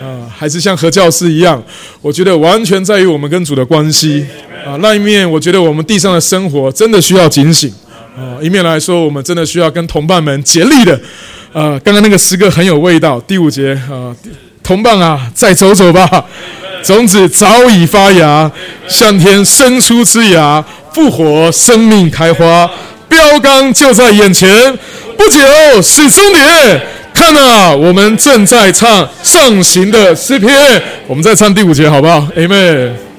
[0.01, 1.63] 啊，还是像何教师一样？
[2.01, 4.25] 我觉得完全在于我们跟主的关系。
[4.65, 7.71] 啊，那一面我觉得我们地上的生活真的需要警醒。
[8.17, 10.99] 啊，一面来说，我们真的需要跟同伴们竭力的。
[11.51, 13.21] 呃，刚刚那个诗歌很有味道。
[13.21, 14.15] 第五节啊。
[14.63, 16.25] 同伴啊，再走走吧。
[16.81, 18.49] 种子早已发芽，
[18.87, 20.63] 向天伸出枝芽，
[20.93, 22.69] 复活，生命开花，
[23.07, 24.77] 标杆就在眼前。
[25.17, 26.81] 不久是终点。
[27.13, 30.81] 看啊，我们正在唱上行的诗篇。
[31.07, 33.12] 我们再唱第五节，好不好？Amen。